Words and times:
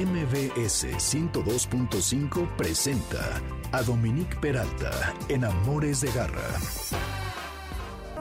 MBS 0.00 0.86
102.5 0.96 2.56
presenta 2.56 3.42
a 3.70 3.82
Dominique 3.82 4.34
Peralta 4.36 5.14
en 5.28 5.44
Amores 5.44 6.00
de 6.00 6.10
Garra. 6.12 6.48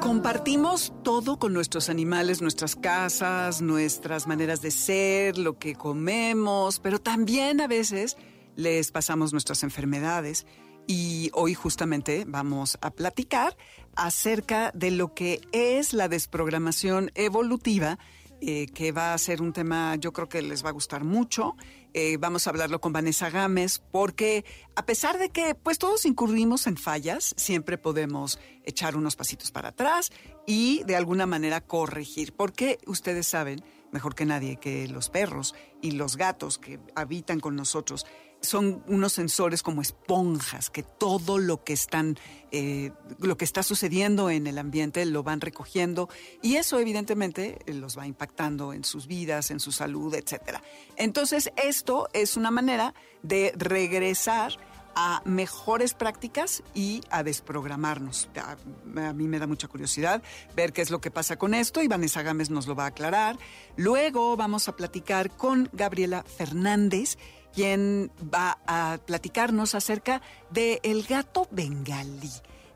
Compartimos 0.01 0.91
todo 1.05 1.39
con 1.39 1.53
nuestros 1.53 1.87
animales, 1.89 2.41
nuestras 2.41 2.75
casas, 2.75 3.61
nuestras 3.61 4.27
maneras 4.27 4.61
de 4.61 4.71
ser, 4.71 5.37
lo 5.37 5.57
que 5.57 5.75
comemos, 5.75 6.81
pero 6.81 6.99
también 6.99 7.61
a 7.61 7.67
veces 7.67 8.17
les 8.57 8.91
pasamos 8.91 9.31
nuestras 9.31 9.63
enfermedades. 9.63 10.45
Y 10.85 11.31
hoy 11.33 11.53
justamente 11.53 12.25
vamos 12.27 12.77
a 12.81 12.91
platicar 12.91 13.55
acerca 13.95 14.71
de 14.73 14.91
lo 14.91 15.13
que 15.13 15.39
es 15.53 15.93
la 15.93 16.09
desprogramación 16.09 17.09
evolutiva 17.15 17.99
eh, 18.41 18.67
que 18.67 18.93
va 18.93 19.13
a 19.13 19.17
ser 19.17 19.41
un 19.41 19.51
tema 19.51 19.97
yo 19.97 20.13
creo 20.13 20.29
que 20.29 20.41
les 20.41 20.63
va 20.63 20.69
a 20.69 20.71
gustar 20.71 21.03
mucho. 21.03 21.57
Eh, 21.93 22.17
vamos 22.17 22.45
a 22.45 22.51
hablarlo 22.51 22.79
con 22.79 22.93
Vanessa 22.93 23.31
Gámez, 23.31 23.81
porque 23.91 24.45
a 24.75 24.85
pesar 24.85 25.17
de 25.17 25.29
que 25.29 25.55
pues 25.55 25.79
todos 25.79 26.05
incurrimos 26.05 26.67
en 26.67 26.77
fallas, 26.77 27.33
siempre 27.35 27.79
podemos 27.79 28.39
echar 28.63 28.95
unos 28.95 29.15
pasitos 29.15 29.51
para 29.51 29.69
atrás 29.69 30.11
y 30.45 30.83
de 30.83 30.95
alguna 30.95 31.25
manera 31.25 31.61
corregir, 31.61 32.33
porque 32.33 32.77
ustedes 32.85 33.25
saben 33.25 33.63
mejor 33.91 34.13
que 34.13 34.25
nadie 34.25 34.57
que 34.57 34.87
los 34.87 35.09
perros 35.09 35.55
y 35.81 35.91
los 35.91 36.15
gatos 36.15 36.59
que 36.59 36.79
habitan 36.95 37.39
con 37.39 37.55
nosotros 37.55 38.05
son 38.41 38.83
unos 38.87 39.13
sensores 39.13 39.63
como 39.63 39.81
esponjas 39.81 40.69
que 40.69 40.83
todo 40.83 41.37
lo 41.37 41.63
que 41.63 41.73
están, 41.73 42.17
eh, 42.51 42.91
lo 43.19 43.37
que 43.37 43.45
está 43.45 43.63
sucediendo 43.63 44.29
en 44.29 44.47
el 44.47 44.57
ambiente 44.57 45.05
lo 45.05 45.23
van 45.23 45.41
recogiendo 45.41 46.09
y 46.41 46.55
eso 46.55 46.79
evidentemente 46.79 47.59
eh, 47.65 47.73
los 47.73 47.97
va 47.97 48.07
impactando 48.07 48.73
en 48.73 48.83
sus 48.83 49.07
vidas, 49.07 49.51
en 49.51 49.59
su 49.59 49.71
salud, 49.71 50.13
etcétera. 50.15 50.61
Entonces 50.95 51.51
esto 51.57 52.07
es 52.13 52.37
una 52.37 52.51
manera 52.51 52.93
de 53.23 53.53
regresar 53.57 54.57
a 54.95 55.21
mejores 55.23 55.93
prácticas 55.93 56.63
y 56.73 57.01
a 57.09 57.23
desprogramarnos. 57.23 58.29
A, 58.35 59.13
mí 59.13 59.27
me 59.27 59.39
da 59.39 59.47
mucha 59.47 59.67
curiosidad 59.67 60.21
ver 60.55 60.73
qué 60.73 60.81
es 60.81 60.89
lo 60.89 60.99
que 60.99 61.11
pasa 61.11 61.37
con 61.37 61.53
esto 61.53 61.81
y 61.81 61.87
Vanessa 61.87 62.21
Gámez 62.21 62.49
nos 62.49 62.67
lo 62.67 62.75
va 62.75 62.83
a 62.85 62.87
aclarar. 62.87 63.37
Luego 63.77 64.35
vamos 64.35 64.67
a 64.67 64.75
platicar 64.75 65.31
con 65.31 65.69
Gabriela 65.71 66.23
Fernández 66.23 67.17
quien 67.53 68.11
va 68.21 68.59
a 68.67 68.99
platicarnos 69.05 69.75
acerca 69.75 70.21
del 70.51 70.79
el 70.83 71.03
gato 71.03 71.47
bengalí. 71.51 72.31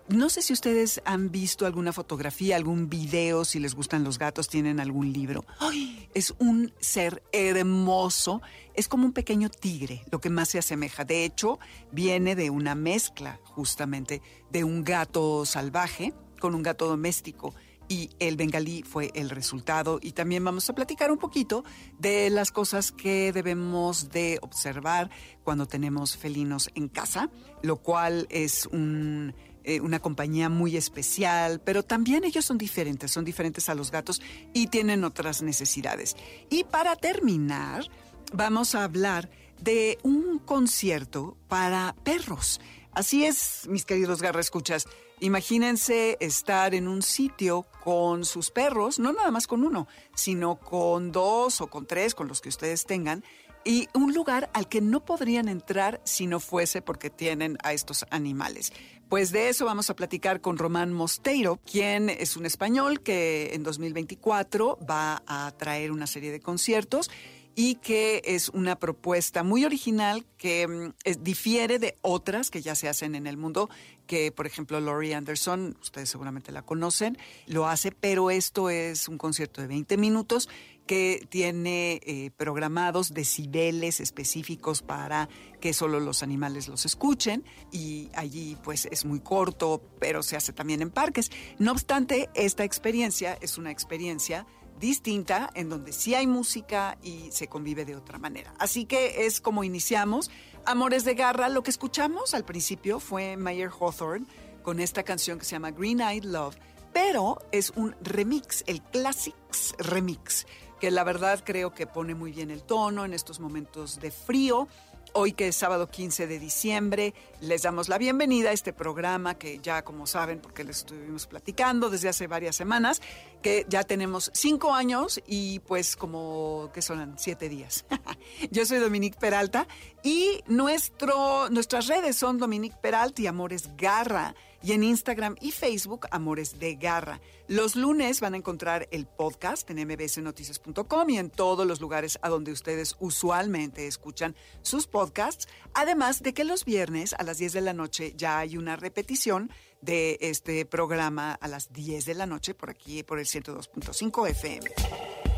No 0.09 0.29
sé 0.29 0.41
si 0.41 0.51
ustedes 0.51 1.01
han 1.05 1.31
visto 1.31 1.65
alguna 1.65 1.93
fotografía, 1.93 2.57
algún 2.57 2.89
video, 2.89 3.45
si 3.45 3.59
les 3.59 3.73
gustan 3.73 4.03
los 4.03 4.19
gatos, 4.19 4.49
tienen 4.49 4.81
algún 4.81 5.13
libro. 5.13 5.45
¡Ay! 5.59 6.09
Es 6.13 6.33
un 6.39 6.73
ser 6.79 7.23
hermoso, 7.31 8.41
es 8.73 8.89
como 8.89 9.05
un 9.05 9.13
pequeño 9.13 9.49
tigre, 9.49 10.03
lo 10.11 10.19
que 10.19 10.29
más 10.29 10.49
se 10.49 10.59
asemeja. 10.59 11.05
De 11.05 11.23
hecho, 11.23 11.57
viene 11.91 12.35
de 12.35 12.49
una 12.49 12.75
mezcla 12.75 13.39
justamente 13.45 14.21
de 14.51 14.65
un 14.65 14.83
gato 14.83 15.45
salvaje 15.45 16.13
con 16.37 16.53
un 16.53 16.63
gato 16.63 16.87
doméstico 16.87 17.55
y 17.87 18.09
el 18.19 18.37
bengalí 18.37 18.83
fue 18.83 19.11
el 19.15 19.29
resultado. 19.29 19.99
Y 20.01 20.13
también 20.13 20.43
vamos 20.43 20.69
a 20.69 20.75
platicar 20.75 21.11
un 21.11 21.17
poquito 21.17 21.63
de 21.99 22.29
las 22.29 22.51
cosas 22.51 22.91
que 22.91 23.31
debemos 23.31 24.09
de 24.09 24.39
observar 24.41 25.09
cuando 25.43 25.67
tenemos 25.67 26.17
felinos 26.17 26.69
en 26.75 26.87
casa, 26.87 27.29
lo 27.61 27.77
cual 27.77 28.27
es 28.29 28.67
eh, 28.71 29.79
una 29.81 29.99
compañía 29.99 30.49
muy 30.49 30.77
especial, 30.77 31.61
pero 31.61 31.83
también 31.83 32.23
ellos 32.23 32.45
son 32.45 32.57
diferentes, 32.57 33.11
son 33.11 33.25
diferentes 33.25 33.69
a 33.69 33.75
los 33.75 33.91
gatos 33.91 34.21
y 34.53 34.67
tienen 34.67 35.03
otras 35.03 35.41
necesidades. 35.41 36.15
Y 36.49 36.63
para 36.65 36.95
terminar, 36.95 37.87
vamos 38.33 38.75
a 38.75 38.83
hablar 38.83 39.29
de 39.61 39.97
un 40.03 40.39
concierto 40.39 41.37
para 41.47 41.95
perros. 42.03 42.59
Así 42.91 43.25
es, 43.25 43.67
mis 43.69 43.85
queridos 43.85 44.21
garra 44.21 44.41
escuchas. 44.41 44.85
Imagínense 45.23 46.17
estar 46.19 46.75
en 46.75 46.89
un 46.89 47.01
sitio 47.01 47.65
con 47.81 48.25
sus 48.25 48.51
perros, 48.51 48.99
no 48.99 49.13
nada 49.13 49.31
más 49.31 49.47
con 49.47 49.63
uno, 49.63 49.87
sino 50.13 50.57
con 50.57 51.13
dos 51.13 51.61
o 51.61 51.67
con 51.67 51.85
tres, 51.85 52.13
con 52.13 52.27
los 52.27 52.41
que 52.41 52.49
ustedes 52.49 52.85
tengan, 52.85 53.23
y 53.63 53.87
un 53.93 54.13
lugar 54.13 54.49
al 54.53 54.67
que 54.67 54.81
no 54.81 55.05
podrían 55.05 55.47
entrar 55.47 56.01
si 56.03 56.27
no 56.27 56.41
fuese 56.41 56.81
porque 56.81 57.09
tienen 57.09 57.57
a 57.63 57.71
estos 57.71 58.03
animales. 58.09 58.73
Pues 59.07 59.31
de 59.31 59.47
eso 59.47 59.63
vamos 59.63 59.89
a 59.89 59.95
platicar 59.95 60.41
con 60.41 60.57
Román 60.57 60.91
Mosteiro, 60.91 61.55
quien 61.55 62.09
es 62.09 62.35
un 62.35 62.45
español 62.45 62.99
que 62.99 63.51
en 63.53 63.63
2024 63.63 64.77
va 64.89 65.23
a 65.25 65.53
traer 65.57 65.93
una 65.93 66.05
serie 66.05 66.33
de 66.33 66.41
conciertos 66.41 67.09
y 67.55 67.75
que 67.75 68.21
es 68.25 68.49
una 68.49 68.77
propuesta 68.77 69.43
muy 69.43 69.65
original 69.65 70.25
que 70.37 70.67
mm, 70.67 71.21
difiere 71.21 71.79
de 71.79 71.97
otras 72.01 72.49
que 72.49 72.61
ya 72.61 72.75
se 72.75 72.89
hacen 72.89 73.15
en 73.15 73.27
el 73.27 73.37
mundo, 73.37 73.69
que 74.07 74.31
por 74.31 74.47
ejemplo 74.47 74.79
Laurie 74.79 75.15
Anderson, 75.15 75.77
ustedes 75.81 76.09
seguramente 76.09 76.51
la 76.51 76.63
conocen, 76.63 77.17
lo 77.47 77.67
hace, 77.67 77.91
pero 77.91 78.31
esto 78.31 78.69
es 78.69 79.07
un 79.07 79.17
concierto 79.17 79.61
de 79.61 79.67
20 79.67 79.97
minutos 79.97 80.49
que 80.87 81.25
tiene 81.29 82.01
eh, 82.03 82.31
programados 82.35 83.13
decibeles 83.13 84.01
específicos 84.01 84.81
para 84.81 85.29
que 85.61 85.73
solo 85.73 85.99
los 85.99 86.23
animales 86.23 86.67
los 86.67 86.85
escuchen 86.85 87.45
y 87.71 88.09
allí 88.15 88.57
pues 88.63 88.87
es 88.91 89.05
muy 89.05 89.21
corto, 89.21 89.81
pero 89.99 90.23
se 90.23 90.35
hace 90.35 90.51
también 90.51 90.81
en 90.81 90.89
parques. 90.89 91.31
No 91.57 91.71
obstante, 91.71 92.29
esta 92.33 92.65
experiencia 92.65 93.37
es 93.41 93.57
una 93.57 93.71
experiencia 93.71 94.45
distinta, 94.79 95.49
en 95.53 95.69
donde 95.69 95.93
sí 95.93 96.15
hay 96.15 96.27
música 96.27 96.97
y 97.01 97.31
se 97.31 97.47
convive 97.47 97.85
de 97.85 97.95
otra 97.95 98.17
manera. 98.19 98.53
Así 98.59 98.85
que 98.85 99.25
es 99.25 99.41
como 99.41 99.63
iniciamos. 99.63 100.29
Amores 100.65 101.03
de 101.03 101.15
Garra, 101.15 101.49
lo 101.49 101.63
que 101.63 101.71
escuchamos 101.71 102.33
al 102.33 102.45
principio 102.45 102.99
fue 102.99 103.37
Mayer 103.37 103.69
Hawthorne 103.69 104.25
con 104.61 104.79
esta 104.79 105.03
canción 105.03 105.37
que 105.37 105.45
se 105.45 105.51
llama 105.51 105.71
Green 105.71 106.01
Eyed 106.01 106.23
Love, 106.23 106.55
pero 106.93 107.39
es 107.51 107.71
un 107.75 107.95
remix, 108.01 108.63
el 108.67 108.81
Classics 108.81 109.75
Remix, 109.77 110.45
que 110.83 110.91
la 110.91 111.05
verdad 111.05 111.41
creo 111.45 111.73
que 111.73 111.87
pone 111.87 112.13
muy 112.13 112.33
bien 112.33 112.51
el 112.51 112.61
tono 112.61 113.05
en 113.05 113.13
estos 113.13 113.39
momentos 113.39 114.01
de 114.01 114.11
frío. 114.11 114.67
Hoy 115.13 115.31
que 115.31 115.47
es 115.47 115.55
sábado 115.55 115.87
15 115.87 116.27
de 116.27 116.39
diciembre, 116.39 117.13
les 117.39 117.61
damos 117.61 117.87
la 117.87 117.97
bienvenida 117.97 118.49
a 118.49 118.51
este 118.51 118.73
programa 118.73 119.35
que 119.35 119.59
ya 119.59 119.85
como 119.85 120.07
saben, 120.07 120.41
porque 120.41 120.65
les 120.65 120.79
estuvimos 120.79 121.25
platicando 121.25 121.89
desde 121.89 122.09
hace 122.09 122.27
varias 122.27 122.57
semanas, 122.57 123.01
que 123.41 123.65
ya 123.69 123.85
tenemos 123.85 124.29
cinco 124.33 124.73
años 124.73 125.21
y 125.25 125.59
pues 125.59 125.95
como 125.95 126.69
que 126.73 126.81
son 126.81 127.13
siete 127.17 127.47
días. 127.47 127.85
Yo 128.51 128.65
soy 128.65 128.79
Dominique 128.79 129.17
Peralta 129.17 129.69
y 130.03 130.41
nuestro, 130.47 131.49
nuestras 131.49 131.87
redes 131.87 132.17
son 132.17 132.39
Dominique 132.39 132.75
Peralta 132.81 133.21
y 133.21 133.27
Amores 133.27 133.69
Garra 133.77 134.35
y 134.63 134.71
en 134.71 134.83
Instagram 134.83 135.35
y 135.41 135.51
Facebook 135.51 136.07
Amores 136.09 136.57
de 136.57 136.75
Garra. 136.75 137.19
Los 137.47 137.75
lunes 137.75 138.21
van 138.21 138.33
a 138.33 138.37
encontrar 138.37 138.87
el 138.91 139.05
podcast 139.05 139.69
en 139.69 139.85
mbsnoticias.com 139.85 141.09
y 141.09 141.17
en 141.17 141.29
todos 141.29 141.67
los 141.67 141.81
lugares 141.81 142.17
a 142.21 142.29
donde 142.29 142.51
ustedes 142.51 142.95
usualmente 142.99 143.85
escuchan 143.85 144.35
sus 144.61 144.87
podcasts, 144.87 145.47
además 145.73 146.23
de 146.23 146.33
que 146.33 146.45
los 146.45 146.65
viernes 146.65 147.13
a 147.19 147.23
las 147.23 147.37
10 147.37 147.53
de 147.53 147.61
la 147.61 147.73
noche 147.73 148.13
ya 148.15 148.39
hay 148.39 148.57
una 148.57 148.77
repetición 148.77 149.51
de 149.81 150.17
este 150.21 150.65
programa 150.65 151.33
a 151.33 151.47
las 151.49 151.73
10 151.73 152.05
de 152.05 152.13
la 152.13 152.25
noche 152.25 152.53
por 152.53 152.69
aquí 152.69 153.03
por 153.03 153.19
el 153.19 153.25
102.5 153.25 154.29
FM. 154.29 155.32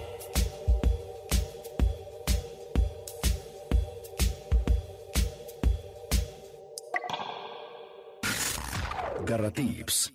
Garra 9.25 9.51
Tips. 9.51 10.13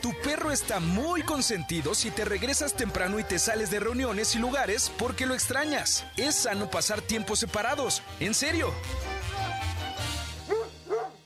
Tu 0.00 0.12
perro 0.22 0.50
está 0.50 0.80
muy 0.80 1.22
consentido 1.22 1.94
si 1.94 2.10
te 2.10 2.24
regresas 2.24 2.74
temprano 2.74 3.18
y 3.18 3.24
te 3.24 3.38
sales 3.38 3.70
de 3.70 3.80
reuniones 3.80 4.34
y 4.34 4.38
lugares 4.38 4.90
porque 4.98 5.26
lo 5.26 5.34
extrañas. 5.34 6.04
Es 6.16 6.34
sano 6.34 6.70
pasar 6.70 7.00
tiempos 7.00 7.40
separados. 7.40 8.02
En 8.20 8.34
serio. 8.34 8.72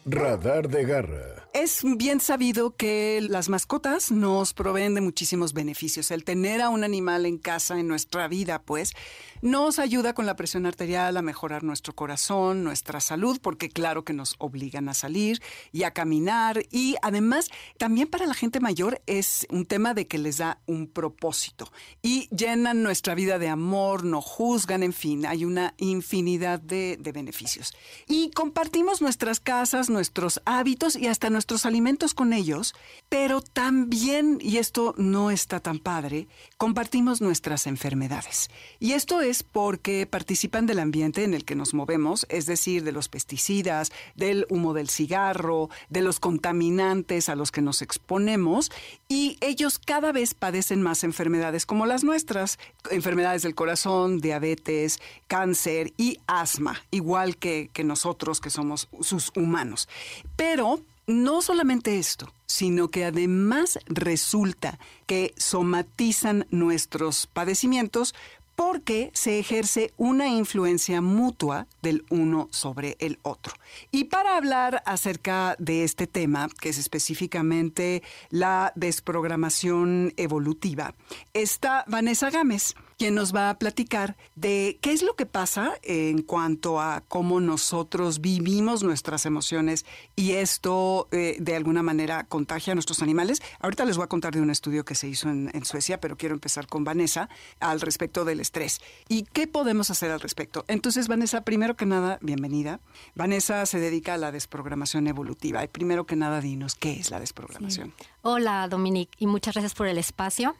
Radar 0.05 0.69
de 0.69 0.84
Garra. 0.84 1.41
Es 1.54 1.82
bien 1.84 2.20
sabido 2.20 2.76
que 2.76 3.20
las 3.28 3.50
mascotas 3.50 4.10
nos 4.10 4.54
proveen 4.54 4.94
de 4.94 5.02
muchísimos 5.02 5.52
beneficios. 5.52 6.10
El 6.10 6.25
tener 6.25 6.62
a 6.62 6.70
un 6.70 6.82
animal 6.82 7.26
en 7.26 7.37
casa, 7.37 7.78
en 7.78 7.88
nuestra 7.88 8.26
vida, 8.26 8.62
pues, 8.62 8.94
nos 9.43 9.78
ayuda 9.78 10.14
con 10.14 10.25
la 10.25 10.34
presión 10.34 10.64
arterial, 10.64 11.14
a 11.14 11.20
mejorar 11.20 11.62
nuestro 11.62 11.94
corazón, 11.94 12.64
nuestra 12.64 13.00
salud, 13.00 13.38
porque 13.43 13.69
claro 13.69 14.02
que 14.02 14.14
nos 14.14 14.37
obligan 14.38 14.88
a 14.88 14.94
salir 14.94 15.43
y 15.72 15.82
a 15.82 15.90
caminar. 15.90 16.62
Y 16.70 16.94
además, 17.02 17.50
también 17.76 18.08
para 18.08 18.25
la 18.26 18.34
gente 18.34 18.58
mayor 18.58 19.02
es 19.06 19.46
un 19.50 19.66
tema 19.66 19.93
de 19.93 20.06
que 20.06 20.16
les 20.16 20.38
da 20.38 20.58
un 20.64 20.87
propósito 20.87 21.70
y 22.00 22.34
llenan 22.34 22.82
nuestra 22.82 23.14
vida 23.14 23.38
de 23.38 23.49
amor, 23.49 24.04
no 24.04 24.22
juzgan, 24.22 24.82
en 24.82 24.94
fin, 24.94 25.26
hay 25.26 25.44
una 25.44 25.75
infinidad 25.76 26.60
de, 26.60 26.99
beneficios. 27.12 27.75
Y 28.08 28.31
compartimos 28.31 29.02
nuestras 29.02 29.38
casas, 29.38 29.90
nuestros 29.90 30.40
hábitos 30.46 30.96
y 30.96 31.08
hasta 31.08 31.28
nuestros 31.28 31.41
nuestros 31.42 31.66
alimentos 31.66 32.14
con 32.14 32.32
ellos, 32.32 32.72
pero 33.08 33.40
también, 33.40 34.38
y 34.40 34.58
esto 34.58 34.94
no 34.96 35.32
está 35.32 35.58
tan 35.58 35.80
padre, 35.80 36.28
compartimos 36.56 37.20
nuestras 37.20 37.66
enfermedades. 37.66 38.48
Y 38.78 38.92
esto 38.92 39.20
es 39.20 39.42
porque 39.42 40.06
participan 40.06 40.66
del 40.66 40.78
ambiente 40.78 41.24
en 41.24 41.34
el 41.34 41.44
que 41.44 41.56
nos 41.56 41.74
movemos, 41.74 42.26
es 42.28 42.46
decir, 42.46 42.84
de 42.84 42.92
los 42.92 43.08
pesticidas, 43.08 43.90
del 44.14 44.46
humo 44.50 44.72
del 44.72 44.88
cigarro, 44.88 45.68
de 45.90 46.02
los 46.02 46.20
contaminantes 46.20 47.28
a 47.28 47.34
los 47.34 47.50
que 47.50 47.60
nos 47.60 47.82
exponemos, 47.82 48.70
y 49.08 49.36
ellos 49.40 49.80
cada 49.80 50.12
vez 50.12 50.34
padecen 50.34 50.80
más 50.80 51.02
enfermedades 51.02 51.66
como 51.66 51.86
las 51.86 52.04
nuestras, 52.04 52.60
enfermedades 52.88 53.42
del 53.42 53.56
corazón, 53.56 54.20
diabetes, 54.20 55.00
cáncer 55.26 55.92
y 55.96 56.20
asma, 56.28 56.80
igual 56.92 57.36
que, 57.36 57.68
nosotros 57.82 58.40
que 58.40 58.50
somos 58.50 58.88
sus 59.00 59.32
humanos. 59.34 59.88
Pero 60.36 60.80
no 61.06 61.43
solamente 61.43 61.99
esto, 61.99 62.32
sino 62.46 62.88
que 62.88 63.04
además 63.04 63.78
resulta 63.87 64.78
que 65.06 65.34
somatizan 65.37 66.46
nuestros 66.50 67.26
padecimientos 67.26 68.14
porque 68.54 69.10
se 69.14 69.38
ejerce 69.38 69.93
una 69.96 70.28
influencia 70.28 71.00
mutua 71.00 71.66
del 71.81 72.04
uno 72.10 72.49
sobre 72.50 72.96
el 73.00 73.19
otro. 73.22 73.54
Y 73.90 74.04
para 74.04 74.37
hablar 74.37 74.82
acerca 74.87 75.56
de 75.58 75.84
este 75.84 76.06
tema, 76.06 76.49
que 76.60 76.69
es 76.69 76.78
específicamente 76.78 78.02
la 78.31 78.72
desprogramación 78.76 80.12
evolutiva, 80.16 80.94
está 81.32 81.84
Vanessa 81.88 82.31
Gámez 82.31 82.75
quien 83.02 83.16
nos 83.16 83.34
va 83.34 83.50
a 83.50 83.58
platicar 83.58 84.16
de 84.37 84.78
qué 84.81 84.93
es 84.93 85.02
lo 85.02 85.16
que 85.16 85.26
pasa 85.26 85.72
en 85.82 86.22
cuanto 86.22 86.81
a 86.81 87.02
cómo 87.08 87.40
nosotros 87.40 88.20
vivimos 88.20 88.84
nuestras 88.84 89.26
emociones 89.26 89.84
y 90.14 90.34
esto 90.34 91.08
eh, 91.10 91.37
de 91.40 91.56
alguna 91.56 91.82
manera 91.82 92.22
contagia 92.22 92.70
a 92.70 92.75
nuestros 92.76 93.02
animales. 93.02 93.43
Ahorita 93.58 93.84
les 93.87 93.96
voy 93.96 94.04
a 94.04 94.06
contar 94.06 94.32
de 94.32 94.40
un 94.40 94.50
estudio 94.50 94.84
que 94.84 94.94
se 94.94 95.08
hizo 95.08 95.28
en, 95.28 95.50
en 95.52 95.64
Suecia, 95.64 95.99
pero 96.00 96.16
quiero 96.16 96.37
empezar 96.37 96.69
con 96.69 96.84
Vanessa 96.84 97.28
al 97.58 97.81
respecto 97.81 98.25
del 98.25 98.38
estrés. 98.38 98.81
¿Y 99.08 99.25
qué 99.25 99.49
podemos 99.49 99.90
hacer 99.90 100.12
al 100.12 100.20
respecto? 100.20 100.64
Entonces, 100.69 101.08
Vanessa, 101.08 101.40
primero 101.40 101.75
que 101.75 101.87
nada, 101.87 102.20
bienvenida. 102.22 102.78
Vanessa 103.16 103.66
se 103.66 103.81
dedica 103.81 104.14
a 104.14 104.19
la 104.19 104.31
desprogramación 104.31 105.08
evolutiva. 105.08 105.64
Y 105.64 105.66
primero 105.66 106.06
que 106.06 106.14
nada, 106.14 106.40
dinos, 106.40 106.76
¿qué 106.76 106.93
es 106.93 107.10
la 107.10 107.19
desprogramación? 107.19 107.94
Hola, 108.20 108.69
Dominique, 108.69 109.16
y 109.19 109.26
muchas 109.26 109.54
gracias 109.54 109.75
por 109.75 109.88
el 109.88 109.99
espacio. 109.99 110.54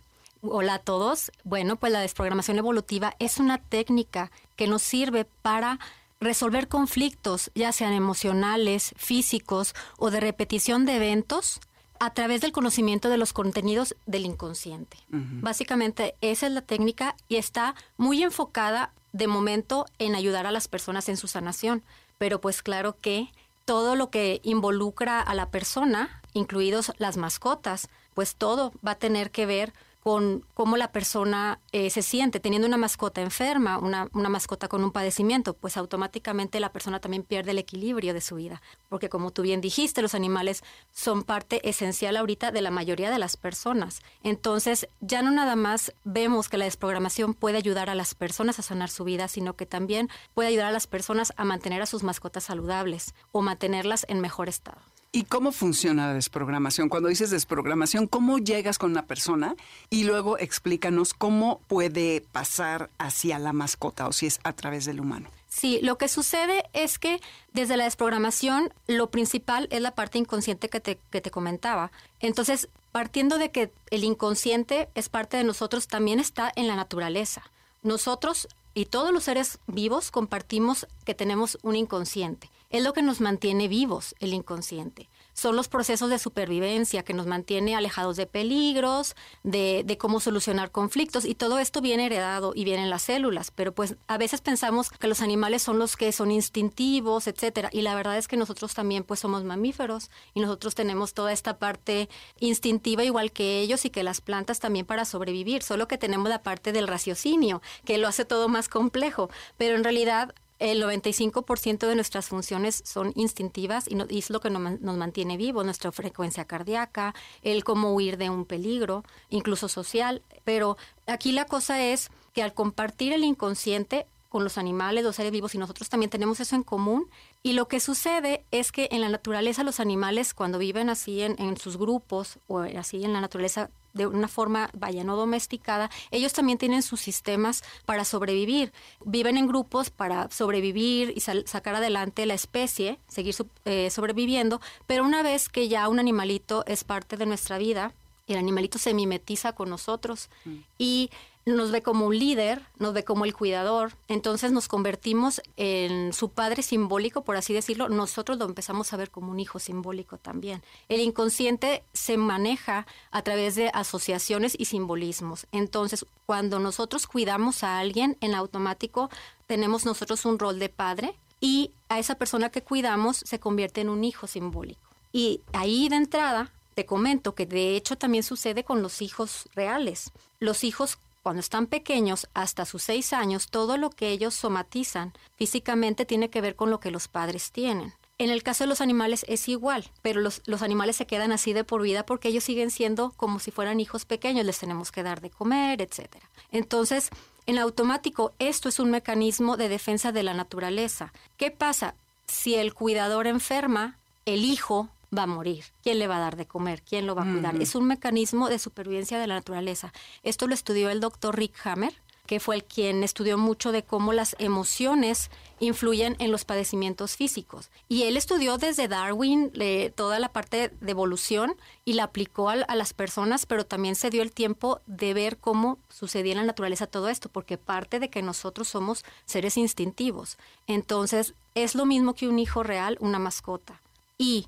Hola 0.45 0.75
a 0.75 0.79
todos. 0.81 1.31
Bueno, 1.45 1.77
pues 1.77 1.93
la 1.93 2.01
desprogramación 2.01 2.59
evolutiva 2.59 3.15
es 3.21 3.39
una 3.39 3.59
técnica 3.59 4.33
que 4.57 4.67
nos 4.67 4.83
sirve 4.83 5.25
para 5.25 5.79
resolver 6.19 6.67
conflictos, 6.67 7.53
ya 7.55 7.71
sean 7.71 7.93
emocionales, 7.93 8.93
físicos 8.97 9.73
o 9.99 10.11
de 10.11 10.19
repetición 10.19 10.85
de 10.85 10.97
eventos 10.97 11.61
a 12.01 12.13
través 12.13 12.41
del 12.41 12.51
conocimiento 12.51 13.09
de 13.09 13.19
los 13.19 13.33
contenidos 13.33 13.95
del 14.07 14.27
inconsciente. 14.27 14.97
Básicamente 15.11 16.17
esa 16.21 16.49
es 16.49 16.53
la 16.53 16.63
técnica 16.63 17.15
y 17.29 17.37
está 17.37 17.77
muy 17.97 18.25
enfocada 18.25 18.93
de 19.13 19.29
momento 19.29 19.87
en 20.01 20.17
ayudar 20.17 20.49
a 20.49 20.53
las 20.53 20.67
personas 20.67 21.09
en 21.09 21.17
su 21.17 21.29
sanación, 21.29 21.85
pero 22.19 22.41
pues 22.41 22.63
claro 22.63 22.97
que 23.01 23.31
todo 23.65 23.95
lo 23.95 24.11
que 24.11 24.41
involucra 24.43 25.21
a 25.21 25.35
la 25.37 25.51
persona, 25.51 26.21
incluidos 26.33 26.93
las 26.99 27.17
mascotas, 27.17 27.91
pues 28.15 28.35
todo 28.35 28.73
va 28.85 28.93
a 28.93 28.99
tener 28.99 29.31
que 29.31 29.47
ver 29.47 29.73
con 30.03 30.45
cómo 30.55 30.77
la 30.77 30.91
persona 30.91 31.61
eh, 31.71 31.89
se 31.89 32.03
siente 32.03 32.41
teniendo 32.41 32.67
una 32.67 32.77
mascota 32.77 33.21
enferma, 33.21 33.79
una, 33.79 34.09
una, 34.13 34.29
mascota 34.29 34.67
con 34.67 34.83
un 34.83 34.91
padecimiento, 34.91 35.55
pues 35.55 35.77
automáticamente 35.77 36.59
la 36.59 36.73
persona 36.73 36.99
también 36.99 37.23
pierde 37.23 37.53
el 37.53 37.59
equilibrio 37.59 38.13
de 38.13 38.21
su 38.21 38.35
vida. 38.35 38.61
Porque 38.89 39.09
como 39.09 39.31
tú 39.31 39.43
bien 39.43 39.61
dijiste, 39.61 40.03
los 40.03 40.17
animales 40.17 40.65
son 40.91 41.23
parte 41.23 41.69
esencial 41.69 42.17
ahorita 42.17 42.51
de 42.51 42.63
la 42.63 42.73
mayoría 42.73 43.13
de 43.13 43.19
las 43.21 43.37
personas. 43.37 44.03
Entonces, 44.25 44.89
ya 45.01 45.23
no 45.23 45.31
nada 45.31 45.55
más 45.55 45.93
vemos 46.03 46.49
que 46.49 46.59
la 46.59 46.65
desprogramación 46.65 47.33
puede 47.33 47.59
ayudar 47.59 47.89
a 47.89 47.95
las 47.95 48.17
personas 48.17 48.59
a 48.59 48.63
sanar 48.63 48.91
su 48.91 49.05
vida, 49.05 49.29
sino 49.29 49.55
que 49.55 49.67
también 49.67 50.09
puede 50.35 50.49
ayudar 50.49 50.67
a 50.67 50.73
las 50.73 50.89
personas 50.89 51.33
a 51.37 51.45
mantener 51.45 51.81
a 51.81 51.87
sus 51.87 52.03
mascotas 52.03 52.43
saludables 52.43 53.15
o 53.31 53.41
mantenerlas 53.41 54.05
en 54.09 54.21
mejor 54.21 54.49
estado. 54.49 54.81
¿Y 55.15 55.25
cómo 55.25 55.53
funciona 55.53 56.07
la 56.07 56.15
desprogramación? 56.15 56.89
Cuando 56.89 57.11
dices 57.11 57.31
desprogramación, 57.31 58.07
¿cómo 58.07 58.39
llegas 58.39 58.79
con 58.79 58.93
una 58.93 59.05
persona? 59.05 59.55
Y 59.91 60.05
luego 60.05 60.39
explícanos 60.39 61.13
cómo 61.13 61.61
puede 61.67 62.23
pasar 62.33 62.89
hacia 62.97 63.39
la 63.39 63.53
mascota 63.53 64.09
o 64.09 64.13
si 64.13 64.25
es 64.25 64.41
a 64.43 64.55
través 64.55 64.87
del 64.87 65.01
humano. 65.01 65.29
Sí, 65.49 65.81
lo 65.83 65.99
que 65.99 66.09
sucede 66.09 66.65
es 66.73 66.99
que 66.99 67.21
desde 67.53 67.77
la 67.77 67.85
desprogramación 67.85 68.73
lo 68.87 69.11
principal 69.11 69.69
es 69.71 69.83
la 69.83 69.95
parte 69.95 70.17
inconsciente 70.17 70.71
que 70.71 70.81
te, 70.81 70.99
que 71.11 71.21
te 71.21 71.31
comentaba. 71.31 71.93
Entonces, 72.21 72.71
partiendo 72.91 73.37
de 73.37 73.51
que 73.51 73.71
el 73.91 74.05
inconsciente 74.05 74.89
es 74.95 75.11
parte 75.11 75.37
de 75.37 75.45
nosotros, 75.45 75.89
también 75.89 76.21
está 76.21 76.51
en 76.57 76.69
la 76.69 76.75
naturaleza. 76.75 77.43
Nosotros 77.83 78.49
y 78.75 78.87
todos 78.87 79.13
los 79.13 79.25
seres 79.25 79.59
vivos 79.67 80.11
compartimos 80.11 80.87
que 81.05 81.15
tenemos 81.15 81.59
un 81.63 81.77
inconsciente. 81.77 82.51
Es 82.71 82.83
lo 82.83 82.93
que 82.93 83.03
nos 83.03 83.21
mantiene 83.21 83.69
vivos, 83.69 84.15
el 84.21 84.33
inconsciente 84.33 85.09
son 85.33 85.57
los 85.57 85.69
procesos 85.69 86.11
de 86.11 86.19
supervivencia 86.19 87.03
que 87.03 87.15
nos 87.15 87.27
mantiene 87.27 87.75
alejados 87.75 88.17
de 88.17 88.27
peligros, 88.27 89.17
de, 89.43 89.83
de, 89.85 89.99
cómo 89.99 90.21
solucionar 90.21 90.71
conflictos 90.71 91.25
y 91.25 91.35
todo 91.35 91.59
esto 91.59 91.81
viene 91.81 92.07
heredado 92.07 92.53
y 92.55 92.65
viene 92.65 92.83
en 92.83 92.91
las 92.91 93.03
células, 93.03 93.51
pero 93.51 93.73
pues 93.73 93.97
a 94.09 94.19
veces 94.19 94.41
pensamos 94.41 94.91
que 94.91 95.09
los 95.09 95.21
animales 95.21 95.63
son 95.63 95.79
los 95.79 95.97
que 95.97 96.13
son 96.13 96.31
instintivos, 96.31 97.27
etcétera, 97.27 97.71
y 97.73 97.83
la 97.83 97.95
verdad 97.95 98.19
es 98.19 98.29
que 98.29 98.37
nosotros 98.37 98.75
también 98.75 99.05
pues 99.05 99.21
somos 99.21 99.45
mamíferos 99.45 100.11
y 100.35 100.41
nosotros 100.41 100.75
tenemos 100.75 101.15
toda 101.15 101.33
esta 101.33 101.59
parte 101.59 102.09
instintiva 102.41 103.05
igual 103.05 103.33
que 103.33 103.61
ellos 103.61 103.85
y 103.85 103.91
que 103.91 104.03
las 104.03 104.21
plantas 104.21 104.61
también 104.61 104.87
para 104.87 105.05
sobrevivir, 105.05 105.63
solo 105.63 105.89
que 105.89 105.99
tenemos 105.99 106.29
la 106.29 106.43
parte 106.43 106.73
del 106.73 106.89
raciocinio 106.89 107.63
que 107.85 107.99
lo 107.99 108.09
hace 108.09 108.25
todo 108.25 108.49
más 108.49 108.69
complejo, 108.69 109.31
pero 109.57 109.77
en 109.77 109.85
realidad 109.85 110.35
el 110.63 110.81
95% 110.81 111.89
de 111.89 111.97
nuestras 111.97 112.29
funciones 112.29 112.83
son 112.87 113.13
instintivas 113.17 113.87
y, 113.89 113.97
es 114.17 114.31
lo 114.31 114.39
que 114.39 114.49
nos, 114.49 114.97
mantiene 114.97 115.37
vivos, 115.37 115.65
nuestra 115.65 115.91
frecuencia 115.91 116.45
cardíaca, 116.45 117.17
el 117.43 117.65
cómo 117.65 117.93
huir 117.93 118.17
de 118.17 118.31
un 118.31 118.45
peligro, 118.45 119.03
incluso 119.29 119.69
social. 119.69 120.23
Pero 120.45 120.77
aquí 121.09 121.33
la 121.33 121.47
cosa 121.47 121.83
es 121.83 122.11
que 122.33 122.45
al 122.45 122.55
compartir 122.55 123.13
el 123.13 123.25
inconsciente 123.25 124.07
con 124.29 124.45
los 124.45 124.57
animales, 124.57 125.03
los 125.03 125.17
seres 125.17 125.33
vivos 125.33 125.53
y 125.57 125.59
nosotros 125.59 125.89
también 125.89 126.11
tenemos 126.11 126.39
eso 126.39 126.55
en 126.55 126.63
común. 126.63 127.11
Y 127.43 127.55
lo 127.55 127.67
que 127.67 127.81
sucede 127.81 128.45
es 128.53 128.71
que 128.71 128.89
en 128.93 129.01
la 129.01 129.09
naturaleza 129.09 129.65
los 129.65 129.81
animales 129.81 130.33
cuando 130.33 130.59
viven 130.59 130.91
así 130.91 131.23
en 131.23 131.57
sus 131.57 131.77
grupos 131.77 132.39
o 132.47 132.61
así 132.61 133.05
en 133.05 133.13
la 133.13 133.21
naturaleza 133.21 133.69
de 133.93 134.07
una 134.07 134.29
forma, 134.29 134.71
vaya, 134.73 135.05
no 135.05 135.17
domesticada, 135.17 135.91
ellos 136.11 136.33
también 136.33 136.59
tienen 136.59 136.83
sus 136.83 137.01
sistemas 137.01 137.63
para 137.85 138.05
sobrevivir. 138.05 138.73
Viven 139.05 139.37
en 139.37 139.47
grupos 139.47 139.91
para 139.91 140.31
sobrevivir 140.31 141.13
y 141.17 141.21
sacar 141.21 141.75
adelante 141.75 142.27
la 142.27 142.35
especie, 142.35 142.99
seguir 143.09 143.35
eh, 143.65 143.91
sobreviviendo, 143.91 144.61
pero 144.87 145.05
una 145.05 145.23
vez 145.23 145.49
que 145.49 145.69
ya 145.69 145.89
un 145.89 145.99
animalito 145.99 146.65
es 146.67 146.85
parte 146.85 147.17
de 147.17 147.27
nuestra 147.27 147.59
vida, 147.59 147.95
el 148.27 148.39
animalito 148.39 148.79
se 148.79 148.95
mimetiza 148.95 149.53
con 149.53 149.69
nosotros 149.69 150.31
mm. 150.45 150.57
y 150.79 151.11
nos 151.45 151.71
ve 151.71 151.83
como 151.83 152.07
un 152.07 152.19
líder, 152.19 152.63
nos 152.79 152.95
ve 152.95 153.05
como 153.05 153.25
el 153.25 153.35
cuidador, 153.35 153.95
entonces 154.09 154.53
nos 154.53 154.69
convertimos 154.69 155.43
en 155.57 156.13
su 156.13 156.29
padre 156.29 156.63
simbólico, 156.63 157.23
por 157.23 157.37
así 157.37 157.53
decirlo, 157.53 157.89
nosotros 157.89 158.39
lo 158.39 158.45
empezamos 158.45 158.93
a 158.93 158.97
ver 158.97 159.11
como 159.11 159.33
un 159.33 159.41
hijo 159.41 159.59
simbólico 159.59 160.19
también. 160.19 160.63
El 160.89 161.01
inconsciente 161.01 161.83
se 161.93 162.17
maneja 162.17 162.87
a 163.11 163.23
través 163.23 163.55
de 163.57 163.71
asociaciones 163.75 164.55
y 164.57 164.67
simbolismos, 164.67 165.47
entonces 165.51 166.07
cuando 166.27 166.59
nosotros 166.59 167.07
cuidamos 167.07 167.65
a 167.65 167.79
alguien, 167.79 168.17
en 168.21 168.35
automático 168.35 169.11
tenemos 169.47 169.85
nosotros 169.85 170.25
un 170.25 170.39
rol 170.39 170.59
de 170.59 170.69
padre 170.69 171.15
y 171.41 171.73
a 171.89 171.99
esa 171.99 172.15
persona 172.15 172.51
que 172.51 172.63
cuidamos 172.63 173.17
se 173.17 173.41
convierte 173.41 173.81
en 173.81 173.89
un 173.89 174.05
hijo 174.05 174.27
simbólico. 174.27 174.81
Y 175.13 175.41
ahí 175.53 175.89
de 175.89 175.97
entrada 175.97 176.53
te 176.75 176.87
comento 176.87 177.35
que 177.35 177.47
de 177.47 177.77
hecho 177.77 177.97
también 177.97 178.23
sucede 178.23 178.65
con 178.65 178.81
los 178.81 179.03
hijos 179.03 179.49
reales. 179.55 180.13
Los 180.39 180.65
hijos 180.65 180.99
cuando 181.23 181.41
están 181.41 181.67
pequeños, 181.67 182.29
hasta 182.35 182.65
sus 182.65 182.83
seis 182.83 183.13
años, 183.13 183.49
todo 183.49 183.77
lo 183.77 183.91
que 183.91 184.11
ellos 184.11 184.35
somatizan 184.35 185.13
físicamente 185.37 186.05
tiene 186.05 186.31
que 186.31 186.41
ver 186.41 186.57
con 186.57 186.71
lo 186.71 186.81
que 186.81 186.91
los 186.91 187.09
padres 187.09 187.53
tienen. 187.53 187.95
En 188.19 188.31
el 188.31 188.43
caso 188.43 188.65
de 188.65 188.69
los 188.69 188.81
animales 188.81 189.25
es 189.29 189.49
igual, 189.49 189.91
pero 190.03 190.21
los, 190.21 190.43
los, 190.47 190.63
animales 190.63 190.97
se 190.97 191.07
quedan 191.07 191.33
así 191.33 191.53
de 191.53 191.65
por 191.65 191.83
vida 191.83 192.07
porque 192.07 192.29
ellos 192.29 192.45
siguen 192.45 192.71
siendo 192.71 193.13
como 193.17 193.39
si 193.41 193.51
fueran 193.51 193.81
hijos 193.81 194.05
pequeños, 194.05 194.47
les 194.47 194.59
tenemos 194.59 194.93
que 194.93 195.03
dar 195.03 195.21
de 195.21 195.31
comer, 195.31 195.81
etc. 195.81 196.17
Entonces, 196.51 197.11
en 197.47 197.59
automático, 197.59 198.33
esto 198.39 198.69
es 198.69 198.79
un 198.79 198.91
mecanismo 198.91 199.57
de 199.57 199.69
defensa 199.69 200.13
de 200.13 200.23
la 200.23 200.35
naturaleza. 200.35 201.13
¿Qué 201.37 201.51
pasa? 201.51 201.95
Si 202.27 202.55
el 202.55 202.75
cuidador 202.75 203.27
enferma, 203.27 203.99
el 204.25 204.45
hijo 204.45 204.89
va 205.17 205.25
a 205.25 205.27
morir. 205.27 205.65
¿Quién 205.83 205.99
le 205.99 206.09
va 206.09 206.17
a 206.17 206.21
dar 206.21 206.37
de 206.37 206.47
comer? 206.47 206.83
¿Quién 206.83 207.07
lo 207.07 207.15
va 207.15 207.23
a 207.23 207.31
cuidar? 207.31 207.61
Es 207.61 207.75
un 207.75 207.87
mecanismo 207.87 208.49
de 208.49 208.59
supervivencia 208.59 209.19
de 209.19 209.27
la 209.27 209.35
naturaleza. 209.35 209.93
Esto 210.23 210.47
lo 210.47 210.55
estudió 210.55 210.91
el 210.91 211.01
doctor 211.01 211.37
Rick 211.37 211.55
Hammer, 211.65 211.95
que 212.27 212.41
fue 212.41 212.55
el 212.55 212.65
quien 212.65 213.03
estudió 213.03 213.37
mucho 213.37 213.73
de 213.73 213.83
cómo 213.83 214.13
las 214.13 214.37
emociones 214.39 215.31
influyen 215.59 216.17
en 216.19 216.31
los 216.31 216.45
padecimientos 216.45 217.17
físicos. 217.17 217.71
Y 217.89 218.05
él 218.05 218.17
estudió 218.17 218.59
desde 218.59 218.89
Darwin 218.89 219.53
toda 219.95 220.19
la 220.19 220.33
parte 220.33 220.71
de 220.81 220.91
evolución 220.91 221.55
y 221.85 221.95
la 221.95 222.05
aplicó 222.05 222.49
a, 222.49 222.55
a, 222.55 222.77
las 222.77 222.95
personas, 222.95 223.45
pero 223.45 223.67
también 223.67 223.97
se 223.97 224.09
dio 224.09 224.23
el 224.23 224.33
tiempo 224.33 224.81
de 224.87 225.15
ver 225.15 225.37
cómo 225.37 225.79
sucedía 225.89 226.33
en 226.33 226.39
la 226.39 226.45
naturaleza 226.45 226.87
todo 226.87 227.09
esto, 227.09 227.29
porque 227.29 227.59
parte 227.59 228.01
de 228.01 228.09
que 228.09 228.23
nosotros 228.23 228.69
somos 228.69 229.05
seres 229.27 229.57
instintivos. 229.57 230.39
Entonces, 230.67 231.35
es 231.55 231.75
lo 231.75 231.87
mismo 231.87 232.15
que 232.15 232.29
un 232.29 232.39
hijo 232.39 232.63
real, 232.63 232.97
una 233.01 233.19
mascota. 233.19 233.81
Y, 234.17 234.47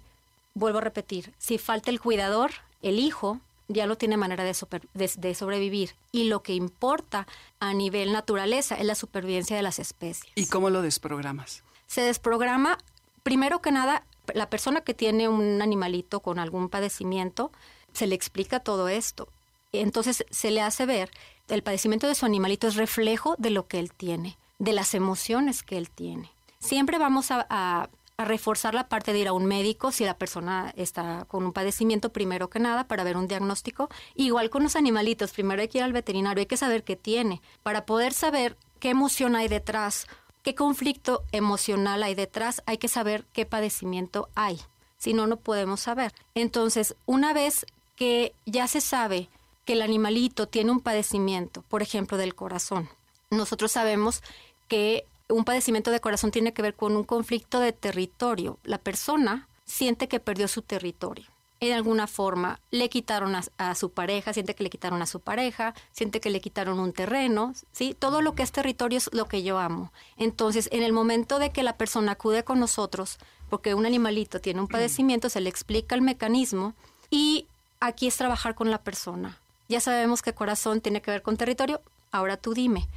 vuelvo 0.54 0.78
a 0.78 0.82
repetir, 0.82 1.34
si 1.38 1.58
falta 1.58 1.90
el 1.90 2.00
cuidador, 2.00 2.52
el 2.82 2.98
hijo 2.98 3.40
ya 3.68 3.86
no 3.86 3.96
tiene 3.96 4.16
manera 4.16 4.44
de, 4.44 4.54
de, 4.94 5.34
sobrevivir. 5.34 5.94
Y 6.12 6.24
lo 6.24 6.42
que 6.42 6.54
importa 6.54 7.26
a 7.60 7.72
nivel 7.74 8.12
naturaleza 8.12 8.76
es 8.76 8.84
la 8.84 8.94
supervivencia 8.94 9.56
de 9.56 9.62
las 9.62 9.78
especies. 9.78 10.32
¿Y 10.34 10.46
cómo 10.46 10.70
lo 10.70 10.82
desprogramas? 10.82 11.64
Se 11.86 12.02
desprograma, 12.02 12.78
primero 13.22 13.60
que 13.62 13.72
nada, 13.72 14.04
la 14.34 14.50
persona 14.50 14.82
que 14.82 14.94
tiene 14.94 15.28
un 15.28 15.62
animalito 15.62 16.20
con 16.20 16.38
algún 16.38 16.68
padecimiento, 16.68 17.52
se 17.92 18.06
le 18.06 18.14
explica 18.14 18.60
todo 18.60 18.88
esto. 18.88 19.28
Entonces 19.72 20.24
se 20.30 20.50
le 20.50 20.60
hace 20.60 20.86
ver, 20.86 21.10
el 21.48 21.62
padecimiento 21.62 22.06
de 22.06 22.14
su 22.14 22.26
animalito 22.26 22.68
es 22.68 22.76
reflejo 22.76 23.34
de 23.38 23.50
lo 23.50 23.66
que 23.66 23.78
él 23.78 23.92
tiene, 23.92 24.38
de 24.58 24.72
las 24.72 24.94
emociones 24.94 25.62
que 25.62 25.78
él 25.78 25.90
tiene. 25.90 26.30
Siempre 26.60 26.98
vamos 26.98 27.30
a 27.30 27.46
a 27.50 27.88
reforzar 28.18 28.74
la 28.74 28.88
parte 28.88 29.12
de 29.12 29.18
ir 29.20 29.28
a 29.28 29.32
un 29.32 29.46
médico 29.46 29.90
si 29.90 30.04
la 30.04 30.16
persona 30.16 30.72
está 30.76 31.24
con 31.26 31.44
un 31.44 31.52
padecimiento 31.52 32.12
primero 32.12 32.48
que 32.48 32.60
nada 32.60 32.86
para 32.86 33.04
ver 33.04 33.16
un 33.16 33.26
diagnóstico. 33.26 33.88
Igual 34.14 34.50
con 34.50 34.62
los 34.62 34.76
animalitos, 34.76 35.32
primero 35.32 35.62
hay 35.62 35.68
que 35.68 35.78
ir 35.78 35.84
al 35.84 35.92
veterinario, 35.92 36.40
hay 36.40 36.46
que 36.46 36.56
saber 36.56 36.84
qué 36.84 36.96
tiene 36.96 37.42
para 37.62 37.86
poder 37.86 38.12
saber 38.12 38.56
qué 38.78 38.90
emoción 38.90 39.34
hay 39.34 39.48
detrás, 39.48 40.06
qué 40.42 40.54
conflicto 40.54 41.24
emocional 41.32 42.02
hay 42.02 42.14
detrás, 42.14 42.62
hay 42.66 42.78
que 42.78 42.88
saber 42.88 43.24
qué 43.32 43.46
padecimiento 43.46 44.28
hay. 44.34 44.60
Si 44.96 45.12
no, 45.12 45.26
no 45.26 45.36
podemos 45.36 45.80
saber. 45.80 46.12
Entonces, 46.34 46.94
una 47.06 47.32
vez 47.32 47.66
que 47.96 48.34
ya 48.46 48.68
se 48.68 48.80
sabe 48.80 49.28
que 49.64 49.72
el 49.72 49.82
animalito 49.82 50.46
tiene 50.46 50.70
un 50.70 50.80
padecimiento, 50.80 51.62
por 51.62 51.82
ejemplo, 51.82 52.16
del 52.16 52.34
corazón, 52.34 52.88
nosotros 53.30 53.72
sabemos 53.72 54.22
que 54.68 55.06
un 55.28 55.44
padecimiento 55.44 55.90
de 55.90 56.00
corazón 56.00 56.30
tiene 56.30 56.52
que 56.52 56.62
ver 56.62 56.74
con 56.74 56.96
un 56.96 57.04
conflicto 57.04 57.60
de 57.60 57.72
territorio. 57.72 58.58
La 58.64 58.78
persona 58.78 59.48
siente 59.64 60.08
que 60.08 60.20
perdió 60.20 60.48
su 60.48 60.62
territorio. 60.62 61.26
En 61.60 61.72
alguna 61.72 62.06
forma 62.06 62.60
le 62.70 62.90
quitaron 62.90 63.34
a, 63.34 63.74
su 63.74 63.90
pareja, 63.90 64.34
siente 64.34 64.54
que 64.54 64.64
le 64.64 64.70
quitaron 64.70 65.00
a 65.00 65.06
su 65.06 65.20
pareja, 65.20 65.74
siente 65.92 66.20
que 66.20 66.28
le 66.28 66.40
quitaron 66.40 66.78
un 66.78 66.92
terreno, 66.92 67.54
¿sí? 67.72 67.96
Todo 67.98 68.20
lo 68.20 68.34
que 68.34 68.42
es 68.42 68.52
territorio 68.52 68.98
es 68.98 69.08
lo 69.14 69.26
que 69.26 69.42
yo 69.42 69.58
amo. 69.58 69.90
Entonces, 70.18 70.68
en 70.72 70.82
el 70.82 70.92
momento 70.92 71.38
de 71.38 71.50
que 71.50 71.62
la 71.62 71.76
persona 71.76 72.12
acude 72.12 72.44
con 72.44 72.60
nosotros, 72.60 73.18
porque 73.48 73.74
un 73.74 73.86
animalito 73.86 74.40
tiene 74.40 74.60
un 74.60 74.68
padecimiento, 74.68 75.30
se 75.30 75.40
le 75.40 75.48
explica 75.48 75.94
el 75.94 76.02
mecanismo 76.02 76.74
y 77.08 77.46
aquí 77.80 78.08
es 78.08 78.16
trabajar 78.16 78.54
con 78.54 78.70
la 78.70 78.82
persona. 78.82 79.38
Ya 79.68 79.80
sabemos 79.80 80.20
que 80.20 80.34
corazón 80.34 80.82
tiene 80.82 81.00
que 81.00 81.12
ver 81.12 81.22
con 81.22 81.38
territorio, 81.38 81.80
ahora 82.10 82.36
tú 82.36 82.52
dime. 82.52 82.88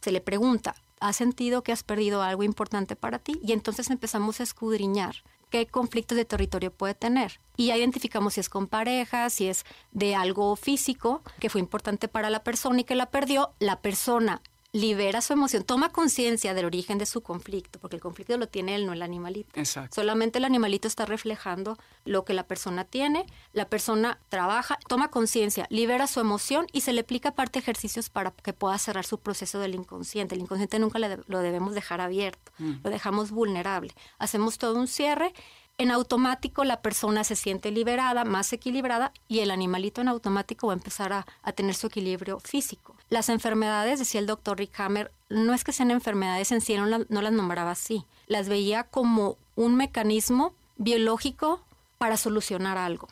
Se 0.00 0.12
le 0.12 0.20
pregunta, 0.20 0.76
has 1.02 1.16
sentido 1.16 1.62
que 1.62 1.72
has 1.72 1.82
perdido 1.82 2.22
algo 2.22 2.44
importante 2.44 2.96
para 2.96 3.18
ti 3.18 3.38
y 3.42 3.52
entonces 3.52 3.90
empezamos 3.90 4.40
a 4.40 4.44
escudriñar 4.44 5.16
qué 5.50 5.66
conflictos 5.66 6.16
de 6.16 6.24
territorio 6.24 6.72
puede 6.72 6.94
tener. 6.94 7.40
Y 7.56 7.66
ya 7.66 7.76
identificamos 7.76 8.34
si 8.34 8.40
es 8.40 8.48
con 8.48 8.68
pareja, 8.68 9.28
si 9.28 9.48
es 9.48 9.64
de 9.90 10.14
algo 10.14 10.56
físico 10.56 11.22
que 11.40 11.50
fue 11.50 11.60
importante 11.60 12.08
para 12.08 12.30
la 12.30 12.42
persona 12.42 12.80
y 12.80 12.84
que 12.84 12.94
la 12.94 13.10
perdió, 13.10 13.52
la 13.58 13.80
persona 13.80 14.40
libera 14.72 15.20
su 15.20 15.34
emoción, 15.34 15.64
toma 15.64 15.90
conciencia 15.90 16.54
del 16.54 16.64
origen 16.64 16.96
de 16.96 17.04
su 17.04 17.20
conflicto, 17.20 17.78
porque 17.78 17.96
el 17.96 18.02
conflicto 18.02 18.36
lo 18.38 18.48
tiene 18.48 18.74
él, 18.74 18.86
no 18.86 18.94
el 18.94 19.02
animalito. 19.02 19.50
Exacto. 19.60 19.94
Solamente 19.94 20.38
el 20.38 20.46
animalito 20.46 20.88
está 20.88 21.04
reflejando 21.04 21.78
lo 22.06 22.24
que 22.24 22.32
la 22.32 22.46
persona 22.46 22.84
tiene, 22.84 23.26
la 23.52 23.66
persona 23.66 24.18
trabaja, 24.30 24.78
toma 24.88 25.10
conciencia, 25.10 25.66
libera 25.68 26.06
su 26.06 26.20
emoción 26.20 26.66
y 26.72 26.80
se 26.80 26.94
le 26.94 27.02
aplica 27.02 27.30
aparte 27.30 27.58
ejercicios 27.58 28.08
para 28.08 28.30
que 28.30 28.54
pueda 28.54 28.78
cerrar 28.78 29.04
su 29.04 29.18
proceso 29.18 29.58
del 29.58 29.74
inconsciente. 29.74 30.34
El 30.34 30.40
inconsciente 30.40 30.78
nunca 30.78 30.98
lo 30.98 31.38
debemos 31.40 31.74
dejar 31.74 32.00
abierto, 32.00 32.50
mm. 32.58 32.72
lo 32.82 32.90
dejamos 32.90 33.30
vulnerable. 33.30 33.94
Hacemos 34.18 34.56
todo 34.56 34.78
un 34.78 34.88
cierre 34.88 35.34
en 35.78 35.90
automático 35.90 36.64
la 36.64 36.82
persona 36.82 37.24
se 37.24 37.34
siente 37.34 37.70
liberada, 37.70 38.24
más 38.24 38.52
equilibrada 38.52 39.12
y 39.26 39.40
el 39.40 39.50
animalito 39.50 40.00
en 40.00 40.08
automático 40.08 40.68
va 40.68 40.74
a 40.74 40.76
empezar 40.76 41.12
a, 41.12 41.52
tener 41.52 41.74
su 41.74 41.88
equilibrio 41.88 42.38
físico. 42.40 42.96
Las 43.12 43.28
enfermedades, 43.28 43.98
decía 43.98 44.20
el 44.20 44.26
doctor 44.26 44.56
Rick 44.56 44.80
Hammer, 44.80 45.12
no 45.28 45.52
es 45.52 45.64
que 45.64 45.74
sean 45.74 45.90
enfermedades 45.90 46.50
en 46.50 46.62
sí, 46.62 46.74
no, 46.78 46.86
las 46.86 47.32
nombraba 47.32 47.72
así, 47.72 48.06
las 48.26 48.48
veía 48.48 48.84
como 48.84 49.36
un 49.54 49.76
mecanismo 49.76 50.54
biológico 50.78 51.60
para 51.98 52.16
solucionar 52.16 52.78
algo. 52.78 53.08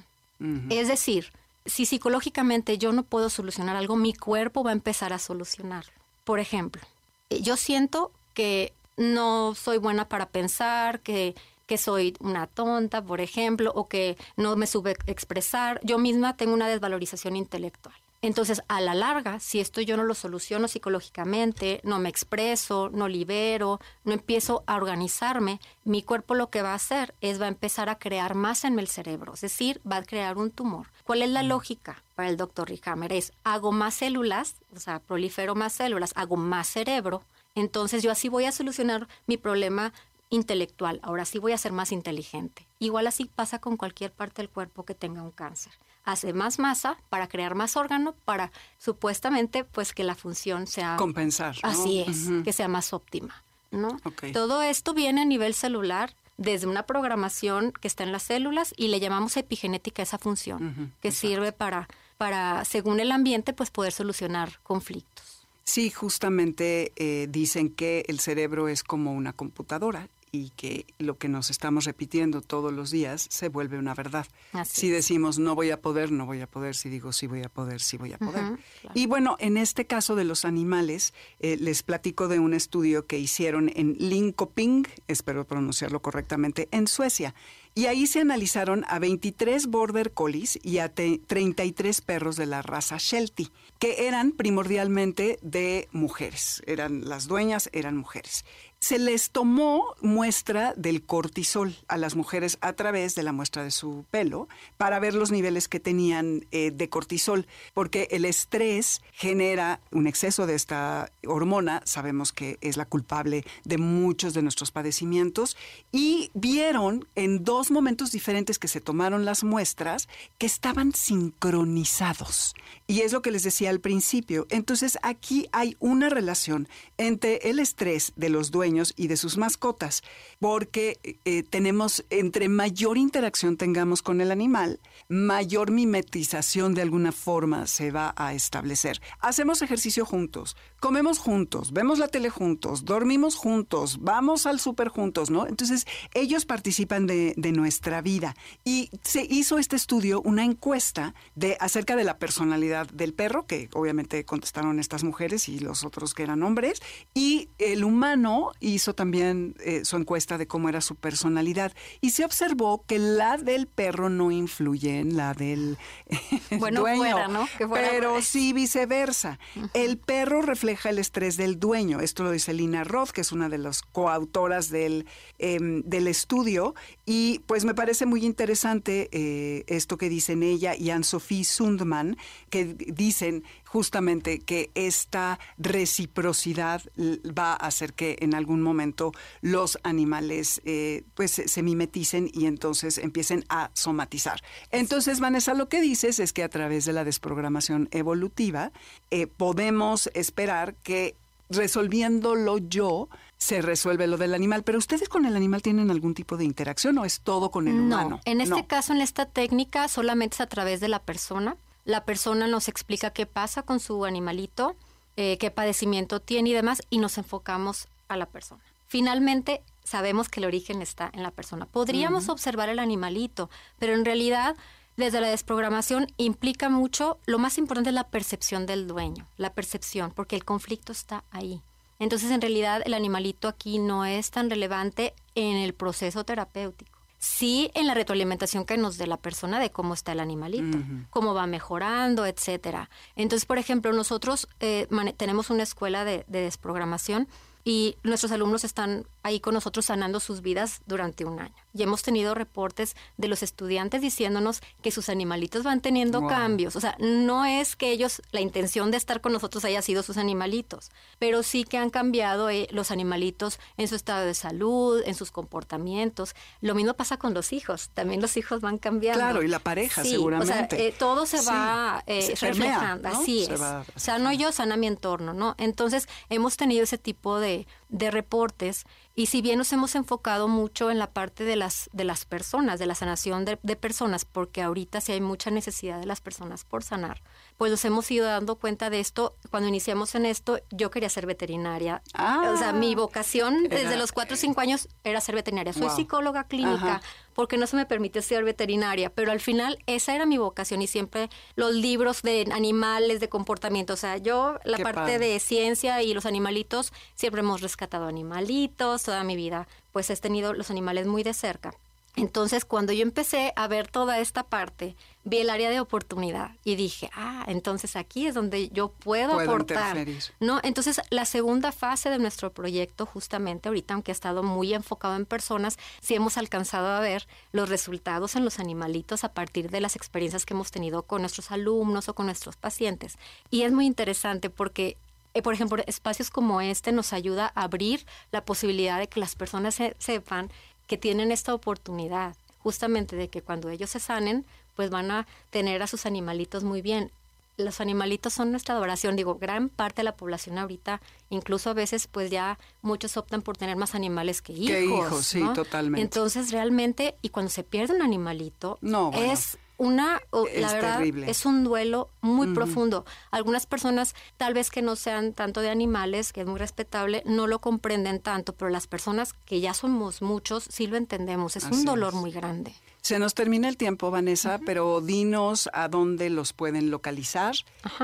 Es 0.70 0.88
decir, 0.88 1.34
si 1.66 1.84
psicológicamente 1.84 2.78
yo 2.78 2.92
no 2.92 3.02
puedo 3.02 3.28
solucionar 3.28 3.76
algo, 3.76 3.94
mi 3.94 4.14
cuerpo 4.14 4.64
va 4.64 4.70
a 4.70 4.72
empezar 4.72 5.12
a 5.12 5.18
solucionarlo. 5.18 5.92
Por 6.24 6.40
ejemplo, 6.40 6.80
yo 7.28 7.58
siento 7.58 8.10
que 8.32 8.72
no 8.96 9.54
soy 9.54 9.76
buena 9.76 10.08
para 10.08 10.30
pensar, 10.30 11.00
que 11.00 11.34
que 11.66 11.76
soy 11.78 12.16
una 12.18 12.48
tonta, 12.48 13.00
por 13.00 13.20
ejemplo, 13.20 13.70
o 13.76 13.86
que 13.86 14.16
no 14.36 14.56
me 14.56 14.66
sube 14.66 14.96
expresar. 15.06 15.78
Yo 15.84 15.98
misma 15.98 16.36
tengo 16.36 16.52
una 16.52 16.68
desvalorización 16.68 17.36
intelectual. 17.36 17.94
Entonces, 18.22 18.62
a 18.68 18.82
la 18.82 18.94
larga, 18.94 19.40
si 19.40 19.60
esto 19.60 19.80
yo 19.80 19.96
no 19.96 20.04
lo 20.04 20.14
soluciono 20.14 20.68
psicológicamente, 20.68 21.80
no 21.84 21.98
me 21.98 22.10
expreso, 22.10 22.90
no 22.90 23.08
libero, 23.08 23.80
no 24.04 24.12
empiezo 24.12 24.62
a 24.66 24.76
organizarme, 24.76 25.58
mi 25.84 26.02
cuerpo 26.02 26.34
lo 26.34 26.50
que 26.50 26.60
va 26.60 26.72
a 26.72 26.74
hacer 26.74 27.14
es 27.22 27.40
va 27.40 27.46
a 27.46 27.48
empezar 27.48 27.88
a 27.88 27.98
crear 27.98 28.34
más 28.34 28.64
en 28.64 28.78
el 28.78 28.88
cerebro, 28.88 29.32
es 29.32 29.40
decir, 29.40 29.80
va 29.90 29.96
a 29.96 30.04
crear 30.04 30.36
un 30.36 30.50
tumor. 30.50 30.88
¿Cuál 31.04 31.22
es 31.22 31.30
la 31.30 31.42
mm. 31.42 31.46
lógica 31.46 32.02
para 32.14 32.28
el 32.28 32.36
doctor 32.36 32.68
Rickhammer? 32.68 33.10
Es 33.14 33.32
hago 33.42 33.72
más 33.72 33.94
células, 33.94 34.56
o 34.76 34.80
sea, 34.80 35.00
prolifero 35.00 35.54
más 35.54 35.72
células, 35.72 36.12
hago 36.14 36.36
más 36.36 36.68
cerebro, 36.68 37.22
entonces 37.54 38.02
yo 38.02 38.10
así 38.10 38.28
voy 38.28 38.44
a 38.44 38.52
solucionar 38.52 39.08
mi 39.26 39.38
problema 39.38 39.94
intelectual, 40.28 41.00
ahora 41.02 41.24
sí 41.24 41.38
voy 41.38 41.52
a 41.52 41.58
ser 41.58 41.72
más 41.72 41.90
inteligente. 41.90 42.66
Igual 42.78 43.06
así 43.06 43.24
pasa 43.24 43.60
con 43.60 43.78
cualquier 43.78 44.12
parte 44.12 44.42
del 44.42 44.50
cuerpo 44.50 44.84
que 44.84 44.94
tenga 44.94 45.22
un 45.22 45.32
cáncer. 45.32 45.72
Hace 46.04 46.32
más 46.32 46.58
masa 46.58 46.96
para 47.08 47.28
crear 47.28 47.54
más 47.54 47.76
órgano, 47.76 48.14
para 48.24 48.52
supuestamente 48.78 49.64
pues 49.64 49.92
que 49.92 50.04
la 50.04 50.14
función 50.14 50.66
sea... 50.66 50.96
Compensar. 50.96 51.56
Así 51.62 52.00
es, 52.06 52.28
que 52.42 52.52
sea 52.52 52.68
más 52.68 52.92
óptima. 52.92 53.42
¿no? 53.70 54.00
Todo 54.32 54.62
esto 54.62 54.94
viene 54.94 55.22
a 55.22 55.24
nivel 55.24 55.54
celular 55.54 56.14
desde 56.36 56.66
una 56.66 56.86
programación 56.86 57.72
que 57.72 57.88
está 57.88 58.02
en 58.02 58.12
las 58.12 58.24
células 58.24 58.72
y 58.76 58.88
le 58.88 58.98
llamamos 58.98 59.36
epigenética 59.36 60.02
a 60.02 60.04
esa 60.04 60.18
función, 60.18 60.94
que 61.00 61.12
sirve 61.12 61.52
para, 61.52 61.88
para, 62.16 62.64
según 62.64 62.98
el 62.98 63.12
ambiente, 63.12 63.52
pues 63.52 63.70
poder 63.70 63.92
solucionar 63.92 64.58
conflictos. 64.62 65.46
Sí, 65.64 65.90
justamente 65.90 66.92
eh, 66.96 67.26
dicen 67.28 67.70
que 67.70 68.04
el 68.08 68.18
cerebro 68.20 68.68
es 68.68 68.82
como 68.82 69.12
una 69.12 69.32
computadora 69.32 70.08
y 70.32 70.50
que 70.50 70.86
lo 70.98 71.18
que 71.18 71.28
nos 71.28 71.50
estamos 71.50 71.84
repitiendo 71.84 72.40
todos 72.40 72.72
los 72.72 72.90
días 72.90 73.26
se 73.30 73.48
vuelve 73.48 73.78
una 73.78 73.94
verdad. 73.94 74.26
si 74.64 74.88
decimos 74.88 75.38
no 75.38 75.54
voy 75.54 75.70
a 75.70 75.80
poder, 75.80 76.12
no 76.12 76.26
voy 76.26 76.40
a 76.40 76.46
poder, 76.46 76.74
si 76.74 76.88
digo 76.88 77.12
sí 77.12 77.26
voy 77.26 77.42
a 77.42 77.48
poder, 77.48 77.80
sí 77.80 77.96
voy 77.96 78.12
a 78.12 78.18
poder. 78.18 78.58
Y 78.94 79.06
bueno, 79.06 79.36
en 79.40 79.56
este 79.56 79.86
caso 79.86 80.14
de 80.16 80.24
los 80.24 80.44
animales, 80.44 81.14
eh, 81.40 81.56
les 81.58 81.82
platico 81.82 82.28
de 82.28 82.38
un 82.38 82.54
estudio 82.54 83.06
que 83.06 83.18
hicieron 83.18 83.70
en 83.74 83.96
Linkoping, 83.98 84.86
espero 85.08 85.46
pronunciarlo 85.46 86.00
correctamente, 86.02 86.68
en 86.70 86.86
Suecia. 86.86 87.34
Y 87.72 87.86
ahí 87.86 88.08
se 88.08 88.20
analizaron 88.20 88.84
a 88.88 88.98
23 88.98 89.68
border 89.68 90.12
collies 90.12 90.58
y 90.62 90.78
a 90.78 90.92
33 90.92 92.00
perros 92.00 92.34
de 92.34 92.46
la 92.46 92.62
raza 92.62 92.96
Sheltie, 92.98 93.52
que 93.78 94.08
eran 94.08 94.32
primordialmente 94.32 95.38
de 95.40 95.88
mujeres. 95.92 96.62
Eran 96.66 97.08
las 97.08 97.28
dueñas, 97.28 97.70
eran 97.72 97.96
mujeres 97.96 98.44
se 98.80 98.98
les 98.98 99.30
tomó 99.30 99.94
muestra 100.00 100.72
del 100.74 101.02
cortisol 101.02 101.76
a 101.86 101.98
las 101.98 102.16
mujeres 102.16 102.56
a 102.62 102.72
través 102.72 103.14
de 103.14 103.22
la 103.22 103.32
muestra 103.32 103.62
de 103.62 103.70
su 103.70 104.06
pelo 104.10 104.48
para 104.78 104.98
ver 104.98 105.12
los 105.12 105.30
niveles 105.30 105.68
que 105.68 105.80
tenían 105.80 106.46
eh, 106.50 106.70
de 106.70 106.88
cortisol, 106.88 107.46
porque 107.74 108.08
el 108.10 108.24
estrés 108.24 109.02
genera 109.12 109.80
un 109.92 110.06
exceso 110.06 110.46
de 110.46 110.54
esta 110.54 111.12
hormona, 111.26 111.82
sabemos 111.84 112.32
que 112.32 112.56
es 112.62 112.78
la 112.78 112.86
culpable 112.86 113.44
de 113.64 113.76
muchos 113.76 114.32
de 114.32 114.42
nuestros 114.42 114.70
padecimientos, 114.70 115.58
y 115.92 116.30
vieron 116.32 117.06
en 117.16 117.44
dos 117.44 117.70
momentos 117.70 118.12
diferentes 118.12 118.58
que 118.58 118.68
se 118.68 118.80
tomaron 118.80 119.26
las 119.26 119.44
muestras 119.44 120.08
que 120.38 120.46
estaban 120.46 120.94
sincronizados. 120.94 122.54
Y 122.86 123.02
es 123.02 123.12
lo 123.12 123.20
que 123.20 123.30
les 123.30 123.42
decía 123.42 123.68
al 123.68 123.80
principio. 123.80 124.46
Entonces 124.48 124.98
aquí 125.02 125.48
hay 125.52 125.76
una 125.80 126.08
relación 126.08 126.66
entre 126.96 127.36
el 127.50 127.58
estrés 127.58 128.14
de 128.16 128.30
los 128.30 128.50
dueños 128.50 128.69
y 128.96 129.08
de 129.08 129.16
sus 129.16 129.36
mascotas, 129.36 130.02
porque 130.38 130.98
eh, 131.24 131.42
tenemos, 131.42 132.04
entre 132.10 132.48
mayor 132.48 132.98
interacción 132.98 133.56
tengamos 133.56 134.02
con 134.02 134.20
el 134.20 134.30
animal, 134.30 134.80
mayor 135.08 135.70
mimetización 135.70 136.74
de 136.74 136.82
alguna 136.82 137.12
forma 137.12 137.66
se 137.66 137.90
va 137.90 138.14
a 138.16 138.32
establecer. 138.34 139.00
Hacemos 139.18 139.62
ejercicio 139.62 140.04
juntos, 140.04 140.56
comemos 140.78 141.18
juntos, 141.18 141.72
vemos 141.72 141.98
la 141.98 142.08
tele 142.08 142.30
juntos, 142.30 142.84
dormimos 142.84 143.34
juntos, 143.34 143.98
vamos 144.00 144.46
al 144.46 144.60
súper 144.60 144.88
juntos, 144.88 145.30
¿no? 145.30 145.46
Entonces 145.46 145.86
ellos 146.14 146.44
participan 146.44 147.06
de, 147.06 147.34
de 147.36 147.52
nuestra 147.52 148.02
vida. 148.02 148.36
Y 148.64 148.90
se 149.02 149.26
hizo 149.28 149.58
este 149.58 149.76
estudio, 149.76 150.22
una 150.22 150.44
encuesta 150.44 151.14
de 151.34 151.56
acerca 151.60 151.96
de 151.96 152.04
la 152.04 152.18
personalidad 152.18 152.88
del 152.88 153.14
perro, 153.14 153.46
que 153.46 153.68
obviamente 153.72 154.24
contestaron 154.24 154.78
estas 154.78 155.02
mujeres 155.02 155.48
y 155.48 155.58
los 155.58 155.84
otros 155.84 156.14
que 156.14 156.22
eran 156.22 156.42
hombres, 156.42 156.80
y 157.14 157.48
el 157.58 157.84
humano 157.84 158.52
hizo 158.60 158.94
también 158.94 159.56
eh, 159.60 159.84
su 159.84 159.96
encuesta 159.96 160.38
de 160.38 160.46
cómo 160.46 160.68
era 160.68 160.80
su 160.80 160.94
personalidad 160.94 161.72
y 162.00 162.10
se 162.10 162.24
observó 162.24 162.84
que 162.86 162.98
la 162.98 163.36
del 163.36 163.66
perro 163.66 164.08
no 164.08 164.30
influye 164.30 164.98
en 164.98 165.16
la 165.16 165.34
del 165.34 165.78
bueno, 166.58 166.80
dueño, 166.80 167.00
fuera, 167.00 167.28
¿no? 167.28 167.48
Que 167.58 167.66
fuera 167.66 167.88
pero 167.90 168.10
fuera. 168.10 168.24
sí 168.24 168.52
viceversa. 168.52 169.38
El 169.74 169.98
perro 169.98 170.42
refleja 170.42 170.90
el 170.90 170.98
estrés 170.98 171.36
del 171.36 171.58
dueño. 171.58 172.00
Esto 172.00 172.22
lo 172.22 172.30
dice 172.30 172.52
Lina 172.52 172.84
Roth, 172.84 173.10
que 173.10 173.22
es 173.22 173.32
una 173.32 173.48
de 173.48 173.58
las 173.58 173.82
coautoras 173.82 174.70
del, 174.70 175.06
em, 175.38 175.82
del 175.82 176.06
estudio. 176.06 176.74
Y 177.06 177.40
pues 177.46 177.64
me 177.64 177.74
parece 177.74 178.06
muy 178.06 178.24
interesante 178.24 179.08
eh, 179.12 179.64
esto 179.66 179.96
que 179.96 180.08
dicen 180.08 180.42
ella 180.42 180.74
y 180.76 180.90
Anne-Sophie 180.90 181.44
Sundman, 181.44 182.16
que 182.50 182.64
dicen 182.64 183.44
justamente 183.72 184.40
que 184.40 184.70
esta 184.74 185.38
reciprocidad 185.58 186.82
va 186.98 187.52
a 187.52 187.66
hacer 187.66 187.92
que 187.94 188.16
en 188.20 188.34
algún 188.34 188.62
momento 188.62 189.12
los 189.42 189.78
animales 189.84 190.60
eh, 190.64 191.04
pues 191.14 191.30
se- 191.46 191.62
mimeticen 191.62 192.28
y 192.34 192.46
entonces 192.46 192.98
empiecen 192.98 193.44
a 193.48 193.70
somatizar. 193.74 194.40
Entonces, 194.72 195.20
Vanessa, 195.20 195.54
lo 195.54 195.68
que 195.68 195.80
dices 195.80 196.18
es 196.18 196.32
que 196.32 196.42
a 196.42 196.48
través 196.48 196.84
de 196.84 196.92
la 196.92 197.04
desprogramación 197.04 197.88
evolutiva 197.92 198.72
eh, 199.12 199.28
podemos 199.28 200.10
esperar 200.14 200.74
que 200.82 201.14
resolviéndolo 201.48 202.58
yo 202.58 203.08
se 203.36 203.62
resuelve 203.62 204.06
lo 204.08 204.16
del 204.16 204.34
animal, 204.34 204.64
pero 204.64 204.78
ustedes 204.78 205.08
con 205.08 205.26
el 205.26 205.36
animal 205.36 205.62
tienen 205.62 205.90
algún 205.90 206.14
tipo 206.14 206.36
de 206.36 206.44
interacción 206.44 206.98
o 206.98 207.04
es 207.04 207.20
todo 207.20 207.50
con 207.50 207.68
el 207.68 207.74
humano? 207.78 208.08
No, 208.10 208.20
en 208.24 208.40
este 208.40 208.56
No. 208.62 208.66
caso, 208.66 208.92
en 208.92 209.00
esta 209.00 209.26
técnica, 209.26 209.86
solamente 209.88 210.34
es 210.34 210.40
a 210.40 210.46
través 210.46 210.80
de 210.80 210.88
la 210.88 210.98
persona. 211.00 211.56
La 211.90 212.04
persona 212.04 212.46
nos 212.46 212.68
explica 212.68 213.10
qué 213.10 213.26
pasa 213.26 213.64
con 213.64 213.80
su 213.80 214.04
animalito, 214.04 214.76
eh, 215.16 215.38
qué 215.38 215.50
padecimiento 215.50 216.20
tiene 216.20 216.50
y 216.50 216.52
demás, 216.52 216.82
y 216.88 216.98
nos 216.98 217.18
enfocamos 217.18 217.88
a 218.06 218.16
la 218.16 218.26
persona. 218.26 218.62
Finalmente, 218.86 219.64
sabemos 219.82 220.28
que 220.28 220.38
el 220.38 220.46
origen 220.46 220.82
está 220.82 221.10
en 221.12 221.24
la 221.24 221.32
persona. 221.32 221.66
Podríamos 221.66 222.28
observar 222.28 222.68
el 222.68 222.78
animalito, 222.78 223.50
pero 223.80 223.94
en 223.94 224.04
realidad, 224.04 224.54
desde 224.96 225.20
la 225.20 225.26
desprogramación 225.26 226.06
implica 226.16 226.68
mucho, 226.68 227.18
lo 227.26 227.40
más 227.40 227.58
importante 227.58 227.90
es 227.90 227.94
la 227.94 228.06
percepción 228.06 228.66
del 228.66 228.86
dueño, 228.86 229.26
la 229.36 229.52
percepción, 229.52 230.12
porque 230.12 230.36
el 230.36 230.44
conflicto 230.44 230.92
está 230.92 231.24
ahí. 231.32 231.60
Entonces, 231.98 232.30
en 232.30 232.40
realidad, 232.40 232.82
el 232.84 232.94
animalito 232.94 233.48
aquí 233.48 233.80
no 233.80 234.04
es 234.04 234.30
tan 234.30 234.48
relevante 234.48 235.12
en 235.34 235.56
el 235.56 235.74
proceso 235.74 236.22
terapéutico. 236.22 236.99
Sí 237.20 237.70
en 237.74 237.86
la 237.86 237.92
retroalimentación 237.92 238.64
que 238.64 238.78
nos 238.78 238.96
dé 238.96 239.06
la 239.06 239.18
persona 239.18 239.60
de 239.60 239.70
cómo 239.70 239.92
está 239.92 240.12
el 240.12 240.20
animalito, 240.20 240.78
cómo 241.10 241.34
va 241.34 241.46
mejorando, 241.46 242.24
etcétera. 242.24 242.88
Entonces, 243.14 243.44
por 243.44 243.58
ejemplo, 243.58 243.92
nosotros 243.92 244.48
eh, 244.58 244.88
tenemos 245.18 245.50
una 245.50 245.62
escuela 245.62 246.06
de, 246.06 246.24
de 246.28 246.40
desprogramación 246.40 247.28
y 247.62 247.96
nuestros 248.02 248.32
alumnos 248.32 248.64
están 248.64 249.06
ahí 249.22 249.40
con 249.40 249.54
nosotros 249.54 249.86
sanando 249.86 250.20
sus 250.20 250.40
vidas 250.42 250.80
durante 250.86 251.24
un 251.24 251.40
año. 251.40 251.54
Y 251.74 251.82
hemos 251.82 252.02
tenido 252.02 252.34
reportes 252.34 252.96
de 253.16 253.28
los 253.28 253.42
estudiantes 253.42 254.00
diciéndonos 254.00 254.60
que 254.82 254.90
sus 254.90 255.08
animalitos 255.08 255.62
van 255.62 255.80
teniendo 255.80 256.20
Wow. 256.20 256.28
cambios. 256.30 256.76
O 256.76 256.80
sea, 256.80 256.96
no 256.98 257.44
es 257.44 257.76
que 257.76 257.90
ellos, 257.92 258.22
la 258.32 258.40
intención 258.40 258.90
de 258.90 258.96
estar 258.96 259.20
con 259.20 259.32
nosotros 259.32 259.64
haya 259.64 259.82
sido 259.82 260.02
sus 260.02 260.16
animalitos, 260.16 260.90
pero 261.18 261.42
sí 261.42 261.64
que 261.64 261.78
han 261.78 261.90
cambiado 261.90 262.50
eh, 262.50 262.66
los 262.72 262.90
animalitos 262.90 263.60
en 263.76 263.88
su 263.88 263.94
estado 263.94 264.24
de 264.26 264.34
salud, 264.34 265.02
en 265.06 265.14
sus 265.14 265.30
comportamientos. 265.30 266.34
Lo 266.60 266.74
mismo 266.74 266.94
pasa 266.94 267.16
con 267.18 267.34
los 267.34 267.52
hijos, 267.52 267.90
también 267.94 268.20
los 268.20 268.36
hijos 268.36 268.60
van 268.60 268.78
cambiando. 268.78 269.20
Claro, 269.20 269.42
y 269.42 269.48
la 269.48 269.58
pareja, 269.60 270.02
Sí, 270.02 270.10
seguramente. 270.10 270.52
O 270.52 270.78
sea, 270.78 270.78
eh, 270.88 270.94
todo 270.98 271.26
se 271.26 271.38
Sí, 271.38 271.46
va 271.46 272.02
eh, 272.06 272.22
se 272.22 272.34
permea, 272.36 272.74
reflejando, 272.74 273.08
¿no? 273.10 273.18
así 273.20 273.44
Se 273.46 273.54
es. 273.54 273.60
va- 273.62 273.84
Sano 273.96 274.32
yo, 274.32 274.50
sana 274.52 274.76
mi 274.76 274.86
entorno, 274.86 275.34
¿no? 275.34 275.54
Entonces, 275.58 276.08
hemos 276.28 276.56
tenido 276.56 276.82
ese 276.84 276.98
tipo 276.98 277.38
de, 277.38 277.66
de 277.90 278.10
reportes 278.10 278.84
y 279.14 279.26
si 279.26 279.42
bien 279.42 279.58
nos 279.58 279.72
hemos 279.72 279.94
enfocado 279.94 280.48
mucho 280.48 280.90
en 280.90 280.98
la 280.98 281.10
parte 281.10 281.44
de 281.44 281.56
las, 281.56 281.90
de 281.92 282.04
las 282.04 282.24
personas, 282.24 282.78
de 282.78 282.86
la 282.86 282.94
sanación 282.94 283.44
de, 283.44 283.58
de 283.62 283.76
personas, 283.76 284.24
porque 284.24 284.62
ahorita 284.62 285.00
sí 285.00 285.12
hay 285.12 285.20
mucha 285.20 285.50
necesidad 285.50 286.00
de 286.00 286.06
las 286.06 286.20
personas 286.20 286.64
por 286.64 286.82
sanar, 286.82 287.22
pues 287.60 287.70
nos 287.70 287.84
hemos 287.84 288.10
ido 288.10 288.24
dando 288.24 288.56
cuenta 288.56 288.88
de 288.88 289.00
esto. 289.00 289.34
Cuando 289.50 289.68
iniciamos 289.68 290.14
en 290.14 290.24
esto, 290.24 290.60
yo 290.70 290.90
quería 290.90 291.10
ser 291.10 291.26
veterinaria. 291.26 292.00
Ah. 292.14 292.52
o 292.54 292.56
sea, 292.56 292.72
mi 292.72 292.94
vocación 292.94 293.66
Era- 293.66 293.76
desde 293.80 293.98
los 293.98 294.12
4 294.12 294.32
o 294.32 294.36
5 294.38 294.58
años 294.62 294.88
era 295.04 295.20
ser 295.20 295.34
veterinaria. 295.34 295.74
Soy 295.74 295.82
Wow. 295.88 295.94
psicóloga 295.96 296.44
clínica 296.44 296.94
Ajá. 296.94 297.02
porque 297.34 297.58
no 297.58 297.66
se 297.66 297.76
me 297.76 297.84
permite 297.84 298.22
ser 298.22 298.44
veterinaria, 298.44 299.10
pero 299.10 299.30
al 299.30 299.40
final 299.40 299.76
esa 299.84 300.14
era 300.14 300.24
mi 300.24 300.38
vocación 300.38 300.80
y 300.80 300.86
siempre 300.86 301.28
los 301.54 301.74
libros 301.74 302.22
de 302.22 302.48
animales, 302.50 303.20
de 303.20 303.28
comportamiento, 303.28 303.92
o 303.92 303.96
sea, 303.98 304.16
yo 304.16 304.58
la 304.64 304.78
Qué 304.78 304.82
parte 304.82 304.98
padre. 305.00 305.18
de 305.18 305.38
ciencia 305.38 306.02
y 306.02 306.14
los 306.14 306.24
animalitos, 306.24 306.94
siempre 307.14 307.40
hemos 307.42 307.60
rescatado 307.60 308.06
animalitos, 308.06 309.02
toda 309.02 309.22
mi 309.22 309.36
vida, 309.36 309.68
pues 309.92 310.08
he 310.08 310.16
tenido 310.16 310.54
los 310.54 310.70
animales 310.70 311.06
muy 311.06 311.22
de 311.24 311.34
cerca. 311.34 311.72
Entonces, 312.16 312.64
cuando 312.64 312.92
yo 312.92 313.02
empecé 313.02 313.52
a 313.56 313.68
ver 313.68 313.86
toda 313.88 314.18
esta 314.18 314.42
parte, 314.42 314.96
vi 315.24 315.38
el 315.38 315.48
área 315.50 315.70
de 315.70 315.78
oportunidad 315.80 316.50
y 316.64 316.74
dije, 316.74 317.08
ah, 317.14 317.44
entonces 317.46 317.94
aquí 317.94 318.26
es 318.26 318.34
donde 318.34 318.68
yo 318.70 318.88
puedo, 318.88 319.34
Puedo 319.34 319.48
aportar. 319.50 319.96
interferir. 319.96 320.22
¿no? 320.40 320.58
Entonces, 320.64 321.00
la 321.10 321.24
segunda 321.24 321.70
fase 321.72 322.10
de 322.10 322.18
nuestro 322.18 322.52
proyecto, 322.52 323.06
justamente 323.06 323.68
ahorita, 323.68 323.94
aunque 323.94 324.10
ha 324.10 324.12
estado 324.12 324.42
muy 324.42 324.74
enfocado 324.74 325.14
en 325.16 325.24
personas, 325.24 325.78
sí 326.00 326.14
hemos 326.14 326.36
alcanzado 326.36 326.88
a 326.88 327.00
ver 327.00 327.28
los 327.52 327.68
resultados 327.68 328.34
en 328.34 328.44
los 328.44 328.58
animalitos 328.58 329.22
a 329.22 329.32
partir 329.32 329.70
de 329.70 329.80
las 329.80 329.94
experiencias 329.94 330.44
que 330.44 330.54
hemos 330.54 330.70
tenido 330.72 331.04
con 331.04 331.22
nuestros 331.22 331.50
alumnos 331.52 332.08
o 332.08 332.14
con 332.14 332.26
nuestros 332.26 332.56
pacientes. 332.56 333.18
Y 333.50 333.62
es 333.62 333.72
muy 333.72 333.86
interesante 333.86 334.50
porque 334.50 334.96
eh, 335.32 335.42
por 335.42 335.54
ejemplo, 335.54 335.80
espacios 335.86 336.28
como 336.28 336.60
este 336.60 336.90
nos 336.90 337.12
ayuda 337.12 337.52
a 337.54 337.62
abrir 337.62 338.04
la 338.32 338.44
posibilidad 338.44 338.98
de 338.98 339.08
que 339.08 339.20
las 339.20 339.36
personas 339.36 339.76
se- 339.76 339.94
sepan 340.00 340.50
que 340.90 340.98
tienen 340.98 341.30
esta 341.30 341.54
oportunidad, 341.54 342.34
justamente 342.58 343.14
de 343.14 343.28
que 343.28 343.42
cuando 343.42 343.70
ellos 343.70 343.90
se 343.90 344.00
sanen, 344.00 344.44
pues 344.74 344.90
van 344.90 345.12
a 345.12 345.28
tener 345.50 345.84
a 345.84 345.86
sus 345.86 346.04
animalitos 346.04 346.64
muy 346.64 346.82
bien. 346.82 347.12
Los 347.56 347.80
animalitos 347.80 348.32
son 348.32 348.50
nuestra 348.50 348.74
adoración, 348.74 349.14
digo, 349.14 349.36
gran 349.36 349.68
parte 349.68 350.00
de 350.00 350.04
la 350.06 350.16
población 350.16 350.58
ahorita, 350.58 351.00
incluso 351.28 351.70
a 351.70 351.74
veces 351.74 352.08
pues 352.08 352.28
ya 352.28 352.58
muchos 352.82 353.16
optan 353.16 353.40
por 353.40 353.56
tener 353.56 353.76
más 353.76 353.94
animales 353.94 354.42
que 354.42 354.52
hijos. 354.52 354.66
Que 354.68 354.84
hijos, 354.84 355.26
sí, 355.26 355.44
totalmente. 355.54 356.00
Entonces 356.02 356.50
realmente, 356.50 357.14
y 357.22 357.28
cuando 357.28 357.50
se 357.50 357.62
pierde 357.62 357.94
un 357.94 358.02
animalito, 358.02 358.76
No, 358.80 359.12
bueno. 359.12 359.32
es 359.32 359.58
una, 359.80 360.20
la 360.32 360.42
Es 360.52 360.72
verdad, 360.74 360.98
terrible. 360.98 361.30
es 361.30 361.46
un 361.46 361.64
duelo 361.64 362.10
muy 362.20 362.48
profundo. 362.54 363.04
Algunas 363.30 363.66
personas, 363.66 364.14
tal 364.36 364.52
vez 364.54 364.70
que 364.70 364.82
no 364.82 364.94
sean 364.94 365.32
tanto 365.32 365.62
de 365.62 365.70
animales, 365.70 366.32
que 366.32 366.42
es 366.42 366.46
muy 366.46 366.58
respetable, 366.58 367.22
no 367.24 367.46
lo 367.46 367.60
comprenden 367.60 368.20
tanto, 368.20 368.52
pero 368.52 368.68
las 368.70 368.86
personas 368.86 369.32
que 369.32 369.60
ya 369.60 369.72
somos 369.74 370.20
muchos, 370.22 370.64
sí 370.70 370.86
lo 370.86 370.96
entendemos. 370.98 371.56
Es 371.56 371.64
Así 371.64 371.74
un 371.74 371.84
dolor 371.86 372.12
es. 372.12 372.20
muy 372.20 372.30
grande. 372.30 372.74
Se 373.00 373.18
nos 373.18 373.32
termina 373.32 373.68
el 373.68 373.78
tiempo, 373.78 374.10
Vanessa, 374.10 374.60
pero 374.66 375.00
dinos 375.00 375.70
a 375.72 375.88
dónde 375.88 376.28
los 376.28 376.52
pueden 376.52 376.90
localizar, 376.90 377.54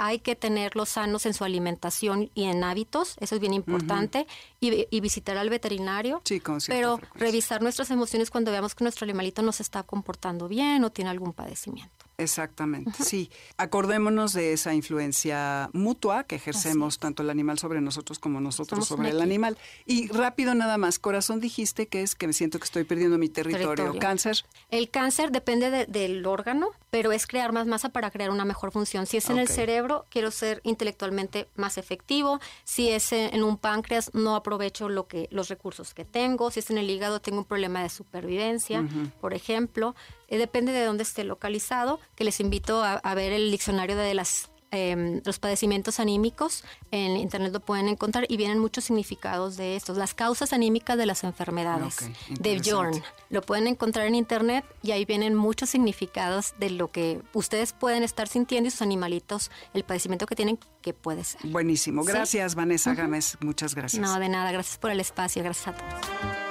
hay 0.03 0.17
que 0.17 0.35
tenerlos 0.35 0.89
sanos 0.89 1.27
en 1.27 1.35
su 1.35 1.43
alimentación 1.43 2.31
y 2.33 2.45
en 2.45 2.63
hábitos, 2.63 3.15
eso 3.19 3.35
es 3.35 3.41
bien 3.41 3.53
importante, 3.53 4.25
y, 4.59 4.87
y, 4.89 4.99
visitar 4.99 5.37
al 5.37 5.51
veterinario, 5.51 6.21
sí, 6.25 6.39
con 6.39 6.57
pero 6.67 6.97
frecuencia. 6.97 7.27
revisar 7.27 7.61
nuestras 7.61 7.91
emociones 7.91 8.31
cuando 8.31 8.49
veamos 8.49 8.73
que 8.73 8.83
nuestro 8.83 9.05
animalito 9.05 9.43
no 9.43 9.51
se 9.51 9.61
está 9.61 9.83
comportando 9.83 10.47
bien 10.47 10.83
o 10.83 10.91
tiene 10.91 11.11
algún 11.11 11.33
padecimiento. 11.33 12.00
Exactamente, 12.17 12.91
sí. 13.03 13.29
Acordémonos 13.57 14.33
de 14.33 14.53
esa 14.53 14.73
influencia 14.73 15.69
mutua 15.73 16.23
que 16.23 16.35
ejercemos 16.35 16.99
tanto 16.99 17.23
el 17.23 17.29
animal 17.29 17.57
sobre 17.57 17.81
nosotros 17.81 18.19
como 18.19 18.39
nosotros 18.41 18.85
Somos 18.85 18.87
sobre 18.99 19.09
el 19.09 19.21
animal. 19.21 19.57
Y 19.85 20.07
rápido 20.09 20.53
nada 20.53 20.77
más, 20.77 20.99
corazón 20.99 21.39
dijiste 21.39 21.87
que 21.87 22.01
es 22.03 22.13
que 22.15 22.27
me 22.27 22.33
siento 22.33 22.59
que 22.59 22.65
estoy 22.65 22.83
perdiendo 22.83 23.17
mi 23.17 23.29
territorio. 23.29 23.69
Territorio. 23.69 23.99
Cáncer, 23.99 24.43
El 24.69 24.89
cáncer 24.89 25.31
depende 25.31 25.69
de- 25.71 25.85
del 25.87 26.25
órgano, 26.25 26.69
pero 26.91 27.11
es 27.11 27.25
crear 27.25 27.53
más 27.53 27.65
masa 27.67 27.89
para 27.89 28.11
crear 28.11 28.29
una 28.29 28.45
mejor 28.45 28.71
función. 28.71 29.05
Si 29.07 29.17
es 29.17 29.29
en 29.29 29.37
el 29.39 29.47
cerebro, 29.47 30.05
quiero 30.09 30.29
ser 30.31 30.61
intelectualmente 30.63 31.47
más 31.55 31.77
efectivo. 31.77 32.39
Si 32.63 32.89
es 32.89 33.11
en 33.13 33.31
en 33.31 33.43
un 33.43 33.55
páncreas, 33.57 34.11
no 34.13 34.35
aprovecho 34.35 34.89
lo 34.89 35.07
que, 35.07 35.27
los 35.31 35.47
recursos 35.47 35.93
que 35.93 36.03
tengo. 36.05 36.51
Si 36.51 36.59
es 36.59 36.69
en 36.69 36.77
el 36.77 36.89
hígado, 36.89 37.21
tengo 37.21 37.37
un 37.39 37.45
problema 37.45 37.81
de 37.81 37.89
supervivencia, 37.89 38.83
por 39.21 39.33
ejemplo. 39.33 39.95
Eh, 40.31 40.37
depende 40.37 40.71
de 40.71 40.85
dónde 40.85 41.03
esté 41.03 41.25
localizado, 41.25 41.99
que 42.15 42.23
les 42.23 42.39
invito 42.39 42.83
a, 42.83 42.93
a 42.93 43.15
ver 43.15 43.33
el 43.33 43.51
diccionario 43.51 43.97
de 43.97 44.13
las 44.13 44.49
em, 44.71 45.21
los 45.25 45.37
padecimientos 45.39 45.99
anímicos 45.99 46.63
en 46.91 47.17
internet 47.17 47.51
lo 47.51 47.59
pueden 47.59 47.89
encontrar 47.89 48.25
y 48.29 48.37
vienen 48.37 48.57
muchos 48.57 48.85
significados 48.85 49.57
de 49.57 49.75
estos, 49.75 49.97
las 49.97 50.13
causas 50.13 50.53
anímicas 50.53 50.97
de 50.97 51.05
las 51.05 51.25
enfermedades 51.25 51.97
de. 52.29 52.59
Bjorn. 52.59 53.03
Lo 53.29 53.41
pueden 53.41 53.67
encontrar 53.67 54.07
en 54.07 54.15
internet 54.15 54.63
y 54.81 54.91
ahí 54.91 55.03
vienen 55.03 55.35
muchos 55.35 55.69
significados 55.69 56.53
de 56.57 56.69
lo 56.69 56.89
que 56.89 57.21
ustedes 57.33 57.73
pueden 57.73 58.01
estar 58.03 58.29
sintiendo 58.29 58.69
y 58.69 58.71
sus 58.71 58.81
animalitos, 58.81 59.51
el 59.73 59.83
padecimiento 59.83 60.25
que 60.25 60.37
tienen, 60.37 60.57
que 60.81 60.93
puede 60.93 61.25
ser. 61.25 61.41
buenísimo. 61.43 62.03
Sí. 62.03 62.11
Gracias, 62.13 62.55
Vanessa 62.55 62.93
Gámez. 62.93 63.37
Muchas 63.41 63.75
gracias. 63.75 64.01
No, 64.01 64.17
de 64.17 64.29
nada, 64.29 64.53
gracias 64.53 64.77
por 64.77 64.91
el 64.91 65.01
espacio, 65.01 65.43
gracias 65.43 65.67
a 65.67 65.73
todos. 65.75 66.50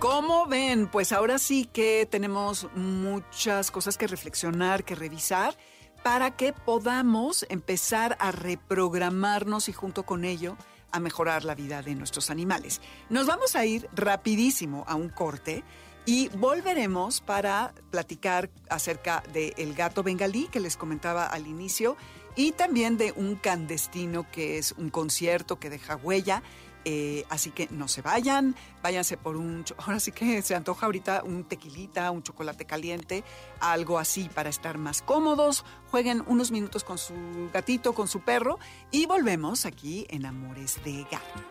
¿Cómo 0.00 0.46
ven? 0.46 0.86
Pues 0.86 1.10
ahora 1.10 1.38
sí 1.38 1.64
que 1.64 2.06
tenemos 2.08 2.68
muchas 2.76 3.72
cosas 3.72 3.98
que 3.98 4.06
reflexionar, 4.06 4.84
que 4.84 4.94
revisar, 4.94 5.56
para 6.04 6.36
que 6.36 6.52
podamos 6.52 7.44
empezar 7.48 8.16
a 8.20 8.30
reprogramarnos 8.30 9.68
y 9.68 9.72
junto 9.72 10.04
con 10.04 10.24
ello 10.24 10.56
a 10.92 11.00
mejorar 11.00 11.44
la 11.44 11.56
vida 11.56 11.82
de 11.82 11.96
nuestros 11.96 12.30
animales. 12.30 12.80
Nos 13.10 13.26
vamos 13.26 13.56
a 13.56 13.66
ir 13.66 13.88
rapidísimo 13.92 14.84
a 14.86 14.94
un 14.94 15.08
corte 15.08 15.64
y 16.06 16.28
volveremos 16.28 17.20
para 17.20 17.74
platicar 17.90 18.50
acerca 18.70 19.24
del 19.32 19.74
gato 19.74 20.04
bengalí 20.04 20.46
que 20.46 20.60
les 20.60 20.76
comentaba 20.76 21.26
al 21.26 21.48
inicio 21.48 21.96
y 22.36 22.52
también 22.52 22.98
de 22.98 23.12
un 23.16 23.34
clandestino 23.34 24.30
que 24.30 24.58
es 24.58 24.72
un 24.78 24.90
concierto 24.90 25.58
que 25.58 25.70
deja 25.70 25.96
huella. 25.96 26.44
Eh, 26.84 27.24
así 27.28 27.50
que 27.50 27.68
no 27.70 27.88
se 27.88 28.02
vayan, 28.02 28.54
váyanse 28.82 29.16
por 29.16 29.36
un, 29.36 29.64
ahora 29.78 30.00
sí 30.00 30.12
que 30.12 30.42
se 30.42 30.54
antoja 30.54 30.86
ahorita 30.86 31.22
un 31.24 31.44
tequilita, 31.44 32.10
un 32.10 32.22
chocolate 32.22 32.64
caliente, 32.64 33.24
algo 33.60 33.98
así 33.98 34.28
para 34.34 34.48
estar 34.48 34.78
más 34.78 35.02
cómodos, 35.02 35.64
jueguen 35.90 36.22
unos 36.26 36.50
minutos 36.50 36.84
con 36.84 36.98
su 36.98 37.14
gatito, 37.52 37.92
con 37.92 38.08
su 38.08 38.20
perro 38.20 38.58
y 38.90 39.06
volvemos 39.06 39.66
aquí 39.66 40.06
en 40.10 40.26
Amores 40.26 40.82
de 40.84 41.04
Garra. 41.10 41.44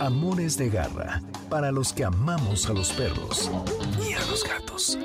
Amores 0.00 0.56
de 0.56 0.70
garra, 0.70 1.22
para 1.48 1.70
los 1.70 1.92
que 1.92 2.04
amamos 2.04 2.68
a 2.68 2.72
los 2.72 2.92
perros 2.92 3.48
y 4.06 4.12
a 4.12 4.26
los 4.26 4.42
gatos. 4.42 4.98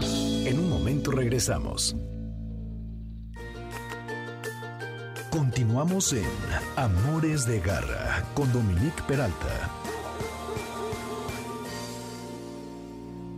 En 0.00 0.58
un 0.58 0.68
momento 0.68 1.12
regresamos. 1.12 1.94
Continuamos 5.34 6.12
en 6.12 6.30
Amores 6.76 7.44
de 7.44 7.58
garra 7.58 8.24
con 8.34 8.52
Dominique 8.52 9.02
Peralta. 9.02 9.68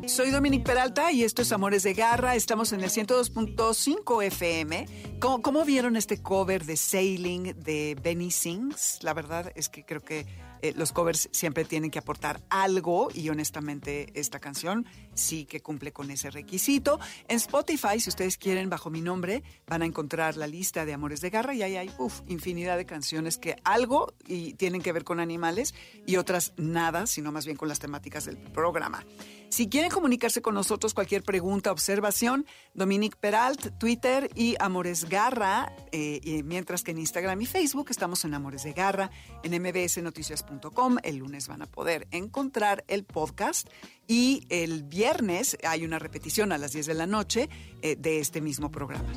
Soy 0.06 0.30
Dominique 0.30 0.66
Peralta 0.66 1.10
y 1.10 1.24
esto 1.24 1.40
es 1.40 1.52
Amores 1.52 1.84
de 1.84 1.94
Garra. 1.94 2.34
Estamos 2.34 2.74
en 2.74 2.82
el 2.82 2.90
102.5 2.90 4.24
FM. 4.24 4.86
¿Cómo, 5.20 5.64
vieron 5.64 5.96
este 5.96 6.22
cover 6.22 6.66
de 6.66 6.76
Sailing 6.76 7.54
de 7.58 7.96
Benny 8.02 8.30
Sings? 8.30 9.02
La 9.02 9.14
verdad 9.14 9.50
es 9.54 9.70
que 9.70 9.86
creo 9.86 10.02
que 10.02 10.26
eh, 10.60 10.74
los 10.76 10.92
covers 10.92 11.30
siempre 11.32 11.64
tienen 11.64 11.90
que 11.90 11.98
aportar 11.98 12.42
algo 12.50 13.08
y 13.14 13.30
honestamente 13.30 14.10
esta 14.14 14.38
canción 14.38 14.84
sí 15.16 15.44
que 15.46 15.60
cumple 15.60 15.92
con 15.92 16.10
ese 16.10 16.30
requisito. 16.30 17.00
En 17.28 17.36
Spotify, 17.36 17.98
si 18.00 18.10
ustedes 18.10 18.36
quieren, 18.36 18.70
bajo 18.70 18.90
mi 18.90 19.00
nombre, 19.00 19.42
van 19.66 19.82
a 19.82 19.86
encontrar 19.86 20.36
la 20.36 20.46
lista 20.46 20.84
de 20.84 20.92
Amores 20.92 21.20
de 21.20 21.30
Garra 21.30 21.54
y 21.54 21.62
ahí 21.62 21.76
hay 21.76 21.90
uf, 21.98 22.20
infinidad 22.28 22.76
de 22.76 22.86
canciones 22.86 23.38
que 23.38 23.56
algo 23.64 24.14
y 24.26 24.54
tienen 24.54 24.82
que 24.82 24.92
ver 24.92 25.04
con 25.04 25.20
animales 25.20 25.74
y 26.06 26.16
otras 26.16 26.52
nada, 26.56 27.06
sino 27.06 27.32
más 27.32 27.44
bien 27.44 27.56
con 27.56 27.68
las 27.68 27.78
temáticas 27.78 28.24
del 28.24 28.36
programa. 28.36 29.04
Si 29.48 29.68
quieren 29.68 29.90
comunicarse 29.90 30.42
con 30.42 30.54
nosotros, 30.54 30.92
cualquier 30.92 31.22
pregunta, 31.22 31.70
observación, 31.70 32.46
Dominique 32.74 33.16
Peralt, 33.18 33.78
Twitter 33.78 34.28
y 34.34 34.56
Amores 34.58 35.08
Garra, 35.08 35.72
eh, 35.92 36.20
y 36.22 36.42
mientras 36.42 36.82
que 36.82 36.90
en 36.90 36.98
Instagram 36.98 37.40
y 37.40 37.46
Facebook 37.46 37.86
estamos 37.90 38.24
en 38.24 38.34
Amores 38.34 38.64
de 38.64 38.72
Garra, 38.72 39.10
en 39.44 39.62
mbsnoticias.com. 39.62 40.98
El 41.02 41.16
lunes 41.16 41.48
van 41.48 41.62
a 41.62 41.66
poder 41.66 42.08
encontrar 42.10 42.84
el 42.88 43.04
podcast 43.04 43.68
y 44.08 44.46
el 44.50 44.82
viernes 44.82 45.05
hay 45.62 45.84
una 45.84 45.98
repetición 45.98 46.52
a 46.52 46.58
las 46.58 46.72
10 46.72 46.86
de 46.86 46.94
la 46.94 47.06
noche 47.06 47.48
eh, 47.82 47.96
de 47.96 48.18
este 48.18 48.40
mismo 48.40 48.70
programa. 48.70 49.12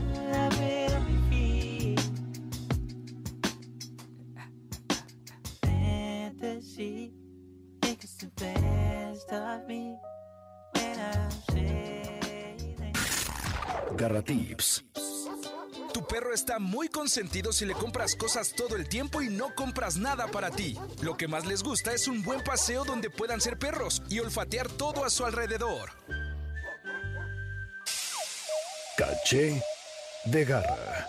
Garra 13.97 14.21
Tips. 14.21 14.85
Perro 16.09 16.33
está 16.33 16.57
muy 16.57 16.89
consentido 16.89 17.53
si 17.53 17.65
le 17.65 17.73
compras 17.73 18.15
cosas 18.15 18.53
todo 18.53 18.75
el 18.75 18.89
tiempo 18.89 19.21
y 19.21 19.29
no 19.29 19.53
compras 19.53 19.97
nada 19.97 20.27
para 20.27 20.49
ti. 20.49 20.75
Lo 21.01 21.15
que 21.15 21.27
más 21.27 21.45
les 21.45 21.61
gusta 21.61 21.93
es 21.93 22.07
un 22.07 22.23
buen 22.23 22.43
paseo 22.43 22.83
donde 22.83 23.11
puedan 23.11 23.39
ser 23.39 23.59
perros 23.59 24.01
y 24.09 24.19
olfatear 24.19 24.67
todo 24.69 25.05
a 25.05 25.11
su 25.11 25.23
alrededor. 25.23 25.91
Caché 28.97 29.61
de 30.25 30.45
garra. 30.45 31.07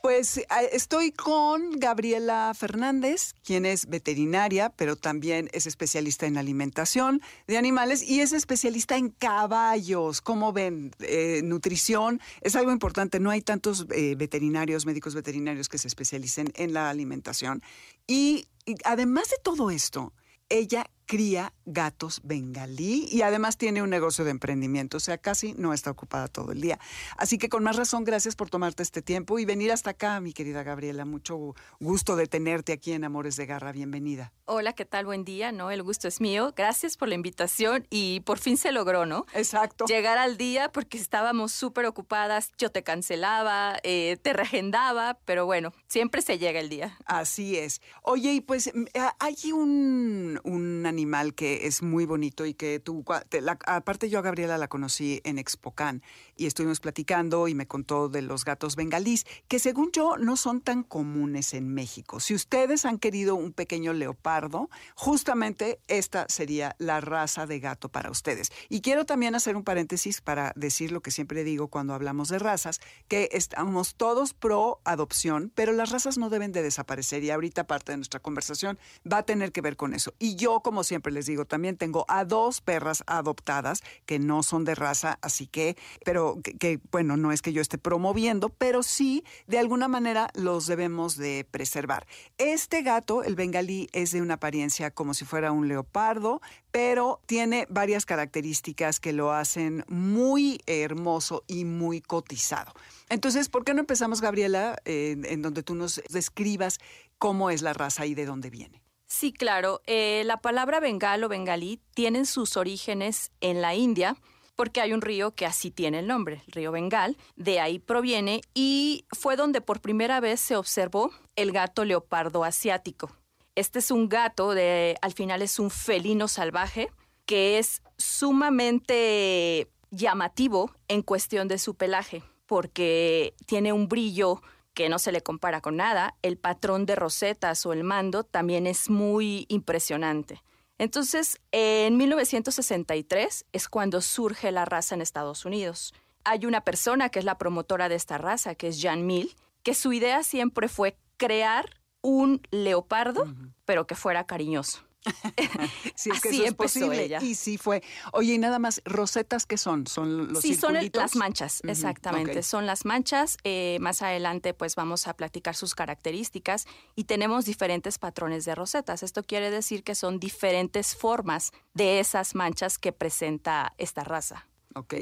Pues 0.00 0.38
eh, 0.38 0.44
estoy 0.72 1.10
con 1.10 1.72
Gabriela 1.72 2.52
Fernández, 2.54 3.34
quien 3.44 3.66
es 3.66 3.86
veterinaria, 3.88 4.70
pero 4.70 4.94
también 4.94 5.50
es 5.52 5.66
especialista 5.66 6.26
en 6.26 6.38
alimentación 6.38 7.20
de 7.48 7.58
animales 7.58 8.02
y 8.02 8.20
es 8.20 8.32
especialista 8.32 8.96
en 8.96 9.10
caballos. 9.10 10.20
Como 10.20 10.52
ven, 10.52 10.92
Eh, 11.00 11.40
nutrición 11.42 12.20
es 12.40 12.54
algo 12.54 12.70
importante. 12.70 13.18
No 13.18 13.30
hay 13.30 13.42
tantos 13.42 13.86
eh, 13.90 14.14
veterinarios, 14.16 14.86
médicos 14.86 15.14
veterinarios 15.14 15.68
que 15.68 15.78
se 15.78 15.88
especialicen 15.88 16.52
en 16.54 16.72
la 16.72 16.90
alimentación. 16.90 17.62
Y 18.06 18.46
además 18.84 19.30
de 19.30 19.36
todo 19.42 19.70
esto, 19.70 20.12
ella 20.48 20.86
cría 21.08 21.54
gatos 21.64 22.20
bengalí 22.22 23.08
y 23.10 23.22
además 23.22 23.56
tiene 23.56 23.82
un 23.82 23.88
negocio 23.88 24.24
de 24.24 24.30
emprendimiento, 24.30 24.98
o 24.98 25.00
sea, 25.00 25.16
casi 25.16 25.54
no 25.54 25.72
está 25.72 25.90
ocupada 25.90 26.28
todo 26.28 26.52
el 26.52 26.60
día. 26.60 26.78
Así 27.16 27.38
que 27.38 27.48
con 27.48 27.64
más 27.64 27.76
razón, 27.76 28.04
gracias 28.04 28.36
por 28.36 28.50
tomarte 28.50 28.82
este 28.82 29.00
tiempo 29.00 29.38
y 29.38 29.46
venir 29.46 29.72
hasta 29.72 29.90
acá, 29.90 30.20
mi 30.20 30.34
querida 30.34 30.62
Gabriela. 30.62 31.06
Mucho 31.06 31.54
gusto 31.80 32.14
de 32.14 32.26
tenerte 32.26 32.72
aquí 32.72 32.92
en 32.92 33.04
Amores 33.04 33.36
de 33.36 33.46
Garra. 33.46 33.72
Bienvenida. 33.72 34.32
Hola, 34.44 34.74
¿qué 34.74 34.84
tal? 34.84 35.06
Buen 35.06 35.24
día, 35.24 35.50
¿no? 35.50 35.70
El 35.70 35.82
gusto 35.82 36.08
es 36.08 36.20
mío. 36.20 36.52
Gracias 36.54 36.96
por 36.96 37.08
la 37.08 37.14
invitación 37.14 37.86
y 37.90 38.20
por 38.20 38.38
fin 38.38 38.58
se 38.58 38.70
logró, 38.70 39.06
¿no? 39.06 39.24
Exacto. 39.34 39.86
Llegar 39.86 40.18
al 40.18 40.36
día 40.36 40.70
porque 40.72 40.98
estábamos 40.98 41.52
súper 41.52 41.86
ocupadas, 41.86 42.52
yo 42.58 42.70
te 42.70 42.82
cancelaba, 42.82 43.78
eh, 43.82 44.18
te 44.20 44.34
regendaba, 44.34 45.18
pero 45.24 45.46
bueno, 45.46 45.72
siempre 45.86 46.20
se 46.20 46.38
llega 46.38 46.60
el 46.60 46.68
día. 46.68 46.98
Así 47.06 47.56
es. 47.56 47.80
Oye, 48.02 48.34
y 48.34 48.40
pues 48.42 48.70
mm, 48.74 48.84
hay 49.18 49.52
un, 49.52 50.40
un 50.44 50.86
animal 50.98 51.32
que 51.34 51.66
es 51.68 51.80
muy 51.82 52.06
bonito 52.06 52.44
y 52.44 52.54
que 52.54 52.80
tú, 52.80 53.04
te- 53.28 53.40
la- 53.40 53.58
aparte 53.66 54.10
yo 54.10 54.18
a 54.18 54.22
Gabriela 54.22 54.58
la 54.58 54.66
conocí 54.66 55.20
en 55.22 55.38
Expocan 55.38 56.02
y 56.36 56.46
estuvimos 56.46 56.80
platicando 56.80 57.46
y 57.46 57.54
me 57.54 57.68
contó 57.68 58.08
de 58.08 58.20
los 58.22 58.44
gatos 58.44 58.74
bengalís, 58.74 59.24
que 59.46 59.60
según 59.60 59.92
yo 59.92 60.16
no 60.18 60.36
son 60.36 60.60
tan 60.60 60.82
comunes 60.82 61.54
en 61.54 61.72
México. 61.72 62.18
Si 62.18 62.34
ustedes 62.34 62.84
han 62.84 62.98
querido 62.98 63.36
un 63.36 63.52
pequeño 63.52 63.92
leopardo, 63.92 64.68
justamente 64.96 65.78
esta 65.86 66.26
sería 66.28 66.74
la 66.78 67.00
raza 67.00 67.46
de 67.46 67.60
gato 67.60 67.88
para 67.88 68.10
ustedes. 68.10 68.50
Y 68.68 68.80
quiero 68.80 69.06
también 69.06 69.36
hacer 69.36 69.54
un 69.56 69.62
paréntesis 69.62 70.20
para 70.20 70.52
decir 70.56 70.90
lo 70.90 71.00
que 71.00 71.12
siempre 71.12 71.44
digo 71.44 71.68
cuando 71.68 71.94
hablamos 71.94 72.28
de 72.28 72.40
razas, 72.40 72.80
que 73.06 73.28
estamos 73.32 73.94
todos 73.94 74.34
pro 74.34 74.80
adopción, 74.84 75.52
pero 75.54 75.72
las 75.72 75.90
razas 75.90 76.18
no 76.18 76.28
deben 76.28 76.50
de 76.50 76.62
desaparecer 76.62 77.22
y 77.22 77.30
ahorita 77.30 77.66
parte 77.68 77.92
de 77.92 77.98
nuestra 77.98 78.18
conversación 78.20 78.78
va 79.10 79.18
a 79.18 79.22
tener 79.22 79.52
que 79.52 79.60
ver 79.60 79.76
con 79.76 79.94
eso. 79.94 80.12
Y 80.18 80.34
yo, 80.34 80.60
como 80.60 80.82
siempre 80.88 81.12
les 81.12 81.26
digo, 81.26 81.44
también 81.44 81.76
tengo 81.76 82.04
a 82.08 82.24
dos 82.24 82.60
perras 82.60 83.04
adoptadas 83.06 83.82
que 84.06 84.18
no 84.18 84.42
son 84.42 84.64
de 84.64 84.74
raza, 84.74 85.18
así 85.22 85.46
que, 85.46 85.76
pero 86.04 86.40
que, 86.42 86.80
bueno, 86.90 87.16
no 87.16 87.30
es 87.30 87.42
que 87.42 87.52
yo 87.52 87.62
esté 87.62 87.78
promoviendo, 87.78 88.48
pero 88.48 88.82
sí, 88.82 89.24
de 89.46 89.58
alguna 89.58 89.86
manera 89.86 90.30
los 90.34 90.66
debemos 90.66 91.16
de 91.16 91.46
preservar. 91.50 92.06
Este 92.38 92.82
gato, 92.82 93.22
el 93.22 93.36
bengalí, 93.36 93.88
es 93.92 94.10
de 94.10 94.22
una 94.22 94.34
apariencia 94.34 94.90
como 94.90 95.14
si 95.14 95.24
fuera 95.24 95.52
un 95.52 95.68
leopardo, 95.68 96.40
pero 96.70 97.20
tiene 97.26 97.66
varias 97.70 98.06
características 98.06 99.00
que 99.00 99.12
lo 99.12 99.32
hacen 99.32 99.84
muy 99.88 100.60
hermoso 100.66 101.44
y 101.46 101.64
muy 101.64 102.00
cotizado. 102.00 102.72
Entonces, 103.08 103.48
¿por 103.48 103.64
qué 103.64 103.74
no 103.74 103.80
empezamos, 103.80 104.20
Gabriela, 104.20 104.76
en 104.84 105.42
donde 105.42 105.62
tú 105.62 105.74
nos 105.74 106.02
describas 106.10 106.78
cómo 107.18 107.50
es 107.50 107.62
la 107.62 107.72
raza 107.72 108.06
y 108.06 108.14
de 108.14 108.26
dónde 108.26 108.50
viene? 108.50 108.82
Sí, 109.08 109.32
claro. 109.32 109.80
Eh, 109.86 110.22
la 110.26 110.36
palabra 110.36 110.80
bengal 110.80 111.24
o 111.24 111.28
bengalí 111.28 111.80
tienen 111.94 112.26
sus 112.26 112.56
orígenes 112.56 113.32
en 113.40 113.62
la 113.62 113.74
India 113.74 114.16
porque 114.58 114.80
hay 114.80 114.92
un 114.92 115.02
río 115.02 115.36
que 115.36 115.46
así 115.46 115.70
tiene 115.70 116.00
el 116.00 116.08
nombre, 116.08 116.42
el 116.46 116.52
río 116.52 116.72
Bengal, 116.72 117.16
de 117.36 117.60
ahí 117.60 117.78
proviene 117.78 118.40
y 118.54 119.04
fue 119.12 119.36
donde 119.36 119.60
por 119.60 119.80
primera 119.80 120.18
vez 120.18 120.40
se 120.40 120.56
observó 120.56 121.12
el 121.36 121.52
gato 121.52 121.84
leopardo 121.84 122.42
asiático. 122.42 123.08
Este 123.54 123.78
es 123.78 123.92
un 123.92 124.08
gato, 124.08 124.54
de, 124.54 124.96
al 125.00 125.12
final 125.12 125.42
es 125.42 125.60
un 125.60 125.70
felino 125.70 126.26
salvaje, 126.26 126.90
que 127.24 127.58
es 127.58 127.82
sumamente 127.98 129.68
llamativo 129.92 130.72
en 130.88 131.02
cuestión 131.02 131.46
de 131.46 131.58
su 131.58 131.76
pelaje, 131.76 132.24
porque 132.46 133.34
tiene 133.46 133.72
un 133.72 133.86
brillo 133.86 134.42
que 134.78 134.88
no 134.88 135.00
se 135.00 135.10
le 135.10 135.24
compara 135.24 135.60
con 135.60 135.74
nada. 135.74 136.14
El 136.22 136.38
patrón 136.38 136.86
de 136.86 136.94
rosetas 136.94 137.66
o 137.66 137.72
el 137.72 137.82
mando 137.82 138.22
también 138.22 138.64
es 138.64 138.88
muy 138.88 139.44
impresionante. 139.48 140.40
Entonces, 140.78 141.40
en 141.50 141.96
1963 141.96 143.44
es 143.52 143.68
cuando 143.68 144.00
surge 144.00 144.52
la 144.52 144.66
raza 144.66 144.94
en 144.94 145.00
Estados 145.00 145.44
Unidos. 145.44 145.94
Hay 146.22 146.46
una 146.46 146.60
persona 146.60 147.08
que 147.08 147.18
es 147.18 147.24
la 147.24 147.38
promotora 147.38 147.88
de 147.88 147.96
esta 147.96 148.18
raza, 148.18 148.54
que 148.54 148.68
es 148.68 148.80
Jan 148.80 149.04
Mill, 149.04 149.34
que 149.64 149.74
su 149.74 149.92
idea 149.92 150.22
siempre 150.22 150.68
fue 150.68 150.96
crear 151.16 151.68
un 152.00 152.40
leopardo, 152.52 153.26
pero 153.64 153.88
que 153.88 153.96
fuera 153.96 154.28
cariñoso. 154.28 154.84
si 155.94 156.10
es 156.10 156.20
que 156.20 156.28
Así 156.28 156.38
eso 156.38 156.46
es 156.48 156.54
posible. 156.54 157.04
ella. 157.04 157.18
Y 157.22 157.34
sí 157.34 157.58
fue. 157.58 157.82
Oye, 158.12 158.34
y 158.34 158.38
nada 158.38 158.58
más, 158.58 158.82
¿rosetas 158.84 159.46
qué 159.46 159.56
son? 159.56 159.86
¿Son 159.86 160.32
los 160.32 160.42
sí, 160.42 160.54
son 160.54 160.76
el- 160.76 160.90
las 160.94 161.16
manchas, 161.16 161.60
exactamente. 161.66 162.42
Son 162.42 162.66
las 162.66 162.84
manchas. 162.84 163.36
Eh, 163.44 163.78
más 163.80 164.02
adelante, 164.02 164.54
pues 164.54 164.74
vamos 164.74 165.06
a 165.06 165.14
platicar 165.14 165.54
sus 165.54 165.74
características 165.74 166.66
y 166.96 167.04
tenemos 167.04 167.44
diferentes 167.44 167.98
patrones 167.98 168.44
de 168.44 168.54
rosetas. 168.54 169.02
Esto 169.02 169.22
quiere 169.22 169.50
decir 169.50 169.84
que 169.84 169.94
son 169.94 170.18
diferentes 170.18 170.96
formas 170.96 171.52
de 171.74 172.00
esas 172.00 172.34
manchas 172.34 172.78
que 172.78 172.92
presenta 172.92 173.74
esta 173.78 174.02
raza. 174.02 174.47
Ok. 174.74 174.94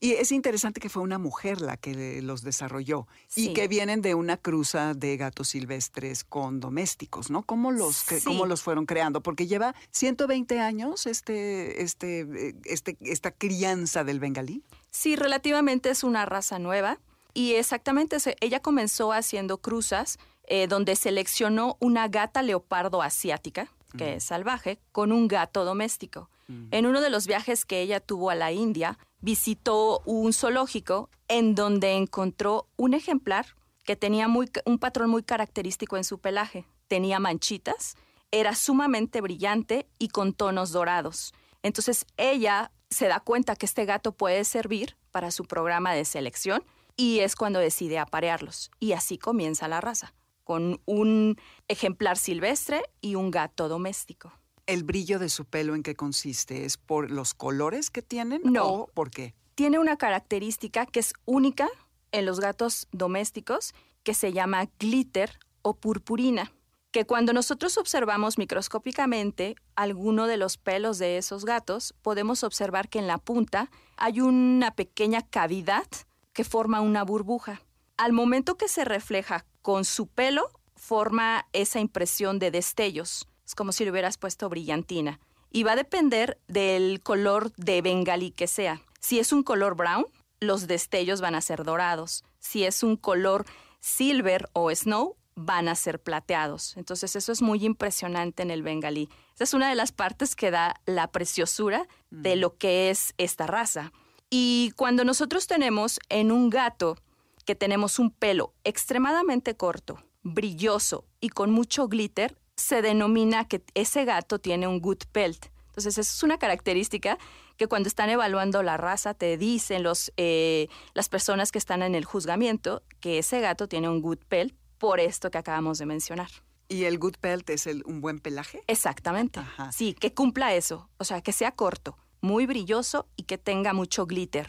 Y 0.00 0.12
es 0.12 0.32
interesante 0.32 0.80
que 0.80 0.88
fue 0.88 1.02
una 1.02 1.18
mujer 1.18 1.60
la 1.60 1.76
que 1.76 2.22
los 2.22 2.42
desarrolló 2.42 3.06
y 3.36 3.52
que 3.52 3.68
vienen 3.68 4.00
de 4.02 4.14
una 4.14 4.36
cruza 4.36 4.94
de 4.94 5.16
gatos 5.16 5.48
silvestres 5.48 6.24
con 6.24 6.58
domésticos, 6.58 7.30
¿no? 7.30 7.42
¿Cómo 7.42 7.70
los, 7.70 7.96
Sí. 7.96 8.20
cómo 8.24 8.46
los 8.46 8.62
fueron 8.62 8.86
creando? 8.86 9.22
Porque 9.22 9.46
lleva 9.46 9.74
120 9.90 10.58
años 10.58 11.06
este, 11.06 11.82
este, 11.82 12.20
eh, 12.20 12.54
este, 12.64 12.96
esta 13.02 13.30
crianza 13.30 14.04
del 14.04 14.20
bengalí. 14.20 14.62
Sí, 14.90 15.16
relativamente 15.16 15.90
es 15.90 16.02
una 16.02 16.24
raza 16.26 16.58
nueva 16.58 16.98
y 17.34 17.52
exactamente 17.52 18.16
ella 18.40 18.60
comenzó 18.60 19.12
haciendo 19.12 19.58
cruzas 19.58 20.18
eh, 20.44 20.66
donde 20.66 20.96
seleccionó 20.96 21.76
una 21.78 22.08
gata 22.08 22.42
leopardo 22.42 23.02
asiática, 23.02 23.70
que 23.96 24.14
es 24.16 24.24
salvaje, 24.24 24.78
con 24.92 25.12
un 25.12 25.28
gato 25.28 25.64
doméstico. 25.64 26.28
En 26.70 26.86
uno 26.86 27.00
de 27.00 27.10
los 27.10 27.26
viajes 27.26 27.64
que 27.64 27.80
ella 27.80 28.00
tuvo 28.00 28.30
a 28.30 28.34
la 28.34 28.52
India, 28.52 28.98
visitó 29.20 30.00
un 30.04 30.32
zoológico 30.32 31.10
en 31.28 31.54
donde 31.54 31.92
encontró 31.92 32.68
un 32.76 32.94
ejemplar 32.94 33.46
que 33.84 33.96
tenía 33.96 34.28
muy 34.28 34.50
un 34.64 34.78
patrón 34.78 35.10
muy 35.10 35.22
característico 35.22 35.96
en 35.96 36.04
su 36.04 36.18
pelaje. 36.18 36.66
Tenía 36.88 37.18
manchitas, 37.18 37.96
era 38.30 38.54
sumamente 38.54 39.20
brillante 39.20 39.86
y 39.98 40.08
con 40.08 40.32
tonos 40.32 40.70
dorados. 40.70 41.32
Entonces 41.62 42.06
ella 42.16 42.72
se 42.90 43.06
da 43.06 43.20
cuenta 43.20 43.56
que 43.56 43.66
este 43.66 43.84
gato 43.84 44.12
puede 44.12 44.44
servir 44.44 44.96
para 45.10 45.30
su 45.30 45.44
programa 45.44 45.92
de 45.92 46.04
selección 46.04 46.64
y 46.96 47.20
es 47.20 47.36
cuando 47.36 47.58
decide 47.58 47.98
aparearlos. 47.98 48.70
Y 48.78 48.92
así 48.92 49.18
comienza 49.18 49.68
la 49.68 49.80
raza, 49.80 50.14
con 50.44 50.80
un 50.84 51.36
ejemplar 51.68 52.18
silvestre 52.18 52.82
y 53.00 53.14
un 53.14 53.30
gato 53.30 53.68
doméstico. 53.68 54.32
¿El 54.70 54.84
brillo 54.84 55.18
de 55.18 55.30
su 55.30 55.46
pelo 55.46 55.74
en 55.74 55.82
qué 55.82 55.96
consiste? 55.96 56.64
¿Es 56.64 56.76
por 56.76 57.10
los 57.10 57.34
colores 57.34 57.90
que 57.90 58.02
tienen 58.02 58.40
No. 58.44 58.68
o 58.68 58.86
por 58.86 59.10
qué? 59.10 59.34
Tiene 59.56 59.80
una 59.80 59.96
característica 59.96 60.86
que 60.86 61.00
es 61.00 61.12
única 61.24 61.68
en 62.12 62.24
los 62.24 62.38
gatos 62.38 62.86
domésticos 62.92 63.74
que 64.04 64.14
se 64.14 64.32
llama 64.32 64.68
glitter 64.78 65.40
o 65.62 65.74
purpurina, 65.74 66.52
que 66.92 67.04
cuando 67.04 67.32
nosotros 67.32 67.78
observamos 67.78 68.38
microscópicamente 68.38 69.56
alguno 69.74 70.28
de 70.28 70.36
los 70.36 70.56
pelos 70.56 70.98
de 70.98 71.18
esos 71.18 71.44
gatos, 71.44 71.92
podemos 72.00 72.44
observar 72.44 72.88
que 72.88 73.00
en 73.00 73.08
la 73.08 73.18
punta 73.18 73.72
hay 73.96 74.20
una 74.20 74.76
pequeña 74.76 75.22
cavidad 75.22 75.88
que 76.32 76.44
forma 76.44 76.80
una 76.80 77.02
burbuja. 77.02 77.60
Al 77.96 78.12
momento 78.12 78.56
que 78.56 78.68
se 78.68 78.84
refleja 78.84 79.44
con 79.62 79.84
su 79.84 80.06
pelo, 80.06 80.48
forma 80.76 81.48
esa 81.52 81.80
impresión 81.80 82.38
de 82.38 82.52
destellos. 82.52 83.26
Es 83.50 83.56
como 83.56 83.72
si 83.72 83.84
le 83.84 83.90
hubieras 83.90 84.16
puesto 84.16 84.48
brillantina. 84.48 85.18
Y 85.50 85.64
va 85.64 85.72
a 85.72 85.76
depender 85.76 86.38
del 86.46 87.02
color 87.02 87.52
de 87.56 87.82
bengalí 87.82 88.30
que 88.30 88.46
sea. 88.46 88.80
Si 89.00 89.18
es 89.18 89.32
un 89.32 89.42
color 89.42 89.74
brown, 89.74 90.06
los 90.38 90.68
destellos 90.68 91.20
van 91.20 91.34
a 91.34 91.40
ser 91.40 91.64
dorados. 91.64 92.22
Si 92.38 92.62
es 92.62 92.84
un 92.84 92.96
color 92.96 93.44
silver 93.80 94.48
o 94.52 94.72
snow, 94.72 95.16
van 95.34 95.66
a 95.66 95.74
ser 95.74 96.00
plateados. 96.00 96.76
Entonces 96.76 97.16
eso 97.16 97.32
es 97.32 97.42
muy 97.42 97.64
impresionante 97.64 98.44
en 98.44 98.52
el 98.52 98.62
bengalí. 98.62 99.08
Esa 99.34 99.42
es 99.42 99.52
una 99.52 99.68
de 99.68 99.74
las 99.74 99.90
partes 99.90 100.36
que 100.36 100.52
da 100.52 100.80
la 100.86 101.10
preciosura 101.10 101.88
de 102.10 102.36
lo 102.36 102.56
que 102.56 102.88
es 102.90 103.14
esta 103.18 103.48
raza. 103.48 103.92
Y 104.30 104.72
cuando 104.76 105.02
nosotros 105.02 105.48
tenemos 105.48 105.98
en 106.08 106.30
un 106.30 106.50
gato 106.50 106.98
que 107.44 107.56
tenemos 107.56 107.98
un 107.98 108.12
pelo 108.12 108.54
extremadamente 108.62 109.56
corto, 109.56 110.00
brilloso 110.22 111.04
y 111.20 111.30
con 111.30 111.50
mucho 111.50 111.88
glitter, 111.88 112.36
se 112.60 112.82
denomina 112.82 113.46
que 113.46 113.62
ese 113.74 114.04
gato 114.04 114.38
tiene 114.38 114.68
un 114.68 114.80
good 114.80 115.04
pelt. 115.12 115.46
Entonces, 115.68 115.98
esa 115.98 116.12
es 116.12 116.22
una 116.22 116.38
característica 116.38 117.18
que 117.56 117.66
cuando 117.66 117.88
están 117.88 118.10
evaluando 118.10 118.62
la 118.62 118.76
raza 118.76 119.14
te 119.14 119.36
dicen 119.36 119.82
los, 119.82 120.12
eh, 120.16 120.68
las 120.94 121.08
personas 121.08 121.52
que 121.52 121.58
están 121.58 121.82
en 121.82 121.94
el 121.94 122.04
juzgamiento 122.04 122.82
que 123.00 123.18
ese 123.18 123.40
gato 123.40 123.68
tiene 123.68 123.88
un 123.88 124.02
good 124.02 124.18
pelt 124.28 124.54
por 124.78 125.00
esto 125.00 125.30
que 125.30 125.38
acabamos 125.38 125.78
de 125.78 125.86
mencionar. 125.86 126.30
¿Y 126.68 126.84
el 126.84 126.98
good 126.98 127.16
pelt 127.20 127.48
es 127.50 127.66
el, 127.66 127.82
un 127.86 128.00
buen 128.00 128.20
pelaje? 128.20 128.62
Exactamente. 128.66 129.40
Ajá. 129.40 129.72
Sí, 129.72 129.94
que 129.94 130.14
cumpla 130.14 130.54
eso. 130.54 130.88
O 130.98 131.04
sea, 131.04 131.20
que 131.20 131.32
sea 131.32 131.52
corto, 131.52 131.96
muy 132.22 132.46
brilloso 132.46 133.08
y 133.16 133.22
que 133.24 133.38
tenga 133.38 133.72
mucho 133.72 134.06
glitter 134.06 134.48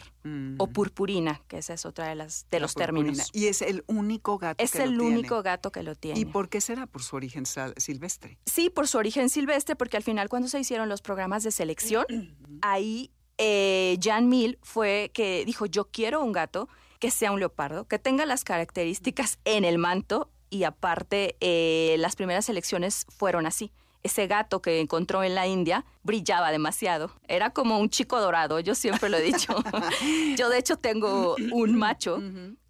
o 0.58 0.66
purpurina, 0.68 1.42
que 1.48 1.58
esa 1.58 1.74
es 1.74 1.84
otra 1.86 2.08
de, 2.08 2.14
las, 2.14 2.46
de 2.50 2.58
La 2.58 2.64
los 2.64 2.74
purpurina. 2.74 3.04
términos. 3.04 3.30
Y 3.32 3.46
es 3.46 3.62
el 3.62 3.82
único 3.86 4.38
gato 4.38 4.62
Es 4.62 4.72
que 4.72 4.78
lo 4.78 4.84
el 4.84 4.98
tiene. 4.98 5.18
único 5.18 5.42
gato 5.42 5.72
que 5.72 5.82
lo 5.82 5.94
tiene. 5.94 6.20
¿Y 6.20 6.24
por 6.26 6.48
qué 6.48 6.60
será? 6.60 6.86
Por 6.86 7.02
su 7.02 7.16
origen 7.16 7.44
silvestre. 7.76 8.38
Sí, 8.46 8.70
por 8.70 8.86
su 8.88 8.98
origen 8.98 9.28
silvestre, 9.30 9.74
porque 9.74 9.96
al 9.96 10.02
final 10.02 10.28
cuando 10.28 10.48
se 10.48 10.60
hicieron 10.60 10.88
los 10.88 11.02
programas 11.02 11.42
de 11.44 11.50
selección, 11.50 12.04
ahí 12.62 13.10
eh, 13.38 13.98
Jan 14.02 14.28
Mill 14.28 14.58
fue 14.62 15.10
que 15.14 15.44
dijo, 15.44 15.66
yo 15.66 15.86
quiero 15.90 16.22
un 16.22 16.32
gato 16.32 16.68
que 17.00 17.10
sea 17.10 17.32
un 17.32 17.40
leopardo, 17.40 17.88
que 17.88 17.98
tenga 17.98 18.26
las 18.26 18.44
características 18.44 19.38
en 19.44 19.64
el 19.64 19.78
manto 19.78 20.30
y 20.50 20.64
aparte 20.64 21.36
eh, 21.40 21.96
las 21.98 22.14
primeras 22.14 22.44
selecciones 22.44 23.06
fueron 23.08 23.46
así. 23.46 23.72
Ese 24.02 24.26
gato 24.26 24.60
que 24.60 24.80
encontró 24.80 25.22
en 25.22 25.34
la 25.34 25.46
India 25.46 25.84
brillaba 26.02 26.50
demasiado. 26.50 27.12
Era 27.28 27.50
como 27.50 27.78
un 27.78 27.88
chico 27.88 28.20
dorado, 28.20 28.58
yo 28.60 28.74
siempre 28.74 29.08
lo 29.08 29.16
he 29.16 29.22
dicho. 29.22 29.54
yo 30.36 30.48
de 30.48 30.58
hecho 30.58 30.76
tengo 30.76 31.36
un 31.52 31.76
macho 31.76 32.20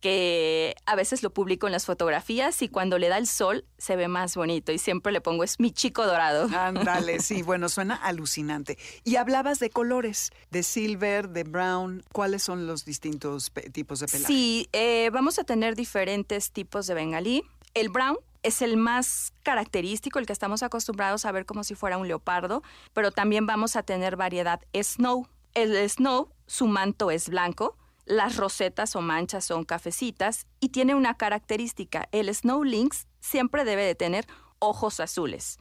que 0.01 0.75
a 0.85 0.97
veces 0.97 1.23
lo 1.23 1.33
publico 1.33 1.67
en 1.67 1.73
las 1.73 1.87
fotografías 1.87 2.61
y 2.61 2.69
cuando 2.69 2.99
le 2.99 3.09
da 3.09 3.19
el 3.19 3.27
sol 3.27 3.65
se 3.79 3.97
ve 3.97 4.09
más 4.09 4.37
bonito 4.37 4.73
y 4.73 4.79
siempre 4.79 5.13
le 5.13 5.21
pongo 5.21 5.45
es 5.45 5.61
mi 5.61 5.71
chico 5.71 6.05
dorado. 6.05 6.49
Ándale, 6.55 7.21
sí, 7.21 7.43
bueno, 7.43 7.69
suena 7.69 7.95
alucinante. 7.95 8.77
Y 9.05 9.17
hablabas 9.17 9.61
de 9.61 9.71
colores, 9.71 10.33
de 10.51 10.63
silver, 10.65 11.29
de 11.29 11.45
brown. 11.45 12.03
¿Cuáles 12.13 12.43
son 12.43 12.67
los 12.67 12.85
distintos 12.85 13.53
tipos 13.73 14.01
de 14.01 14.09
pelaje? 14.09 14.27
Sí, 14.27 14.69
eh, 14.73 15.09
vamos 15.13 15.39
a 15.39 15.45
tener 15.45 15.77
diferentes 15.77 16.51
tipos 16.51 16.87
de 16.89 16.95
bengalí. 16.95 17.45
El 17.75 17.89
brown 17.89 18.19
es 18.43 18.63
el 18.63 18.77
más 18.77 19.33
característico, 19.43 20.19
el 20.19 20.27
que 20.27 20.33
estamos 20.33 20.63
acostumbrados 20.63 21.25
a 21.25 21.33
ver 21.33 21.47
como 21.47 21.65
si 21.65 21.75
fuera 21.75 21.99
un 21.99 22.09
leopardo, 22.09 22.63
pero 22.93 23.11
también 23.11 23.47
vamos 23.47 23.77
a 23.77 23.83
tener 23.83 24.17
variedad 24.17 24.61
snow. 24.75 25.27
El 25.55 25.89
snow, 25.89 26.31
su 26.47 26.67
manto 26.67 27.11
es 27.11 27.29
blanco, 27.29 27.77
las 28.05 28.37
rosetas 28.37 28.97
o 28.97 29.01
manchas 29.01 29.45
son 29.45 29.65
cafecitas 29.65 30.47
y 30.61 30.71
tiene 30.71 30.95
una 30.95 31.17
característica. 31.17 32.09
El 32.13 32.35
snow 32.35 32.65
lynx 32.65 33.07
siempre 33.21 33.65
debe 33.65 33.85
de 33.85 33.95
tener 33.95 34.27
ojos 34.59 35.01
azules. 35.01 35.59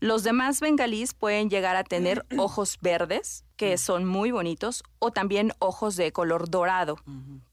Los 0.00 0.22
demás 0.22 0.60
bengalíes 0.60 1.14
pueden 1.14 1.48
llegar 1.48 1.76
a 1.76 1.84
tener 1.84 2.26
ojos 2.38 2.78
verdes, 2.80 3.44
que 3.56 3.76
son 3.78 4.04
muy 4.04 4.30
bonitos, 4.30 4.82
o 4.98 5.10
también 5.10 5.52
ojos 5.58 5.96
de 5.96 6.12
color 6.12 6.50
dorado, 6.50 6.98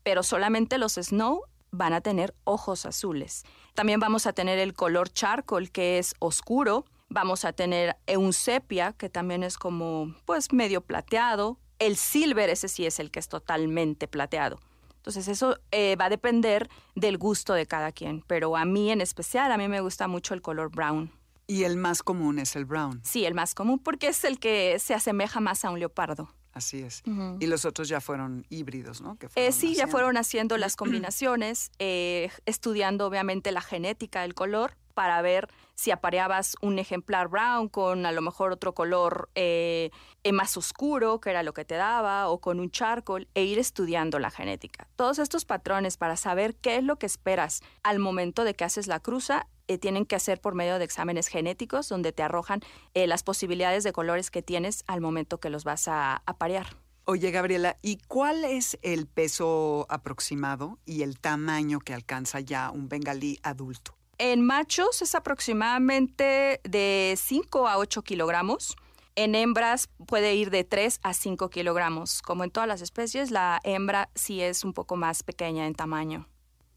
pero 0.04 0.24
solamente 0.24 0.78
los 0.78 0.94
snow 0.94 1.44
van 1.72 1.94
a 1.94 2.02
tener 2.02 2.36
ojos 2.44 2.86
azules. 2.86 3.44
También 3.74 4.00
vamos 4.00 4.28
a 4.28 4.34
tener 4.34 4.60
el 4.60 4.74
color 4.74 5.10
charcoal, 5.10 5.72
que 5.72 5.98
es 5.98 6.14
oscuro. 6.20 6.86
Vamos 7.10 7.46
a 7.46 7.54
tener 7.54 7.98
un 8.18 8.34
sepia, 8.34 8.94
que 8.94 9.10
también 9.10 9.44
es 9.44 9.58
como, 9.58 10.16
pues, 10.26 10.54
medio 10.54 10.82
plateado. 10.82 11.58
El 11.80 11.96
silver, 11.96 12.50
ese 12.50 12.68
sí 12.68 12.86
es 12.86 13.00
el 13.00 13.12
que 13.12 13.20
es 13.20 13.28
totalmente 13.28 14.08
plateado. 14.08 14.60
Entonces 15.02 15.28
eso 15.28 15.58
eh, 15.72 15.96
va 15.96 16.06
a 16.06 16.10
depender 16.10 16.70
del 16.94 17.18
gusto 17.18 17.54
de 17.54 17.66
cada 17.66 17.92
quien, 17.92 18.24
pero 18.28 18.56
a 18.56 18.66
mí 18.66 18.92
en 18.92 19.02
especial, 19.02 19.52
a 19.52 19.58
mí 19.58 19.68
me 19.68 19.82
gusta 19.82 20.08
mucho 20.08 20.36
el 20.36 20.44
color 20.44 20.70
brown. 20.70 21.12
Y 21.48 21.64
el 21.64 21.76
más 21.76 22.04
común 22.04 22.38
es 22.38 22.56
el 22.56 22.66
brown. 22.66 23.02
Sí, 23.04 23.26
el 23.26 23.34
más 23.34 23.56
común 23.56 23.80
porque 23.80 24.10
es 24.10 24.24
el 24.24 24.40
que 24.40 24.78
se 24.78 24.94
asemeja 24.94 25.40
más 25.40 25.66
a 25.66 25.72
un 25.72 25.80
leopardo. 25.80 26.30
Así 26.54 26.82
es. 26.82 27.04
Y 27.40 27.48
los 27.48 27.66
otros 27.66 27.88
ya 27.88 28.02
fueron 28.02 28.46
híbridos, 28.50 29.02
¿no? 29.02 29.18
Que 29.18 29.28
Eh, 29.36 29.52
sí, 29.52 29.74
ya 29.76 29.88
fueron 29.88 30.18
haciendo 30.18 30.58
las 30.58 30.76
combinaciones, 30.76 31.72
eh, 31.80 32.30
estudiando 32.46 33.08
obviamente 33.08 33.52
la 33.52 33.62
genética 33.62 34.22
del 34.22 34.34
color 34.34 34.76
para 34.92 35.22
ver 35.22 35.50
si 35.76 35.92
apareabas 35.92 36.56
un 36.62 36.78
ejemplar 36.78 37.28
brown 37.28 37.70
con 37.70 38.06
a 38.06 38.12
lo 38.12 38.22
mejor 38.22 38.52
otro 38.52 38.74
color 38.74 39.30
eh, 39.36 39.90
eh, 40.24 40.32
más 40.32 40.56
oscuro, 40.58 41.20
que 41.20 41.32
era 41.32 41.44
lo 41.44 41.54
que 41.54 41.66
te 41.66 41.76
daba, 41.76 42.28
o 42.30 42.40
con 42.40 42.60
un 42.60 42.70
charcoal, 42.70 43.28
e 43.34 43.44
ir 43.44 43.58
estudiando 43.58 44.20
la 44.20 44.30
genética. 44.30 44.88
Todos 44.96 45.18
estos 45.20 45.46
patrones 45.46 45.98
para 45.98 46.18
saber 46.18 46.56
qué 46.56 46.78
es 46.78 46.84
lo 46.84 46.98
que 46.98 47.06
esperas 47.06 47.62
al 47.84 48.00
momento 48.00 48.44
de 48.44 48.54
que 48.54 48.64
haces 48.64 48.88
la 48.88 49.00
cruza, 49.00 49.48
eh, 49.68 49.78
tienen 49.78 50.06
que 50.06 50.16
hacer 50.16 50.42
por 50.42 50.56
medio 50.56 50.80
de 50.80 50.86
exámenes 50.86 51.28
genéticos 51.28 51.90
donde 51.90 52.12
te 52.12 52.24
arrojan 52.24 52.62
eh, 52.94 53.08
las 53.08 53.24
posibilidades 53.24 53.84
de 53.84 53.94
colores 53.94 54.32
que 54.32 54.42
tienes 54.42 54.84
al 54.88 55.02
momento 55.02 55.40
que 55.40 55.50
los 55.50 55.64
vas 55.64 55.88
a 55.88 56.24
aparear. 56.26 56.78
Oye, 57.06 57.32
Gabriela, 57.32 57.78
¿y 57.82 57.98
cuál 58.08 58.46
es 58.46 58.78
el 58.84 59.08
peso 59.08 59.88
aproximado 59.90 60.78
y 60.86 61.02
el 61.02 61.20
tamaño 61.20 61.80
que 61.80 61.94
alcanza 61.94 62.40
ya 62.40 62.70
un 62.70 62.90
bengalí 62.90 63.40
adulto? 63.44 63.98
En 64.18 64.46
machos 64.46 65.02
es 65.02 65.16
aproximadamente 65.16 66.62
de 66.64 67.16
5 67.18 67.68
a 67.68 67.80
8 67.80 68.04
kilogramos. 68.04 68.76
En 69.16 69.34
hembras 69.34 69.90
puede 70.06 70.36
ir 70.36 70.52
de 70.52 70.64
3 70.64 71.00
a 71.02 71.14
5 71.14 71.50
kilogramos. 71.50 72.22
Como 72.22 72.44
en 72.44 72.52
todas 72.52 72.68
las 72.68 72.82
especies, 72.82 73.32
la 73.32 73.60
hembra 73.64 74.10
sí 74.14 74.42
es 74.42 74.64
un 74.64 74.74
poco 74.74 74.96
más 74.96 75.24
pequeña 75.24 75.66
en 75.66 75.74
tamaño. 75.74 76.28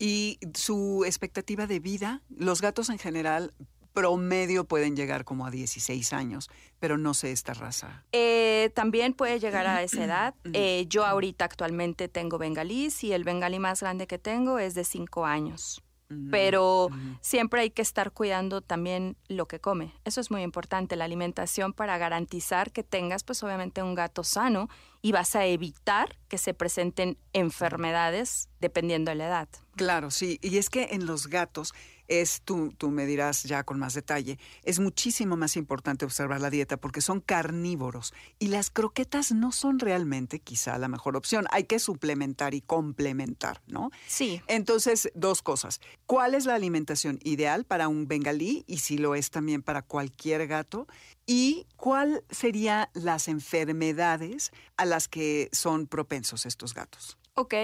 Y 0.04 0.38
su 0.52 1.02
expectativa 1.06 1.66
de 1.66 1.80
vida, 1.80 2.20
los 2.28 2.60
gatos 2.60 2.90
en 2.90 2.98
general 2.98 3.54
promedio 3.94 4.64
pueden 4.64 4.96
llegar 4.96 5.24
como 5.24 5.46
a 5.46 5.50
16 5.50 6.12
años, 6.12 6.50
pero 6.78 6.98
no 6.98 7.14
sé 7.14 7.32
esta 7.32 7.54
raza. 7.54 8.04
Eh, 8.12 8.70
también 8.74 9.14
puede 9.14 9.40
llegar 9.40 9.66
a 9.66 9.82
esa 9.82 10.04
edad. 10.04 10.34
Eh, 10.52 10.84
yo 10.90 11.06
ahorita 11.06 11.46
actualmente 11.46 12.08
tengo 12.08 12.36
bengalís 12.36 13.02
y 13.02 13.12
el 13.14 13.24
bengalí 13.24 13.58
más 13.58 13.80
grande 13.80 14.06
que 14.06 14.18
tengo 14.18 14.58
es 14.58 14.74
de 14.74 14.84
5 14.84 15.24
años. 15.24 15.82
Pero 16.30 16.90
siempre 17.22 17.62
hay 17.62 17.70
que 17.70 17.82
estar 17.82 18.12
cuidando 18.12 18.60
también 18.60 19.16
lo 19.26 19.48
que 19.48 19.58
come. 19.58 19.94
Eso 20.04 20.20
es 20.20 20.30
muy 20.30 20.42
importante, 20.42 20.94
la 20.96 21.06
alimentación 21.06 21.72
para 21.72 21.96
garantizar 21.98 22.70
que 22.70 22.84
tengas 22.84 23.24
pues 23.24 23.42
obviamente 23.42 23.82
un 23.82 23.94
gato 23.94 24.22
sano 24.22 24.68
y 25.04 25.12
vas 25.12 25.36
a 25.36 25.44
evitar 25.44 26.16
que 26.28 26.38
se 26.38 26.54
presenten 26.54 27.18
enfermedades 27.34 28.48
dependiendo 28.58 29.10
de 29.10 29.16
la 29.16 29.26
edad. 29.26 29.48
Claro, 29.76 30.10
sí. 30.10 30.38
Y 30.40 30.56
es 30.56 30.70
que 30.70 30.88
en 30.92 31.04
los 31.04 31.26
gatos 31.26 31.74
es, 32.08 32.42
tú, 32.42 32.72
tú 32.76 32.90
me 32.90 33.06
dirás 33.06 33.44
ya 33.44 33.64
con 33.64 33.78
más 33.78 33.94
detalle, 33.94 34.38
es 34.62 34.78
muchísimo 34.78 35.36
más 35.36 35.56
importante 35.56 36.04
observar 36.04 36.40
la 36.40 36.50
dieta 36.50 36.76
porque 36.76 37.00
son 37.00 37.20
carnívoros 37.20 38.12
y 38.38 38.48
las 38.48 38.70
croquetas 38.70 39.32
no 39.32 39.52
son 39.52 39.78
realmente 39.78 40.40
quizá 40.40 40.78
la 40.78 40.88
mejor 40.88 41.16
opción. 41.16 41.46
Hay 41.50 41.64
que 41.64 41.78
suplementar 41.78 42.54
y 42.54 42.60
complementar, 42.60 43.62
¿no? 43.66 43.90
Sí. 44.06 44.42
Entonces, 44.46 45.10
dos 45.14 45.42
cosas. 45.42 45.80
¿Cuál 46.06 46.34
es 46.34 46.46
la 46.46 46.54
alimentación 46.54 47.18
ideal 47.22 47.64
para 47.64 47.88
un 47.88 48.06
bengalí 48.06 48.64
y 48.66 48.78
si 48.78 48.98
lo 48.98 49.14
es 49.14 49.30
también 49.30 49.62
para 49.62 49.82
cualquier 49.82 50.46
gato? 50.46 50.86
¿Y 51.26 51.66
cuál 51.76 52.22
serían 52.30 52.88
las 52.92 53.28
enfermedades 53.28 54.52
a 54.76 54.84
las 54.84 55.08
que 55.08 55.48
son 55.52 55.86
propensos 55.86 56.46
estos 56.46 56.74
gatos? 56.74 57.18
Ok, 57.34 57.54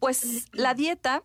pues 0.00 0.46
la 0.52 0.74
dieta, 0.74 1.22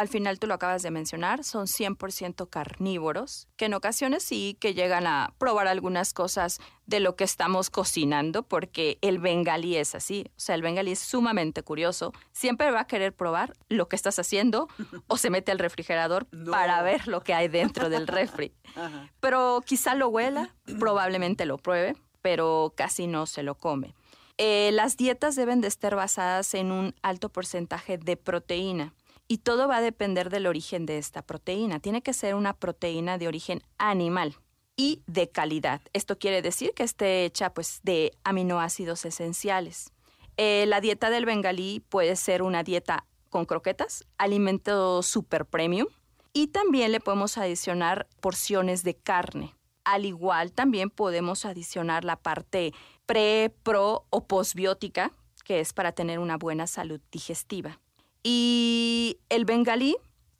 al 0.00 0.08
final 0.08 0.38
tú 0.38 0.46
lo 0.46 0.54
acabas 0.54 0.82
de 0.82 0.90
mencionar, 0.90 1.44
son 1.44 1.66
100% 1.66 2.48
carnívoros, 2.48 3.48
que 3.56 3.66
en 3.66 3.74
ocasiones 3.74 4.22
sí 4.22 4.56
que 4.58 4.72
llegan 4.72 5.06
a 5.06 5.34
probar 5.36 5.66
algunas 5.68 6.14
cosas 6.14 6.58
de 6.86 7.00
lo 7.00 7.16
que 7.16 7.24
estamos 7.24 7.68
cocinando, 7.68 8.42
porque 8.42 8.96
el 9.02 9.18
bengalí 9.18 9.76
es 9.76 9.94
así, 9.94 10.24
o 10.30 10.40
sea, 10.40 10.54
el 10.54 10.62
bengalí 10.62 10.92
es 10.92 11.00
sumamente 11.00 11.62
curioso, 11.62 12.14
siempre 12.32 12.70
va 12.70 12.80
a 12.80 12.86
querer 12.86 13.14
probar 13.14 13.52
lo 13.68 13.88
que 13.90 13.96
estás 13.96 14.18
haciendo 14.18 14.68
o 15.06 15.18
se 15.18 15.28
mete 15.28 15.52
al 15.52 15.58
refrigerador 15.58 16.26
No. 16.32 16.50
para 16.50 16.80
ver 16.80 17.06
lo 17.06 17.20
que 17.22 17.34
hay 17.34 17.48
dentro 17.48 17.90
del 17.90 18.06
refri. 18.06 18.54
Pero 19.20 19.62
quizá 19.66 19.94
lo 19.94 20.08
huela, 20.08 20.54
probablemente 20.78 21.44
lo 21.44 21.58
pruebe, 21.58 21.94
pero 22.22 22.72
casi 22.74 23.06
no 23.06 23.26
se 23.26 23.42
lo 23.42 23.54
come. 23.54 23.94
Eh, 24.38 24.70
las 24.72 24.96
dietas 24.96 25.36
deben 25.36 25.60
de 25.60 25.68
estar 25.68 25.94
basadas 25.94 26.54
en 26.54 26.72
un 26.72 26.94
alto 27.02 27.28
porcentaje 27.28 27.98
de 27.98 28.16
proteína 28.16 28.94
y 29.30 29.38
todo 29.38 29.68
va 29.68 29.76
a 29.76 29.80
depender 29.80 30.28
del 30.28 30.48
origen 30.48 30.86
de 30.86 30.98
esta 30.98 31.22
proteína. 31.22 31.78
Tiene 31.78 32.02
que 32.02 32.12
ser 32.12 32.34
una 32.34 32.52
proteína 32.52 33.16
de 33.16 33.28
origen 33.28 33.62
animal 33.78 34.34
y 34.76 35.04
de 35.06 35.28
calidad. 35.28 35.80
Esto 35.92 36.18
quiere 36.18 36.42
decir 36.42 36.72
que 36.74 36.82
esté 36.82 37.24
hecha 37.24 37.54
pues, 37.54 37.78
de 37.84 38.10
aminoácidos 38.24 39.04
esenciales. 39.04 39.92
Eh, 40.36 40.64
la 40.66 40.80
dieta 40.80 41.10
del 41.10 41.26
bengalí 41.26 41.78
puede 41.78 42.16
ser 42.16 42.42
una 42.42 42.64
dieta 42.64 43.06
con 43.28 43.44
croquetas, 43.44 44.04
alimento 44.18 45.00
super 45.04 45.46
premium 45.46 45.86
y 46.32 46.48
también 46.48 46.90
le 46.90 46.98
podemos 46.98 47.38
adicionar 47.38 48.08
porciones 48.20 48.82
de 48.82 48.96
carne. 48.96 49.54
Al 49.84 50.06
igual 50.06 50.50
también 50.50 50.90
podemos 50.90 51.44
adicionar 51.44 52.04
la 52.04 52.16
parte 52.16 52.72
pre, 53.06 53.54
pro 53.62 54.06
o 54.10 54.26
postbiótica, 54.26 55.12
que 55.44 55.60
es 55.60 55.72
para 55.72 55.92
tener 55.92 56.18
una 56.18 56.36
buena 56.36 56.66
salud 56.66 57.00
digestiva. 57.12 57.78
Y 58.22 59.18
el 59.28 59.44
bengalí 59.44 59.96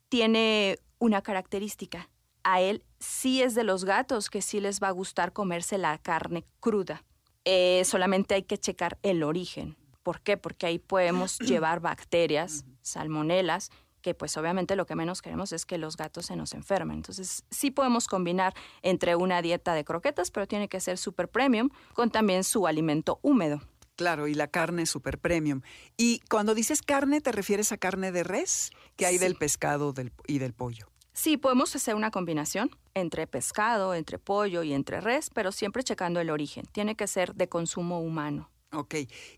tiene 0.08 0.78
una 0.98 1.22
característica. 1.22 2.10
A 2.42 2.60
él 2.60 2.84
sí 2.98 3.42
es 3.42 3.54
de 3.54 3.64
los 3.64 3.84
gatos 3.84 4.30
que 4.30 4.42
sí 4.42 4.60
les 4.60 4.80
va 4.80 4.88
a 4.88 4.92
gustar 4.92 5.32
comerse 5.32 5.78
la 5.78 5.98
carne 5.98 6.44
cruda. 6.60 7.04
Eh, 7.44 7.82
solamente 7.84 8.34
hay 8.34 8.42
que 8.42 8.58
checar 8.58 8.98
el 9.02 9.22
origen. 9.22 9.76
¿Por 10.02 10.20
qué? 10.20 10.36
Porque 10.36 10.66
ahí 10.66 10.78
podemos 10.78 11.38
llevar 11.40 11.80
bacterias, 11.80 12.64
salmonelas, 12.82 13.70
que 14.02 14.14
pues 14.14 14.36
obviamente 14.36 14.76
lo 14.76 14.86
que 14.86 14.96
menos 14.96 15.22
queremos 15.22 15.52
es 15.52 15.66
que 15.66 15.78
los 15.78 15.96
gatos 15.96 16.26
se 16.26 16.36
nos 16.36 16.54
enfermen. 16.54 16.98
Entonces 16.98 17.44
sí 17.50 17.70
podemos 17.70 18.06
combinar 18.06 18.54
entre 18.82 19.14
una 19.16 19.42
dieta 19.42 19.74
de 19.74 19.84
croquetas, 19.84 20.30
pero 20.30 20.46
tiene 20.46 20.68
que 20.68 20.80
ser 20.80 20.98
super 20.98 21.28
premium, 21.28 21.70
con 21.94 22.10
también 22.10 22.44
su 22.44 22.66
alimento 22.66 23.18
húmedo. 23.22 23.60
Claro, 24.00 24.26
y 24.28 24.32
la 24.32 24.46
carne 24.48 24.86
super 24.86 25.18
premium. 25.18 25.60
Y 25.98 26.20
cuando 26.30 26.54
dices 26.54 26.80
carne, 26.80 27.20
¿te 27.20 27.32
refieres 27.32 27.70
a 27.70 27.76
carne 27.76 28.12
de 28.12 28.24
res 28.24 28.70
que 28.96 29.04
hay 29.04 29.18
Sí. 29.18 29.24
del 29.24 29.34
pescado 29.34 29.92
del- 29.92 30.10
y 30.26 30.38
del 30.38 30.54
pollo? 30.54 30.86
Sí, 31.12 31.36
podemos 31.36 31.76
hacer 31.76 31.94
una 31.96 32.10
combinación 32.10 32.70
entre 32.94 33.26
pescado, 33.26 33.92
entre 33.92 34.18
pollo 34.18 34.62
y 34.62 34.72
entre 34.72 35.02
res, 35.02 35.28
pero 35.28 35.52
siempre 35.52 35.82
checando 35.84 36.18
el 36.18 36.30
origen. 36.30 36.64
Tiene 36.72 36.96
que 36.96 37.06
ser 37.06 37.34
de 37.34 37.50
consumo 37.50 38.00
humano. 38.00 38.50
Ok. 38.72 38.94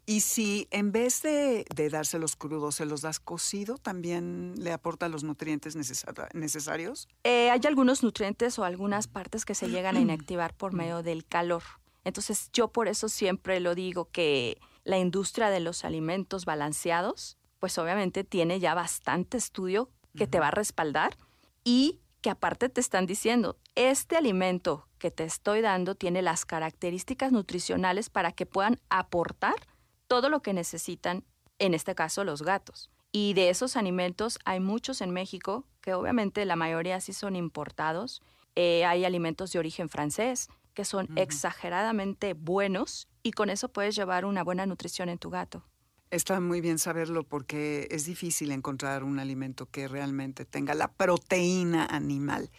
Y 0.07 0.21
si 0.21 0.69
en 0.71 0.93
vez 0.93 1.23
de, 1.23 1.65
de 1.75 1.89
dárselos 1.89 2.37
crudos 2.37 2.77
se 2.77 2.85
los 2.87 3.01
das 3.01 3.19
cocido, 3.19 3.79
¿también 3.79 4.55
le 4.59 4.71
aporta 4.71 5.09
los 5.09 5.25
nutrientes 5.25 5.75
necesar- 5.75 6.29
necesarios? 6.35 7.09
Eh, 7.25 7.51
hay 7.51 7.61
algunos 7.67 8.05
nutrientes 8.05 8.61
o 8.61 8.65
algunas 8.65 9.09
partes 9.09 9.45
que 9.45 9.57
se 9.57 9.69
llegan 9.71 9.97
a 9.97 10.01
inactivar 10.01 10.55
por 10.55 10.73
medio 10.73 11.03
del 11.03 11.27
calor. 11.27 11.65
Entonces 12.05 12.51
yo 12.53 12.69
por 12.69 12.89
eso 12.89 13.09
siempre 13.09 13.61
lo 13.61 13.75
digo 13.75 14.11
que 14.11 14.59
la 14.85 14.99
industria 14.99 15.51
de 15.51 15.61
los 15.61 15.85
alimentos 15.85 16.45
balanceados, 16.45 17.39
pues 17.59 17.79
obviamente 17.79 18.25
tiene 18.25 18.59
ya 18.61 18.75
bastante 18.75 19.37
estudio 19.37 19.91
que 20.17 20.27
te 20.27 20.41
va 20.41 20.49
a 20.49 20.53
respaldar 20.53 21.17
y 21.65 22.01
que 22.21 22.31
aparte 22.31 22.69
te 22.69 22.81
están 22.81 23.07
diciendo, 23.07 23.57
este 23.75 24.17
alimento 24.17 24.87
que 24.99 25.11
te 25.11 25.25
estoy 25.25 25.61
dando 25.61 25.95
tiene 25.95 26.23
las 26.23 26.45
características 26.45 27.33
nutricionales 27.33 28.11
para 28.11 28.33
que 28.33 28.47
puedan 28.47 28.81
aportar 28.89 29.55
todo 30.07 30.29
lo 30.29 30.43
que 30.43 30.53
necesitan, 30.53 31.25
en 31.59 31.75
este 31.75 31.95
caso 31.95 32.25
los 32.25 32.43
gatos. 32.43 32.91
Y 33.11 33.35
de 33.35 33.51
esos 33.51 33.77
alimentos 33.77 34.39
hay 34.45 34.61
muchos 34.61 35.01
en 35.01 35.11
México, 35.11 35.67
que 35.81 35.95
obviamente 35.95 36.45
la 36.45 36.57
mayoría 36.57 37.01
sí 37.01 37.13
son 37.13 37.37
importados. 37.37 38.23
Eh, 38.55 38.85
hay 38.85 39.05
alimentos 39.05 39.53
de 39.53 39.59
origen 39.59 39.89
francés 39.89 40.49
que 40.75 40.85
son 40.85 41.09
exageradamente 41.17 42.35
buenos 42.35 43.09
y 43.23 43.33
con 43.33 43.51
eso 43.51 43.69
puedes 43.69 43.95
llevar 43.95 44.25
una 44.25 44.43
buena 44.43 44.67
nutrición 44.67 45.09
en 45.09 45.19
tu 45.19 45.31
gato. 45.31 45.65
Está 46.11 46.41
muy 46.41 46.61
bien 46.61 46.79
saberlo 46.79 47.25
porque 47.25 47.89
es 47.91 48.05
difícil 48.05 48.53
encontrar 48.53 49.03
un 49.03 49.19
alimento 49.19 49.67
que 49.67 49.89
realmente 49.89 50.45
tenga 50.45 50.75
la 50.75 50.93
proteína 50.93 51.87
animal. 51.87 52.51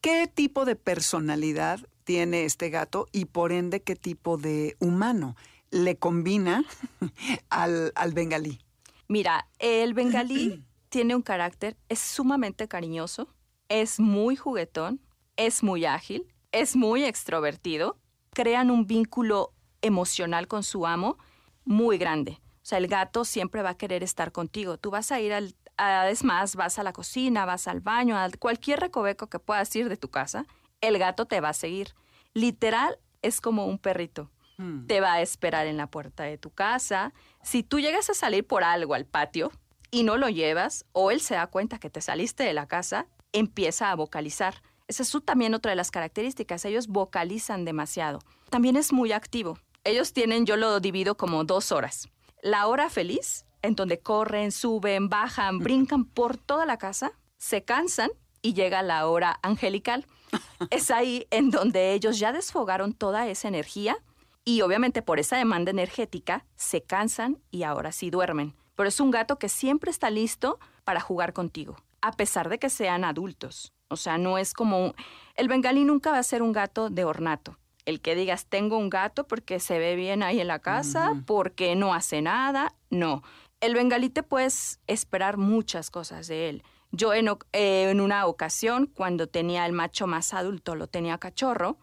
¿Qué 0.00 0.28
tipo 0.32 0.64
de 0.64 0.76
personalidad 0.76 1.80
tiene 2.04 2.44
este 2.44 2.70
gato 2.70 3.06
y 3.12 3.24
por 3.24 3.52
ende 3.52 3.82
qué 3.82 3.96
tipo 3.96 4.36
de 4.36 4.76
humano 4.78 5.36
le 5.70 5.96
combina 5.96 6.64
al, 7.50 7.92
al 7.96 8.12
bengalí? 8.12 8.60
Mira, 9.08 9.48
el 9.58 9.92
bengalí 9.92 10.64
tiene 10.88 11.16
un 11.16 11.22
carácter, 11.22 11.76
es 11.88 11.98
sumamente 11.98 12.68
cariñoso, 12.68 13.34
es 13.68 13.98
muy 13.98 14.36
juguetón, 14.36 15.00
es 15.36 15.62
muy 15.62 15.84
ágil, 15.84 16.32
es 16.52 16.76
muy 16.76 17.04
extrovertido, 17.04 17.98
crean 18.32 18.70
un 18.70 18.86
vínculo 18.86 19.52
emocional 19.82 20.46
con 20.48 20.62
su 20.62 20.86
amo 20.86 21.18
muy 21.64 21.98
grande. 21.98 22.40
O 22.62 22.66
sea, 22.70 22.78
el 22.78 22.88
gato 22.88 23.24
siempre 23.24 23.62
va 23.62 23.70
a 23.70 23.76
querer 23.76 24.02
estar 24.02 24.32
contigo. 24.32 24.76
Tú 24.78 24.90
vas 24.90 25.10
a 25.12 25.20
ir 25.20 25.32
al, 25.32 25.54
a- 25.76 26.08
es 26.10 26.24
más, 26.24 26.56
vas 26.56 26.78
a 26.78 26.82
la 26.82 26.92
cocina, 26.92 27.44
vas 27.46 27.66
al 27.68 27.80
baño, 27.80 28.16
a 28.18 28.28
cualquier 28.38 28.80
recoveco 28.80 29.28
que 29.28 29.38
puedas 29.38 29.74
ir 29.76 29.88
de 29.88 29.96
tu 29.96 30.08
casa, 30.10 30.46
el 30.80 30.98
gato 30.98 31.26
te 31.26 31.40
va 31.40 31.50
a 31.50 31.54
seguir. 31.54 31.94
Literal, 32.34 32.98
es 33.22 33.40
como 33.40 33.66
un 33.66 33.78
perrito. 33.78 34.30
Mm. 34.58 34.86
Te 34.86 35.00
va 35.00 35.14
a 35.14 35.22
esperar 35.22 35.66
en 35.66 35.76
la 35.76 35.86
puerta 35.88 36.24
de 36.24 36.38
tu 36.38 36.50
casa. 36.50 37.12
Si 37.42 37.62
tú 37.62 37.80
llegas 37.80 38.10
a 38.10 38.14
salir 38.14 38.46
por 38.46 38.62
algo 38.62 38.94
al 38.94 39.06
patio 39.06 39.50
y 39.90 40.02
no 40.04 40.16
lo 40.16 40.28
llevas, 40.28 40.84
o 40.92 41.10
él 41.10 41.20
se 41.20 41.34
da 41.34 41.46
cuenta 41.48 41.78
que 41.78 41.90
te 41.90 42.00
saliste 42.00 42.44
de 42.44 42.52
la 42.54 42.66
casa, 42.66 43.06
empieza 43.32 43.90
a 43.90 43.94
vocalizar. 43.96 44.62
Esa 44.90 45.04
es 45.04 45.08
su- 45.08 45.20
también 45.20 45.54
otra 45.54 45.70
de 45.70 45.76
las 45.76 45.92
características. 45.92 46.64
Ellos 46.64 46.88
vocalizan 46.88 47.64
demasiado. 47.64 48.18
También 48.50 48.74
es 48.74 48.92
muy 48.92 49.12
activo. 49.12 49.56
Ellos 49.84 50.12
tienen, 50.12 50.46
yo 50.46 50.56
lo 50.56 50.80
divido 50.80 51.16
como 51.16 51.44
dos 51.44 51.70
horas. 51.70 52.08
La 52.42 52.66
hora 52.66 52.90
feliz, 52.90 53.46
en 53.62 53.76
donde 53.76 54.00
corren, 54.00 54.50
suben, 54.50 55.08
bajan, 55.08 55.60
brincan 55.60 56.04
por 56.04 56.36
toda 56.36 56.66
la 56.66 56.76
casa, 56.76 57.12
se 57.38 57.62
cansan 57.62 58.10
y 58.42 58.54
llega 58.54 58.82
la 58.82 59.06
hora 59.06 59.38
angelical. 59.44 60.06
Es 60.70 60.90
ahí 60.90 61.28
en 61.30 61.50
donde 61.52 61.92
ellos 61.92 62.18
ya 62.18 62.32
desfogaron 62.32 62.92
toda 62.92 63.28
esa 63.28 63.46
energía 63.46 63.96
y 64.44 64.62
obviamente 64.62 65.02
por 65.02 65.20
esa 65.20 65.36
demanda 65.36 65.70
energética 65.70 66.44
se 66.56 66.82
cansan 66.82 67.40
y 67.52 67.62
ahora 67.62 67.92
sí 67.92 68.10
duermen. 68.10 68.56
Pero 68.74 68.88
es 68.88 68.98
un 68.98 69.12
gato 69.12 69.38
que 69.38 69.48
siempre 69.48 69.92
está 69.92 70.10
listo 70.10 70.58
para 70.82 71.00
jugar 71.00 71.32
contigo, 71.32 71.76
a 72.00 72.10
pesar 72.12 72.48
de 72.48 72.58
que 72.58 72.70
sean 72.70 73.04
adultos. 73.04 73.72
O 73.90 73.96
sea, 73.96 74.16
no 74.18 74.38
es 74.38 74.54
como... 74.54 74.86
un- 74.86 74.94
El 75.36 75.48
bengalí 75.48 75.84
nunca 75.84 76.12
va 76.12 76.18
a 76.18 76.22
ser 76.22 76.42
un 76.42 76.52
gato 76.52 76.88
de 76.90 77.04
ornato. 77.04 77.58
El 77.84 78.00
que 78.00 78.14
digas, 78.14 78.46
tengo 78.46 78.78
un 78.78 78.88
gato 78.88 79.26
porque 79.26 79.58
se 79.58 79.78
ve 79.78 79.96
bien 79.96 80.22
ahí 80.22 80.40
en 80.40 80.46
la 80.48 80.60
casa, 80.60 81.14
porque 81.26 81.74
no 81.74 81.92
hace 81.92 82.22
nada. 82.22 82.74
No. 82.90 83.22
El 83.60 83.74
bengalí 83.74 84.10
te 84.10 84.22
puedes 84.22 84.80
esperar 84.86 85.36
muchas 85.38 85.90
cosas 85.90 86.28
de 86.28 86.48
él. 86.48 86.62
Yo 86.92 87.14
en, 87.14 87.28
eh, 87.52 87.88
en 87.90 88.00
una 88.00 88.26
ocasión, 88.26 88.86
cuando 88.86 89.26
tenía 89.28 89.66
el 89.66 89.72
macho 89.72 90.06
más 90.06 90.34
adulto, 90.34 90.74
lo 90.76 90.86
tenía 90.86 91.18
cachorro, 91.18 91.78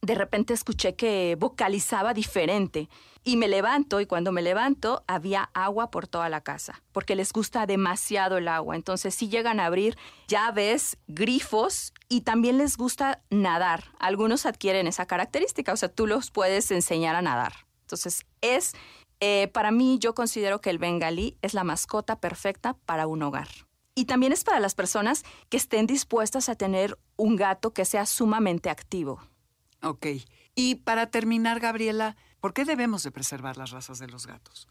de 0.00 0.14
repente 0.14 0.54
escuché 0.54 0.94
que 0.94 1.36
vocalizaba 1.38 2.14
diferente 2.14 2.88
y 3.24 3.36
me 3.36 3.48
levanto 3.48 4.00
y 4.00 4.06
cuando 4.06 4.32
me 4.32 4.42
levanto 4.42 5.04
había 5.06 5.50
agua 5.54 5.90
por 5.90 6.06
toda 6.06 6.28
la 6.28 6.40
casa 6.40 6.82
porque 6.92 7.16
les 7.16 7.32
gusta 7.32 7.66
demasiado 7.66 8.38
el 8.38 8.48
agua. 8.48 8.76
Entonces 8.76 9.14
si 9.14 9.28
llegan 9.28 9.60
a 9.60 9.66
abrir 9.66 9.96
llaves, 10.28 10.96
grifos 11.08 11.92
y 12.08 12.22
también 12.22 12.58
les 12.58 12.76
gusta 12.76 13.22
nadar. 13.30 13.84
Algunos 13.98 14.46
adquieren 14.46 14.86
esa 14.86 15.06
característica, 15.06 15.72
o 15.72 15.76
sea, 15.76 15.88
tú 15.88 16.06
los 16.06 16.30
puedes 16.30 16.70
enseñar 16.70 17.16
a 17.16 17.22
nadar. 17.22 17.66
Entonces 17.82 18.24
es, 18.40 18.74
eh, 19.20 19.48
para 19.48 19.70
mí 19.70 19.98
yo 19.98 20.14
considero 20.14 20.60
que 20.60 20.70
el 20.70 20.78
bengalí 20.78 21.36
es 21.42 21.54
la 21.54 21.64
mascota 21.64 22.20
perfecta 22.20 22.74
para 22.86 23.06
un 23.06 23.22
hogar. 23.22 23.48
Y 23.94 24.04
también 24.04 24.32
es 24.32 24.44
para 24.44 24.60
las 24.60 24.76
personas 24.76 25.24
que 25.48 25.56
estén 25.56 25.88
dispuestas 25.88 26.48
a 26.48 26.54
tener 26.54 26.96
un 27.16 27.34
gato 27.34 27.72
que 27.72 27.84
sea 27.84 28.06
sumamente 28.06 28.70
activo. 28.70 29.20
Ok. 29.82 30.06
Y 30.54 30.76
para 30.76 31.10
terminar, 31.10 31.60
Gabriela, 31.60 32.16
¿por 32.40 32.52
qué 32.52 32.64
debemos 32.64 33.02
de 33.02 33.12
preservar 33.12 33.56
las 33.56 33.70
razas 33.70 33.98
de 33.98 34.08
los 34.08 34.26
gatos? 34.26 34.68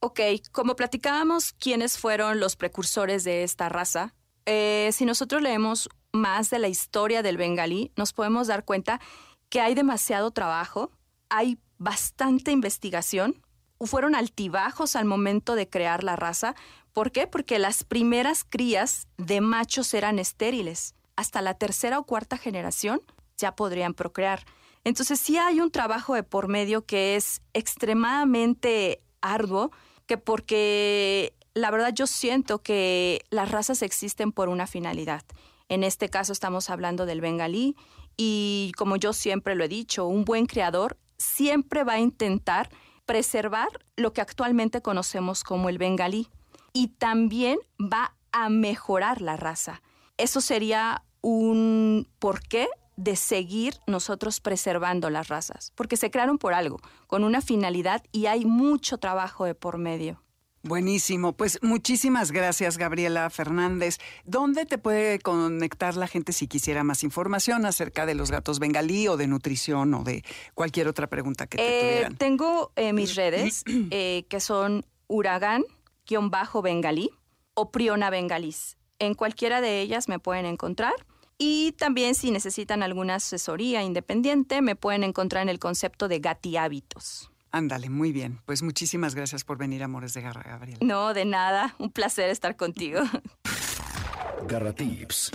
Ok, 0.00 0.20
como 0.52 0.76
platicábamos 0.76 1.52
quiénes 1.52 1.98
fueron 1.98 2.38
los 2.38 2.54
precursores 2.54 3.24
de 3.24 3.42
esta 3.42 3.68
raza, 3.68 4.14
eh, 4.44 4.90
si 4.92 5.04
nosotros 5.04 5.42
leemos 5.42 5.88
más 6.12 6.50
de 6.50 6.58
la 6.58 6.68
historia 6.68 7.22
del 7.22 7.36
bengalí, 7.36 7.90
nos 7.96 8.12
podemos 8.12 8.46
dar 8.46 8.64
cuenta 8.64 9.00
que 9.48 9.60
hay 9.60 9.74
demasiado 9.74 10.30
trabajo, 10.30 10.92
hay 11.28 11.58
bastante 11.78 12.52
investigación, 12.52 13.42
fueron 13.80 14.14
altibajos 14.14 14.96
al 14.96 15.04
momento 15.04 15.54
de 15.54 15.68
crear 15.68 16.04
la 16.04 16.16
raza. 16.16 16.54
¿Por 16.92 17.10
qué? 17.10 17.26
Porque 17.26 17.58
las 17.58 17.84
primeras 17.84 18.44
crías 18.44 19.08
de 19.18 19.40
machos 19.40 19.92
eran 19.92 20.18
estériles. 20.18 20.94
Hasta 21.16 21.42
la 21.42 21.54
tercera 21.54 21.98
o 21.98 22.04
cuarta 22.04 22.38
generación 22.38 23.02
ya 23.36 23.54
podrían 23.54 23.94
procrear. 23.94 24.44
Entonces 24.84 25.18
sí 25.18 25.36
hay 25.36 25.60
un 25.60 25.70
trabajo 25.70 26.14
de 26.14 26.22
por 26.22 26.48
medio 26.48 26.84
que 26.84 27.16
es 27.16 27.42
extremadamente 27.52 29.02
arduo, 29.20 29.70
que 30.06 30.18
porque 30.18 31.34
la 31.54 31.70
verdad 31.70 31.92
yo 31.92 32.06
siento 32.06 32.62
que 32.62 33.24
las 33.30 33.50
razas 33.50 33.82
existen 33.82 34.32
por 34.32 34.48
una 34.48 34.66
finalidad. 34.66 35.24
En 35.68 35.82
este 35.82 36.08
caso 36.08 36.32
estamos 36.32 36.70
hablando 36.70 37.06
del 37.06 37.20
bengalí 37.20 37.76
y 38.16 38.72
como 38.76 38.96
yo 38.96 39.12
siempre 39.12 39.54
lo 39.54 39.64
he 39.64 39.68
dicho, 39.68 40.06
un 40.06 40.24
buen 40.24 40.46
creador 40.46 40.96
siempre 41.18 41.82
va 41.82 41.94
a 41.94 42.00
intentar 42.00 42.70
preservar 43.04 43.68
lo 43.96 44.12
que 44.12 44.20
actualmente 44.20 44.82
conocemos 44.82 45.44
como 45.44 45.68
el 45.68 45.78
bengalí 45.78 46.28
y 46.72 46.88
también 46.88 47.58
va 47.80 48.14
a 48.32 48.48
mejorar 48.50 49.20
la 49.20 49.36
raza. 49.36 49.82
Eso 50.18 50.40
sería 50.40 51.04
un 51.22 52.08
porqué 52.18 52.68
de 52.96 53.16
seguir 53.16 53.78
nosotros 53.86 54.40
preservando 54.40 55.10
las 55.10 55.28
razas, 55.28 55.72
porque 55.74 55.96
se 55.96 56.10
crearon 56.10 56.38
por 56.38 56.54
algo, 56.54 56.78
con 57.06 57.24
una 57.24 57.40
finalidad 57.42 58.02
y 58.12 58.26
hay 58.26 58.44
mucho 58.44 58.98
trabajo 58.98 59.44
de 59.44 59.54
por 59.54 59.78
medio. 59.78 60.22
Buenísimo. 60.62 61.32
Pues 61.34 61.60
muchísimas 61.62 62.32
gracias, 62.32 62.76
Gabriela 62.76 63.30
Fernández. 63.30 63.98
¿Dónde 64.24 64.66
te 64.66 64.78
puede 64.78 65.20
conectar 65.20 65.94
la 65.94 66.08
gente 66.08 66.32
si 66.32 66.48
quisiera 66.48 66.82
más 66.82 67.04
información 67.04 67.64
acerca 67.66 68.04
de 68.04 68.16
los 68.16 68.32
gatos 68.32 68.58
bengalí 68.58 69.06
o 69.06 69.16
de 69.16 69.28
nutrición 69.28 69.94
o 69.94 70.02
de 70.02 70.24
cualquier 70.54 70.88
otra 70.88 71.06
pregunta 71.06 71.46
que 71.46 71.58
te 71.58 71.62
Eh, 71.62 71.80
tuvieran? 71.92 72.16
tengo 72.16 72.72
eh, 72.74 72.92
mis 72.92 73.14
redes 73.22 73.62
eh, 73.68 74.24
que 74.28 74.40
son 74.40 74.84
huracán-bengalí 75.06 77.10
o 77.54 77.70
priona 77.70 78.10
bengalís. 78.10 78.76
En 78.98 79.14
cualquiera 79.14 79.60
de 79.60 79.80
ellas 79.82 80.08
me 80.08 80.18
pueden 80.18 80.46
encontrar. 80.46 80.94
Y 81.38 81.72
también 81.72 82.14
si 82.14 82.30
necesitan 82.30 82.82
alguna 82.82 83.16
asesoría 83.16 83.82
independiente, 83.82 84.62
me 84.62 84.76
pueden 84.76 85.04
encontrar 85.04 85.42
en 85.42 85.48
el 85.50 85.58
concepto 85.58 86.08
de 86.08 86.20
Gati 86.20 86.56
Hábitos. 86.56 87.30
Ándale, 87.50 87.90
muy 87.90 88.12
bien. 88.12 88.40
Pues 88.46 88.62
muchísimas 88.62 89.14
gracias 89.14 89.44
por 89.44 89.58
venir, 89.58 89.82
Amores 89.82 90.14
de 90.14 90.22
Garra, 90.22 90.42
Gabriela. 90.42 90.78
No, 90.82 91.14
de 91.14 91.24
nada. 91.24 91.74
Un 91.78 91.90
placer 91.90 92.30
estar 92.30 92.56
contigo. 92.56 93.00
Garra 94.46 94.72
Tips. 94.72 95.32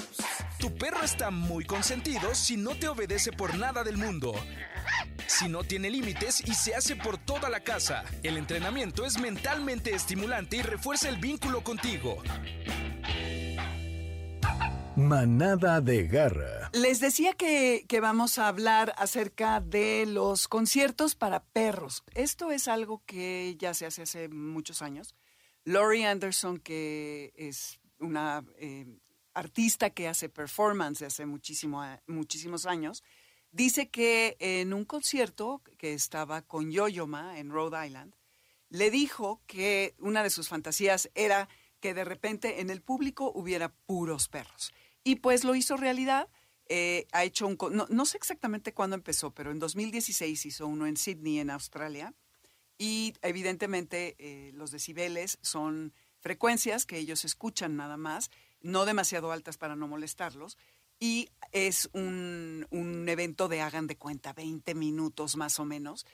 Tu 0.59 0.73
perro 0.75 1.03
está 1.03 1.31
muy 1.31 1.65
consentido 1.65 2.33
si 2.35 2.57
no 2.57 2.75
te 2.75 2.87
obedece 2.87 3.31
por 3.31 3.57
nada 3.57 3.83
del 3.83 3.97
mundo. 3.97 4.33
Si 5.27 5.49
no 5.49 5.63
tiene 5.63 5.89
límites 5.89 6.41
y 6.47 6.53
se 6.53 6.75
hace 6.75 6.95
por 6.95 7.17
toda 7.17 7.49
la 7.49 7.61
casa. 7.61 8.03
El 8.23 8.37
entrenamiento 8.37 9.05
es 9.05 9.19
mentalmente 9.19 9.93
estimulante 9.93 10.57
y 10.57 10.61
refuerza 10.61 11.09
el 11.09 11.17
vínculo 11.17 11.63
contigo. 11.63 12.21
Manada 14.97 15.79
de 15.79 16.05
Garra. 16.05 16.69
Les 16.73 16.99
decía 16.99 17.33
que, 17.33 17.85
vamos 18.01 18.37
a 18.37 18.49
hablar 18.49 18.93
acerca 18.97 19.61
de 19.61 20.05
los 20.05 20.49
conciertos 20.49 21.15
para 21.15 21.43
perros. 21.43 22.03
Esto 22.13 22.51
es 22.51 22.67
algo 22.67 23.01
que 23.05 23.55
ya 23.57 23.73
se 23.73 23.85
hace 23.85 24.01
hace 24.01 24.27
muchos 24.27 24.81
años. 24.81 25.15
Laurie 25.63 26.05
Anderson, 26.05 26.59
que 26.59 27.31
es 27.37 27.79
una 27.99 28.43
eh, 28.57 28.85
artista 29.33 29.91
que 29.91 30.09
hace 30.09 30.27
performance 30.27 31.03
hace 31.03 31.25
muchísimo, 31.25 31.81
muchísimos 32.07 32.65
años, 32.65 33.01
dice 33.51 33.89
que 33.89 34.35
en 34.39 34.73
un 34.73 34.83
concierto 34.83 35.61
que 35.77 35.93
estaba 35.93 36.41
con 36.41 36.69
Yo-Yo 36.69 37.07
Ma 37.07 37.39
en 37.39 37.49
Rhode 37.49 37.87
Island, 37.87 38.13
le 38.69 38.91
dijo 38.91 39.41
que 39.47 39.95
una 39.99 40.21
de 40.21 40.29
sus 40.29 40.49
fantasías 40.49 41.09
era 41.15 41.47
que 41.79 41.93
de 41.93 42.05
repente 42.05 42.61
en 42.61 42.69
el 42.69 42.81
público 42.81 43.31
hubiera 43.33 43.69
puros 43.69 44.29
perros. 44.29 44.71
Y 45.03 45.15
pues 45.15 45.43
lo 45.43 45.55
hizo 45.55 45.77
realidad. 45.77 46.29
Eh, 46.67 47.07
ha 47.11 47.23
hecho 47.23 47.47
un... 47.47 47.57
No, 47.71 47.87
no 47.89 48.05
sé 48.05 48.17
exactamente 48.17 48.73
cuándo 48.73 48.95
empezó, 48.95 49.31
pero 49.31 49.51
en 49.51 49.59
2016 49.59 50.45
hizo 50.45 50.67
uno 50.67 50.85
en 50.85 50.97
Sydney, 50.97 51.39
en 51.39 51.49
Australia. 51.49 52.13
Y 52.77 53.13
evidentemente 53.21 54.15
eh, 54.17 54.51
los 54.53 54.71
decibeles 54.71 55.37
son 55.41 55.93
frecuencias 56.19 56.85
que 56.85 56.97
ellos 56.97 57.25
escuchan 57.25 57.75
nada 57.75 57.97
más, 57.97 58.31
no 58.61 58.85
demasiado 58.85 59.31
altas 59.31 59.57
para 59.57 59.75
no 59.75 59.87
molestarlos. 59.87 60.57
Y 60.99 61.29
es 61.51 61.89
un, 61.93 62.67
un 62.69 63.09
evento 63.09 63.47
de 63.47 63.61
hagan 63.61 63.87
de 63.87 63.97
cuenta, 63.97 64.33
20 64.33 64.75
minutos 64.75 65.35
más 65.35 65.59
o 65.59 65.65
menos. 65.65 66.05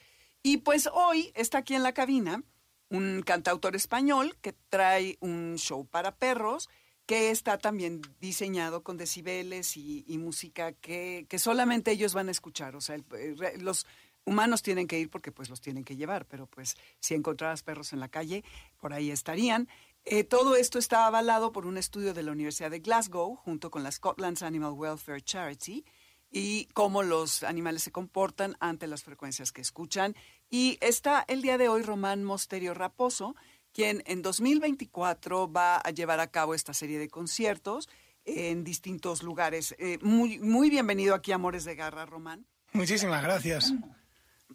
Y 0.43 0.57
pues 0.57 0.89
hoy 0.93 1.31
está 1.35 1.59
aquí 1.59 1.75
en 1.75 1.83
la 1.83 1.93
cabina 1.93 2.43
un 2.89 3.21
cantautor 3.21 3.75
español 3.75 4.38
que 4.41 4.53
trae 4.69 5.17
un 5.19 5.57
show 5.57 5.85
para 5.85 6.15
perros 6.15 6.69
que 7.08 7.32
está 7.32 7.58
también 7.58 8.01
diseñado 8.20 8.84
con 8.84 8.97
decibeles 8.97 9.78
y, 9.78 10.18
música 10.20 10.74
que, 10.74 11.26
que 11.30 11.39
solamente 11.39 11.91
ellos 11.91 12.14
van 12.14 12.28
a 12.28 12.32
escuchar. 12.32 12.76
O 12.76 12.82
sea, 12.82 12.97
eh, 12.97 13.58
los 13.60 13.88
humanos 14.26 14.62
tienen 14.62 14.88
que 14.88 14.99
ir 14.99 15.10
porque 15.10 15.32
pues 15.32 15.49
los 15.49 15.62
tienen 15.62 15.86
que 15.86 15.95
llevar, 15.95 16.26
pero 16.26 16.47
pues 16.47 16.76
si 16.99 17.16
encontraras 17.16 17.64
perros 17.64 17.93
en 17.93 18.01
la 18.01 18.10
calle, 18.10 18.43
por 18.78 18.93
ahí 18.93 19.10
estarían. 19.10 19.70
Eh, 20.03 20.26
todo 20.26 20.58
esto 20.58 20.80
está 20.80 21.08
avalado 21.08 21.53
por 21.53 21.66
un 21.66 21.78
estudio 21.78 22.14
de 22.14 22.24
la 22.24 22.34
Universidad 22.34 22.72
de 22.72 22.80
Glasgow 22.80 23.36
junto 23.36 23.72
con 23.72 23.84
la 23.84 23.91
Scotland's 23.91 24.43
Animal 24.43 24.74
Welfare 24.74 25.22
Charity 25.22 25.86
y 26.30 26.66
cómo 26.74 27.03
los 27.03 27.43
animales 27.43 27.84
se 27.84 27.91
comportan 27.91 28.58
ante 28.60 28.88
las 28.88 29.03
frecuencias 29.03 29.53
que 29.53 29.62
escuchan. 29.62 30.14
Y 30.49 30.78
está 30.82 31.24
el 31.30 31.41
día 31.41 31.58
de 31.58 31.70
hoy 31.70 31.84
Román 31.84 32.24
Mosterio 32.26 32.74
Raposo, 32.74 33.36
quien 33.78 34.01
en 34.07 34.23
2024 34.23 35.51
va 35.51 35.78
a 35.78 35.91
llevar 35.91 36.19
a 36.19 36.32
cabo 36.32 36.55
esta 36.55 36.73
serie 36.73 36.97
de 36.97 37.09
conciertos 37.09 37.88
en 38.25 38.63
distintos 38.63 39.21
lugares. 39.21 39.75
Eh, 39.78 39.99
muy, 40.01 40.39
muy 40.39 40.71
bienvenido 40.71 41.13
aquí 41.13 41.32
Amores 41.32 41.63
de 41.63 41.75
Garra, 41.75 42.07
Román. 42.07 42.47
Muchísimas 42.73 43.21
gracias. 43.21 43.71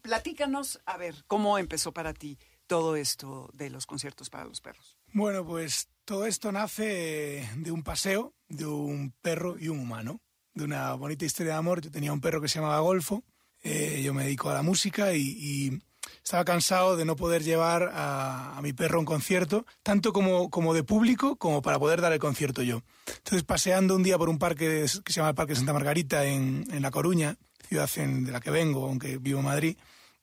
Platícanos, 0.02 0.80
a 0.86 0.96
ver, 0.96 1.22
¿cómo 1.28 1.56
empezó 1.58 1.92
para 1.92 2.12
ti 2.12 2.36
todo 2.66 2.96
esto 2.96 3.48
de 3.52 3.70
los 3.70 3.86
conciertos 3.86 4.28
para 4.28 4.44
los 4.44 4.60
perros? 4.60 4.98
Bueno, 5.12 5.46
pues 5.46 5.88
todo 6.04 6.26
esto 6.26 6.50
nace 6.50 7.48
de 7.58 7.70
un 7.70 7.84
paseo 7.84 8.34
de 8.48 8.66
un 8.66 9.14
perro 9.22 9.56
y 9.56 9.68
un 9.68 9.78
humano, 9.78 10.20
de 10.52 10.64
una 10.64 10.94
bonita 10.94 11.24
historia 11.24 11.52
de 11.52 11.58
amor. 11.60 11.80
Yo 11.80 11.92
tenía 11.92 12.12
un 12.12 12.20
perro 12.20 12.40
que 12.40 12.48
se 12.48 12.58
llamaba 12.58 12.80
Golfo, 12.80 13.22
eh, 13.62 14.02
yo 14.02 14.14
me 14.14 14.24
dedico 14.24 14.50
a 14.50 14.54
la 14.54 14.62
música 14.62 15.14
y, 15.14 15.20
y 15.20 15.82
estaba 16.22 16.44
cansado 16.44 16.96
de 16.96 17.04
no 17.04 17.16
poder 17.16 17.42
llevar 17.42 17.90
a, 17.94 18.58
mi 18.62 18.72
perro 18.72 18.96
a 18.96 19.00
un 19.00 19.06
concierto, 19.06 19.66
tanto 19.82 20.12
como, 20.12 20.50
como 20.50 20.74
de 20.74 20.84
público 20.84 21.36
como 21.36 21.62
para 21.62 21.78
poder 21.78 22.00
dar 22.00 22.12
el 22.12 22.18
concierto 22.18 22.62
yo. 22.62 22.82
Entonces, 23.06 23.42
paseando 23.42 23.96
un 23.96 24.02
día 24.02 24.18
por 24.18 24.28
un 24.28 24.38
parque 24.38 24.86
que 25.04 25.12
se 25.12 25.16
llama 25.16 25.30
el 25.30 25.34
Parque 25.34 25.56
Santa 25.56 25.72
Margarita 25.72 26.24
en, 26.24 26.64
en 26.70 26.82
La 26.82 26.90
Coruña, 26.90 27.36
ciudad 27.68 27.90
de 27.90 28.30
la 28.30 28.40
que 28.40 28.50
vengo, 28.50 28.86
aunque 28.86 29.18
vivo 29.18 29.40
en 29.40 29.46
Madrid, 29.46 29.76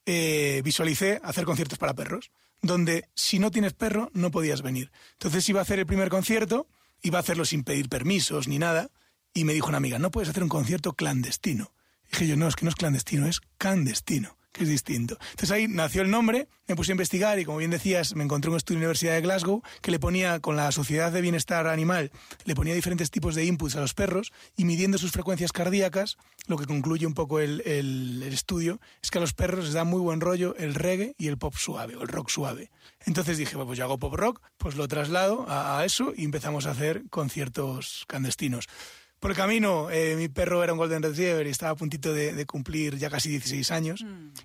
eh, 0.06 0.62
visualicé 0.64 1.20
hacer 1.22 1.44
conciertos 1.44 1.78
para 1.78 1.94
perros, 1.94 2.30
donde 2.62 3.08
si 3.14 3.38
no 3.38 3.50
tienes 3.50 3.74
perro 3.74 4.10
no 4.14 4.30
podías 4.30 4.62
venir. 4.62 4.90
Entonces 5.12 5.48
iba 5.48 5.60
a 5.60 5.62
hacer 5.62 5.78
el 5.78 5.86
primer 5.86 6.08
concierto, 6.08 6.68
iba 7.02 7.18
a 7.18 7.20
hacerlo 7.20 7.44
sin 7.44 7.64
pedir 7.64 7.88
permisos 7.88 8.48
ni 8.48 8.58
nada, 8.58 8.90
y 9.34 9.44
me 9.44 9.52
dijo 9.52 9.68
una 9.68 9.76
amiga, 9.76 9.98
no 9.98 10.10
puedes 10.10 10.28
hacer 10.28 10.42
un 10.42 10.48
concierto 10.48 10.92
clandestino. 10.94 11.72
Dije 12.10 12.26
yo, 12.26 12.36
no, 12.36 12.48
es 12.48 12.56
que 12.56 12.64
no 12.64 12.70
es 12.70 12.74
clandestino, 12.74 13.26
es 13.26 13.40
clandestino, 13.58 14.36
que 14.52 14.64
es 14.64 14.68
distinto. 14.68 15.16
Entonces 15.30 15.50
ahí 15.52 15.68
nació 15.68 16.02
el 16.02 16.10
nombre, 16.10 16.48
me 16.66 16.74
puse 16.76 16.92
a 16.92 16.94
investigar 16.94 17.38
y 17.38 17.44
como 17.44 17.58
bien 17.58 17.70
decías, 17.70 18.14
me 18.16 18.24
encontré 18.24 18.50
un 18.50 18.56
estudio 18.56 18.76
en 18.78 18.80
la 18.82 18.86
Universidad 18.86 19.14
de 19.14 19.20
Glasgow 19.20 19.62
que 19.80 19.90
le 19.90 19.98
ponía, 19.98 20.40
con 20.40 20.56
la 20.56 20.72
Sociedad 20.72 21.12
de 21.12 21.20
Bienestar 21.20 21.66
Animal, 21.68 22.10
le 22.44 22.54
ponía 22.54 22.74
diferentes 22.74 23.10
tipos 23.10 23.34
de 23.34 23.44
inputs 23.44 23.76
a 23.76 23.80
los 23.80 23.94
perros 23.94 24.32
y 24.56 24.64
midiendo 24.64 24.98
sus 24.98 25.12
frecuencias 25.12 25.52
cardíacas, 25.52 26.16
lo 26.46 26.56
que 26.56 26.66
concluye 26.66 27.06
un 27.06 27.14
poco 27.14 27.38
el, 27.40 27.60
el- 27.64 28.22
el 28.24 28.32
estudio 28.32 28.80
es 29.02 29.10
que 29.10 29.18
a 29.18 29.20
los 29.20 29.34
perros 29.34 29.64
les 29.66 29.72
da 29.74 29.84
muy 29.84 30.00
buen 30.00 30.20
rollo 30.20 30.54
el 30.56 30.74
reggae 30.74 31.14
y 31.18 31.28
el 31.28 31.38
pop 31.38 31.54
suave 31.56 31.96
o 31.96 32.02
el 32.02 32.08
rock 32.08 32.28
suave. 32.28 32.70
Entonces 33.06 33.38
dije, 33.38 33.54
bueno, 33.56 33.68
pues 33.68 33.78
yo 33.78 33.84
hago 33.84 33.98
pop 33.98 34.14
rock, 34.14 34.40
pues 34.58 34.74
lo 34.76 34.86
traslado 34.88 35.46
a, 35.48 35.78
a 35.78 35.84
eso 35.84 36.12
y 36.16 36.24
empezamos 36.24 36.66
a 36.66 36.72
hacer 36.72 37.04
conciertos 37.10 38.04
clandestinos. 38.08 38.66
Por 39.20 39.32
el 39.32 39.36
camino, 39.36 39.90
eh, 39.90 40.16
mi 40.16 40.28
perro 40.28 40.64
era 40.64 40.72
un 40.72 40.78
Golden 40.78 41.02
Retriever 41.02 41.46
y 41.46 41.50
estaba 41.50 41.72
a 41.72 41.76
puntito 41.76 42.14
de, 42.14 42.32
de 42.32 42.46
cumplir 42.46 42.96
ya 42.96 43.10
casi 43.10 43.28
16 43.28 43.70
años. 43.70 44.04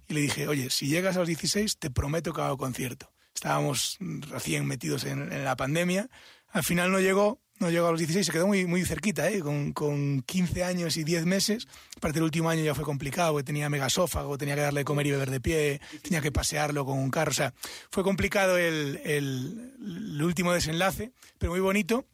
Y 0.09 0.13
le 0.13 0.19
dije, 0.19 0.49
oye, 0.49 0.69
si 0.69 0.87
llegas 0.87 1.15
a 1.15 1.19
los 1.19 1.29
16, 1.29 1.77
te 1.77 1.89
prometo 1.89 2.33
que 2.33 2.41
hago 2.41 2.57
concierto. 2.57 3.09
Estábamos 3.33 3.95
mm, 4.01 4.21
recién 4.23 4.65
metidos 4.65 5.05
en, 5.05 5.31
en 5.31 5.45
la 5.45 5.55
pandemia. 5.55 6.09
Al 6.49 6.63
final 6.63 6.91
no 6.91 6.99
llegó, 6.99 7.39
no 7.59 7.69
llegó 7.69 7.87
a 7.87 7.91
los 7.91 7.99
16, 7.99 8.25
se 8.25 8.31
quedó 8.33 8.47
muy, 8.47 8.65
muy 8.65 8.83
cerquita, 8.83 9.29
¿eh? 9.29 9.39
con, 9.39 9.71
con 9.71 10.21
15 10.23 10.65
años 10.65 10.97
y 10.97 11.05
10 11.05 11.25
meses. 11.25 11.67
Aparte, 11.95 12.19
el 12.19 12.23
último 12.25 12.49
año 12.49 12.61
ya 12.63 12.75
fue 12.75 12.83
complicado, 12.83 13.31
porque 13.31 13.45
tenía 13.45 13.69
megasófago, 13.69 14.37
tenía 14.37 14.55
que 14.55 14.61
darle 14.61 14.81
de 14.81 14.85
comer 14.85 15.07
y 15.07 15.11
beber 15.11 15.31
de 15.31 15.39
pie, 15.39 15.81
tenía 16.01 16.21
que 16.21 16.33
pasearlo 16.33 16.85
con 16.85 16.99
un 16.99 17.11
carro. 17.11 17.31
O 17.31 17.33
sea, 17.33 17.53
fue 17.91 18.03
complicado 18.03 18.57
el, 18.57 18.99
el, 19.05 19.73
el 19.79 20.21
último 20.21 20.51
desenlace, 20.51 21.13
pero 21.37 21.53
muy 21.53 21.61
bonito. 21.61 22.05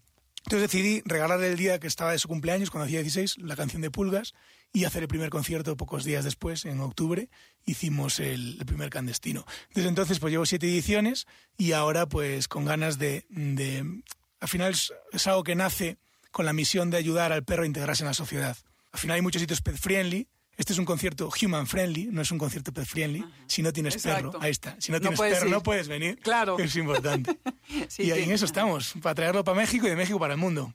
Entonces 0.45 0.71
decidí 0.71 1.01
regalarle 1.05 1.47
el 1.47 1.57
día 1.57 1.79
que 1.79 1.87
estaba 1.87 2.11
de 2.11 2.19
su 2.19 2.27
cumpleaños, 2.27 2.71
cuando 2.71 2.85
hacía 2.85 3.01
16, 3.01 3.37
la 3.39 3.55
canción 3.55 3.81
de 3.81 3.91
Pulgas 3.91 4.33
y 4.73 4.85
hacer 4.85 5.03
el 5.03 5.07
primer 5.07 5.29
concierto 5.29 5.77
pocos 5.77 6.03
días 6.03 6.23
después, 6.23 6.65
en 6.65 6.79
octubre, 6.79 7.29
hicimos 7.65 8.19
el, 8.19 8.57
primer 8.65 8.89
clandestino. 8.89 9.45
Desde 9.73 9.89
entonces 9.89 10.19
pues 10.19 10.31
llevo 10.31 10.45
siete 10.45 10.67
ediciones 10.67 11.27
y 11.57 11.73
ahora 11.73 12.07
pues 12.07 12.47
con 12.47 12.65
ganas 12.65 12.97
de... 12.97 13.25
de 13.29 14.01
al 14.39 14.47
final 14.47 14.71
es, 14.71 14.91
es 15.11 15.27
algo 15.27 15.43
que 15.43 15.55
nace 15.55 15.97
con 16.31 16.45
la 16.45 16.53
misión 16.53 16.89
de 16.89 16.97
ayudar 16.97 17.31
al 17.31 17.43
perro 17.43 17.63
a 17.63 17.67
integrarse 17.67 18.03
en 18.03 18.07
la 18.07 18.13
sociedad. 18.15 18.57
Al 18.91 18.99
final 18.99 19.15
hay 19.15 19.21
muchos 19.21 19.41
sitios 19.41 19.61
pet 19.61 19.77
friendly. 19.77 20.27
Este 20.61 20.73
es 20.73 20.79
un 20.79 20.85
concierto 20.85 21.27
human 21.41 21.65
friendly, 21.65 22.09
no 22.11 22.21
es 22.21 22.29
un 22.29 22.37
concierto 22.37 22.71
pet 22.71 22.85
friendly. 22.85 23.25
Si 23.47 23.63
no 23.63 23.73
tienes 23.73 23.95
Exacto. 23.95 24.29
perro, 24.29 24.43
ahí 24.43 24.51
está. 24.51 24.75
Si 24.77 24.91
no 24.91 25.01
tienes 25.01 25.19
perro, 25.19 25.47
ir. 25.47 25.51
no 25.51 25.63
puedes 25.63 25.87
venir. 25.87 26.19
Claro. 26.19 26.59
Es 26.59 26.75
importante. 26.75 27.35
Sí, 27.87 28.03
y 28.03 28.11
ahí 28.11 28.23
sí. 28.23 28.25
en 28.25 28.31
eso 28.35 28.45
estamos, 28.45 28.93
para 29.01 29.15
traerlo 29.15 29.43
para 29.45 29.55
México 29.55 29.87
y 29.87 29.89
de 29.89 29.95
México 29.95 30.19
para 30.19 30.33
el 30.33 30.39
mundo. 30.39 30.73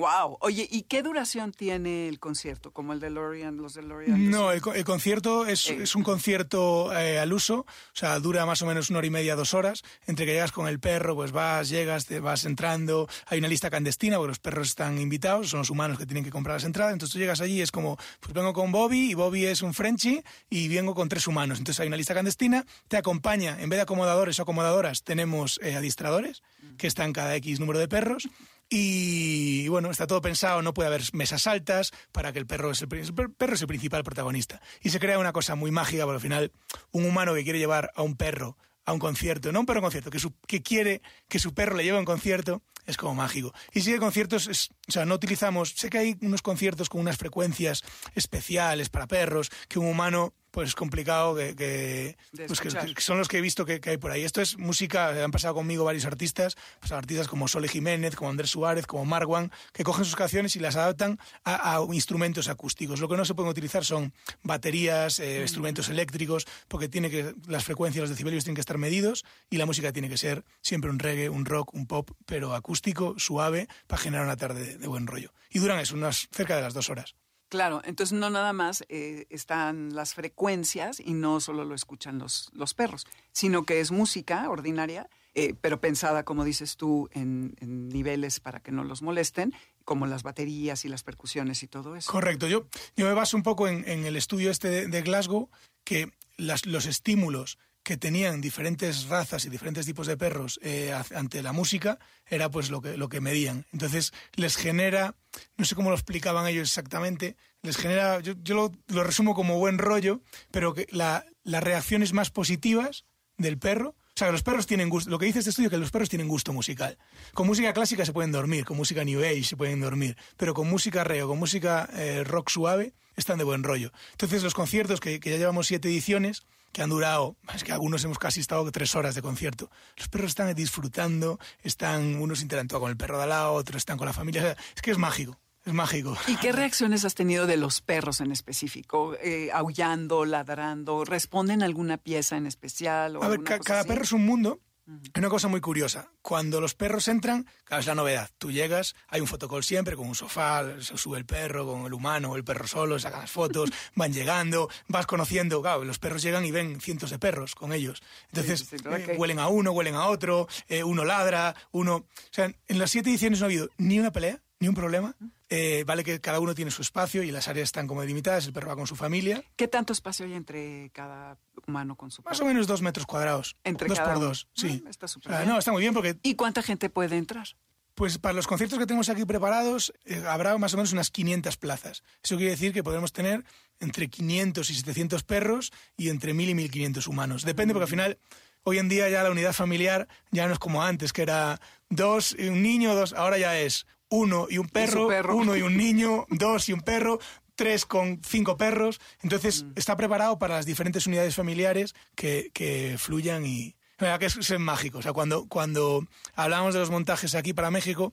Wow. 0.00 0.38
Oye, 0.42 0.68
¿y 0.70 0.82
qué 0.82 1.02
duración 1.02 1.50
tiene 1.50 2.06
el 2.08 2.20
concierto? 2.20 2.70
Como 2.70 2.92
el 2.92 3.00
de 3.00 3.10
Lorian, 3.10 3.56
los 3.56 3.74
de 3.74 3.82
Lorian. 3.82 4.30
No, 4.30 4.52
el, 4.52 4.60
co- 4.60 4.72
el 4.72 4.84
concierto 4.84 5.44
es, 5.44 5.68
Eh. 5.70 5.78
es 5.82 5.96
un 5.96 6.04
concierto 6.04 6.96
eh, 6.96 7.18
al 7.18 7.32
uso, 7.32 7.62
o 7.62 7.66
sea, 7.94 8.20
dura 8.20 8.46
más 8.46 8.62
o 8.62 8.66
menos 8.66 8.90
una 8.90 8.98
hora 9.00 9.08
y 9.08 9.10
media, 9.10 9.34
dos 9.34 9.54
horas. 9.54 9.82
Entre 10.06 10.24
que 10.24 10.34
llegas 10.34 10.52
con 10.52 10.68
el 10.68 10.78
perro, 10.78 11.16
pues 11.16 11.32
vas, 11.32 11.68
llegas, 11.68 12.06
te 12.06 12.20
vas 12.20 12.44
entrando. 12.44 13.08
Hay 13.26 13.40
una 13.40 13.48
lista 13.48 13.70
clandestina, 13.70 14.18
porque 14.18 14.28
los 14.28 14.38
perros 14.38 14.68
están 14.68 15.00
invitados, 15.00 15.48
son 15.48 15.58
los 15.58 15.70
humanos 15.70 15.98
que 15.98 16.06
tienen 16.06 16.22
que 16.22 16.30
comprar 16.30 16.54
las 16.54 16.64
entradas. 16.64 16.92
Entonces 16.92 17.12
tú 17.14 17.18
llegas 17.18 17.40
allí 17.40 17.54
y 17.54 17.62
es 17.62 17.72
como, 17.72 17.96
pues 18.20 18.32
vengo 18.32 18.52
con 18.52 18.70
Bobby 18.70 19.10
y 19.10 19.14
Bobby 19.14 19.46
es 19.46 19.62
un 19.62 19.74
Frenchie 19.74 20.22
y 20.48 20.68
vengo 20.68 20.94
con 20.94 21.08
tres 21.08 21.26
humanos. 21.26 21.58
Entonces 21.58 21.80
hay 21.80 21.88
una 21.88 21.96
lista 21.96 22.14
clandestina, 22.14 22.64
te 22.86 22.96
acompaña, 22.98 23.60
en 23.60 23.68
vez 23.68 23.78
de 23.78 23.82
acomodadores 23.82 24.38
o 24.38 24.42
acomodadoras, 24.42 25.02
tenemos 25.02 25.58
eh, 25.60 25.74
adiestradores, 25.74 26.44
que 26.76 26.86
están 26.86 27.12
cada 27.12 27.34
X 27.34 27.58
número 27.58 27.80
de 27.80 27.88
perros. 27.88 28.28
Y 28.70 29.66
bueno, 29.68 29.90
está 29.90 30.06
todo 30.06 30.20
pensado, 30.20 30.60
no 30.62 30.74
puede 30.74 30.88
haber 30.88 31.02
mesas 31.12 31.46
altas 31.46 31.92
para 32.12 32.32
que 32.32 32.38
el 32.38 32.46
perro 32.46 32.70
es 32.70 32.82
el, 32.82 32.88
perro 32.88 33.54
es 33.54 33.60
el 33.62 33.66
principal 33.68 34.04
protagonista. 34.04 34.60
Y 34.82 34.90
se 34.90 35.00
crea 35.00 35.18
una 35.18 35.32
cosa 35.32 35.54
muy 35.54 35.70
mágica, 35.70 36.04
porque 36.04 36.16
al 36.16 36.20
final 36.22 36.52
un 36.90 37.06
humano 37.06 37.34
que 37.34 37.44
quiere 37.44 37.58
llevar 37.58 37.90
a 37.94 38.02
un 38.02 38.16
perro 38.16 38.56
a 38.84 38.92
un 38.94 38.98
concierto, 39.00 39.52
no 39.52 39.60
un 39.60 39.66
perro 39.66 39.78
a 39.78 39.80
un 39.80 39.84
concierto, 39.86 40.10
que, 40.10 40.18
su- 40.18 40.34
que 40.46 40.62
quiere 40.62 41.02
que 41.28 41.38
su 41.38 41.52
perro 41.52 41.76
le 41.76 41.84
lleve 41.84 41.98
a 41.98 42.00
un 42.00 42.06
concierto, 42.06 42.62
es 42.86 42.96
como 42.96 43.14
mágico. 43.14 43.52
Y 43.74 43.82
si 43.82 43.92
hay 43.92 43.98
conciertos, 43.98 44.46
es- 44.48 44.70
o 44.88 44.92
sea, 44.92 45.04
no 45.04 45.14
utilizamos, 45.16 45.70
sé 45.76 45.90
que 45.90 45.98
hay 45.98 46.16
unos 46.22 46.40
conciertos 46.40 46.88
con 46.88 47.02
unas 47.02 47.18
frecuencias 47.18 47.82
especiales 48.14 48.88
para 48.88 49.06
perros, 49.06 49.50
que 49.68 49.78
un 49.78 49.86
humano, 49.88 50.32
pues 50.50 50.68
es 50.70 50.74
complicado, 50.74 51.34
que, 51.36 51.54
que, 51.54 52.16
De 52.32 52.46
pues, 52.46 52.60
que- 52.60 53.00
son 53.00 53.18
los 53.18 53.28
que 53.28 53.38
he 53.38 53.40
visto 53.40 53.64
que, 53.66 53.80
hay 53.84 53.96
por 53.98 54.10
ahí. 54.10 54.24
Esto 54.24 54.40
es 54.40 54.56
música, 54.58 55.22
han 55.22 55.30
pasado 55.30 55.54
conmigo 55.54 55.84
varios 55.84 56.04
artistas, 56.06 56.56
pues 56.80 56.90
artistas 56.92 57.28
como 57.28 57.48
Sole 57.48 57.68
Jiménez, 57.68 58.16
como 58.16 58.30
Andrés 58.30 58.50
Suárez, 58.50 58.86
como 58.86 59.04
Marwan, 59.04 59.52
que 59.72 59.84
cogen 59.84 60.04
sus 60.04 60.16
canciones 60.16 60.56
y 60.56 60.60
las 60.60 60.76
adaptan 60.76 61.18
a, 61.44 61.76
a 61.76 61.84
instrumentos 61.94 62.48
acústicos. 62.48 63.00
Lo 63.00 63.08
que 63.08 63.16
no 63.16 63.24
se 63.24 63.34
pueden 63.34 63.50
utilizar 63.50 63.84
son 63.84 64.12
baterías, 64.42 65.18
eh, 65.20 65.42
instrumentos 65.42 65.88
eléctricos, 65.88 66.46
porque 66.68 66.88
tiene 66.88 67.10
que, 67.10 67.34
las 67.46 67.64
frecuencias, 67.64 68.00
los 68.02 68.10
decibelios 68.10 68.44
tienen 68.44 68.54
que 68.56 68.60
estar 68.62 68.78
medidos 68.78 69.24
y 69.50 69.58
la 69.58 69.66
música 69.66 69.92
tiene 69.92 70.08
que 70.08 70.16
ser 70.16 70.44
siempre 70.62 70.90
un 70.90 70.98
reggae, 70.98 71.28
un 71.28 71.44
rock, 71.44 71.74
un 71.74 71.86
pop, 71.86 72.10
pero 72.26 72.54
acústico, 72.54 73.14
suave, 73.18 73.68
para 73.86 74.00
generar 74.02 74.24
una 74.24 74.36
tarde 74.36 74.64
de, 74.64 74.78
de 74.78 74.86
buen 74.86 75.06
rollo. 75.06 75.32
Y 75.50 75.58
duran 75.58 75.78
eso, 75.78 75.94
unas 75.94 76.28
cerca 76.32 76.56
de 76.56 76.62
las 76.62 76.74
dos 76.74 76.88
horas. 76.90 77.14
Claro, 77.48 77.80
entonces 77.84 78.18
no 78.18 78.28
nada 78.28 78.52
más 78.52 78.84
eh, 78.88 79.26
están 79.30 79.94
las 79.94 80.12
frecuencias 80.14 81.00
y 81.00 81.14
no 81.14 81.40
solo 81.40 81.64
lo 81.64 81.74
escuchan 81.74 82.18
los, 82.18 82.50
los 82.52 82.74
perros, 82.74 83.06
sino 83.32 83.64
que 83.64 83.80
es 83.80 83.90
música 83.90 84.48
ordinaria, 84.50 85.08
eh, 85.34 85.54
pero 85.60 85.80
pensada, 85.80 86.24
como 86.24 86.44
dices 86.44 86.76
tú, 86.76 87.08
en, 87.12 87.56
niveles 87.60 88.40
para 88.40 88.60
que 88.60 88.70
no 88.72 88.84
los 88.84 89.00
molesten, 89.02 89.54
como 89.84 90.06
las 90.06 90.22
baterías 90.22 90.84
y 90.84 90.88
las 90.88 91.02
percusiones 91.02 91.62
y 91.62 91.68
todo 91.68 91.96
eso. 91.96 92.10
Correcto. 92.12 92.48
Yo, 92.48 92.66
yo 92.96 93.06
me 93.06 93.14
baso 93.14 93.36
un 93.36 93.42
poco 93.42 93.66
en, 93.68 93.88
en 93.88 94.04
el 94.04 94.16
estudio 94.16 94.50
este 94.50 94.68
de, 94.68 94.86
de 94.88 95.00
Glasgow, 95.02 95.48
que 95.84 96.12
las- 96.36 96.66
los 96.66 96.84
estímulos 96.84 97.58
que 97.88 97.96
tenían 97.96 98.42
diferentes 98.42 99.06
razas 99.08 99.46
y 99.46 99.48
diferentes 99.48 99.86
tipos 99.86 100.06
de 100.06 100.18
perros 100.18 100.60
eh, 100.62 100.92
ante 101.14 101.42
la 101.42 101.52
música 101.54 101.98
era 102.26 102.50
pues 102.50 102.68
lo 102.68 102.82
que, 102.82 102.98
lo 102.98 103.08
que 103.08 103.22
medían. 103.22 103.64
Entonces 103.72 104.12
les 104.34 104.56
genera, 104.56 105.14
no 105.56 105.64
sé 105.64 105.74
cómo 105.74 105.88
lo 105.88 105.96
explicaban 105.96 106.46
ellos 106.46 106.68
exactamente, 106.68 107.38
les 107.62 107.78
genera, 107.78 108.20
yo, 108.20 108.34
yo 108.42 108.54
lo, 108.88 109.02
resumo 109.02 109.34
como 109.34 109.56
buen 109.58 109.78
rollo, 109.78 110.20
pero 110.50 110.74
que 110.74 110.86
la- 110.90 111.24
las 111.44 111.64
reacciones 111.64 112.12
más 112.12 112.30
positivas 112.30 113.06
del 113.38 113.56
perro 113.58 113.94
o 113.96 114.18
sea, 114.18 114.32
los 114.32 114.42
perros 114.42 114.66
tienen 114.66 114.88
gusto. 114.90 115.08
Lo 115.10 115.18
que 115.18 115.26
dice 115.26 115.38
este 115.38 115.50
estudio 115.50 115.68
es 115.68 115.70
que 115.70 115.78
los 115.78 115.92
perros 115.92 116.08
tienen 116.08 116.26
gusto 116.26 116.52
musical. 116.52 116.98
Con 117.34 117.46
música 117.46 117.72
clásica 117.72 118.04
se 118.04 118.12
pueden 118.12 118.32
dormir, 118.32 118.64
con 118.64 118.76
música 118.76 119.04
New 119.04 119.20
Age 119.22 119.44
se 119.44 119.56
pueden 119.56 119.80
dormir, 119.80 120.16
pero 120.36 120.54
con 120.54 120.68
música 120.68 121.04
reo, 121.04 121.28
con 121.28 121.38
música 121.38 121.88
eh, 121.94 122.24
rock 122.24 122.50
suave, 122.50 122.94
están 123.16 123.38
de 123.38 123.44
buen 123.44 123.62
rollo. 123.62 123.92
Entonces, 124.10 124.42
los 124.42 124.54
conciertos, 124.54 124.98
que 124.98 125.20
ya 125.20 125.36
llevamos 125.36 125.68
siete 125.68 125.88
ediciones, 125.88 126.42
que 126.72 126.82
han 126.82 126.90
durado, 126.90 127.36
es 127.54 127.64
que 127.64 127.72
algunos 127.72 128.04
hemos 128.04 128.18
casi 128.18 128.40
estado 128.40 128.70
tres 128.70 128.94
horas 128.94 129.14
de 129.14 129.22
concierto. 129.22 129.70
Los 129.96 130.08
perros 130.08 130.28
están 130.30 130.54
disfrutando, 130.54 131.38
están 131.62 132.16
unos 132.20 132.42
interactúan 132.42 132.80
con 132.80 132.90
el 132.90 132.96
perro 132.96 133.16
de 133.16 133.24
al 133.24 133.28
lado, 133.30 133.52
otros 133.54 133.76
están 133.78 133.98
con 133.98 134.06
la 134.06 134.12
familia. 134.12 134.42
O 134.42 134.44
sea, 134.44 134.56
es 134.76 134.82
que 134.82 134.90
es 134.90 134.98
mágico, 134.98 135.38
es 135.64 135.72
mágico. 135.72 136.16
¿Y 136.28 136.36
qué 136.36 136.52
reacciones 136.52 137.04
has 137.04 137.14
tenido 137.14 137.46
de 137.46 137.56
los 137.56 137.80
perros 137.80 138.20
en 138.20 138.30
específico? 138.32 139.14
Eh, 139.22 139.50
aullando, 139.52 140.24
ladrando, 140.24 141.04
¿responden 141.04 141.62
a 141.62 141.66
alguna 141.66 141.96
pieza 141.96 142.36
en 142.36 142.46
especial? 142.46 143.16
O 143.16 143.22
A 143.24 143.28
ver, 143.28 143.42
ca- 143.42 143.58
cada 143.58 143.80
así? 143.80 143.88
perro 143.88 144.02
es 144.04 144.12
un 144.12 144.24
mundo. 144.26 144.60
Hay 144.88 145.20
una 145.20 145.28
cosa 145.28 145.48
muy 145.48 145.60
curiosa. 145.60 146.10
Cuando 146.22 146.62
los 146.62 146.74
perros 146.74 147.08
entran, 147.08 147.46
claro, 147.64 147.80
es 147.80 147.86
la 147.86 147.94
novedad. 147.94 148.30
Tú 148.38 148.50
llegas, 148.50 148.94
hay 149.08 149.20
un 149.20 149.26
fotocall 149.26 149.62
siempre 149.62 149.96
con 149.96 150.08
un 150.08 150.14
sofá, 150.14 150.64
se 150.80 150.96
sube 150.96 151.18
el 151.18 151.26
perro 151.26 151.66
con 151.66 151.84
el 151.84 151.92
humano, 151.92 152.36
el 152.36 152.44
perro 152.44 152.66
solo, 152.66 152.98
sacan 152.98 153.20
las 153.20 153.30
fotos, 153.30 153.70
van 153.94 154.12
llegando, 154.14 154.70
vas 154.86 155.06
conociendo. 155.06 155.60
Claro, 155.60 155.84
los 155.84 155.98
perros 155.98 156.22
llegan 156.22 156.46
y 156.46 156.50
ven 156.52 156.80
cientos 156.80 157.10
de 157.10 157.18
perros 157.18 157.54
con 157.54 157.72
ellos. 157.74 158.02
Entonces, 158.28 158.60
Sí, 158.60 158.78
sí, 158.78 158.82
¿verdad 158.82 159.00
eh, 159.00 159.04
que- 159.04 159.12
huelen 159.16 159.38
a 159.40 159.48
uno, 159.48 159.72
huelen 159.72 159.94
a 159.94 160.06
otro, 160.06 160.48
eh, 160.68 160.82
uno 160.84 161.04
ladra, 161.04 161.54
uno... 161.72 161.96
O 161.96 162.06
sea, 162.30 162.46
en 162.66 162.78
las 162.78 162.90
siete 162.90 163.10
ediciones 163.10 163.40
no 163.40 163.44
ha 163.44 163.48
habido 163.48 163.68
ni 163.76 164.00
una 164.00 164.10
pelea, 164.10 164.40
ni 164.60 164.68
un 164.68 164.74
problema. 164.74 165.14
Eh, 165.50 165.84
vale 165.86 166.04
que 166.04 166.20
cada 166.20 166.40
uno 166.40 166.54
tiene 166.54 166.70
su 166.70 166.82
espacio 166.82 167.22
y 167.22 167.30
las 167.30 167.48
áreas 167.48 167.64
están 167.68 167.86
como 167.86 168.02
delimitadas, 168.02 168.46
el 168.46 168.52
perro 168.52 168.68
va 168.68 168.76
con 168.76 168.86
su 168.86 168.96
familia. 168.96 169.42
¿Qué 169.56 169.66
tanto 169.68 169.92
espacio 169.92 170.26
hay 170.26 170.34
entre 170.34 170.90
cada 170.92 171.38
humano 171.66 171.96
con 171.96 172.10
su 172.10 172.22
Más 172.22 172.36
perro? 172.38 172.44
o 172.44 172.48
menos 172.52 172.66
dos 172.66 172.82
metros 172.82 173.06
cuadrados. 173.06 173.56
Entre 173.64 173.88
dos 173.88 173.98
cada 173.98 174.10
por 174.12 174.18
uno. 174.18 174.28
dos, 174.28 174.48
sí. 174.54 174.82
Ah, 174.86 174.90
está 174.90 175.08
súper 175.08 175.30
O 175.30 175.34
sea, 175.34 175.40
bien. 175.44 175.52
no, 175.52 175.58
está 175.58 175.72
muy 175.72 175.80
bien 175.82 175.94
porque 175.94 176.16
¿Y 176.22 176.34
cuánta 176.34 176.62
gente 176.62 176.90
puede 176.90 177.16
entrar? 177.16 177.46
Pues 177.94 178.18
para 178.18 178.32
los 178.34 178.46
conciertos 178.46 178.78
que 178.78 178.86
tenemos 178.86 179.08
aquí 179.08 179.24
preparados 179.24 179.92
eh, 180.04 180.22
habrá 180.28 180.56
más 180.58 180.72
o 180.74 180.76
menos 180.76 180.92
unas 180.92 181.10
500 181.10 181.56
plazas. 181.56 182.02
Eso 182.22 182.36
quiere 182.36 182.50
decir 182.52 182.72
que 182.72 182.84
podremos 182.84 183.12
tener 183.12 183.44
entre 183.80 184.08
500 184.08 184.70
y 184.70 184.74
700 184.74 185.22
perros 185.24 185.72
y 185.96 186.08
entre 186.10 186.32
1000 186.34 186.50
y 186.50 186.54
1500 186.54 187.06
humanos. 187.08 187.44
Depende 187.44 187.74
porque 187.74 187.84
al 187.84 187.90
final 187.90 188.18
hoy 188.64 188.78
en 188.78 188.88
día 188.88 189.08
ya 189.08 189.22
la 189.24 189.30
unidad 189.30 189.52
familiar 189.52 190.06
ya 190.30 190.46
no 190.46 190.52
es 190.52 190.58
como 190.60 190.82
antes, 190.84 191.12
que 191.12 191.22
era 191.22 191.60
dos 191.88 192.36
un 192.38 192.62
niño, 192.62 192.94
dos, 192.94 193.14
ahora 193.14 193.38
ya 193.38 193.58
es 193.58 193.86
uno 194.08 194.46
y 194.48 194.58
un 194.58 194.68
perro, 194.68 195.08
perro. 195.08 195.36
uno 195.36 195.56
y 195.56 195.62
un 195.62 195.76
niño, 195.76 196.26
dos 196.30 196.68
y 196.68 196.72
un 196.72 196.80
perro, 196.80 197.18
tres 197.54 197.86
con 197.86 198.20
cinco 198.24 198.56
perros. 198.56 199.00
Entonces 199.22 199.66
está 199.74 199.96
preparado 199.96 200.38
para 200.38 200.56
las 200.56 200.66
diferentes 200.66 201.06
unidades 201.06 201.34
familiares 201.34 201.94
que, 202.14 202.50
que 202.52 202.96
fluyan 202.98 203.44
y... 203.46 203.74
La 203.98 204.06
verdad 204.06 204.20
que 204.20 204.26
es, 204.26 204.36
es 204.36 204.60
mágico. 204.60 204.98
O 204.98 205.02
sea, 205.02 205.12
cuando, 205.12 205.48
cuando 205.48 206.06
hablamos 206.36 206.72
de 206.72 206.80
los 206.80 206.90
montajes 206.90 207.34
aquí 207.34 207.52
para 207.52 207.72
México, 207.72 208.12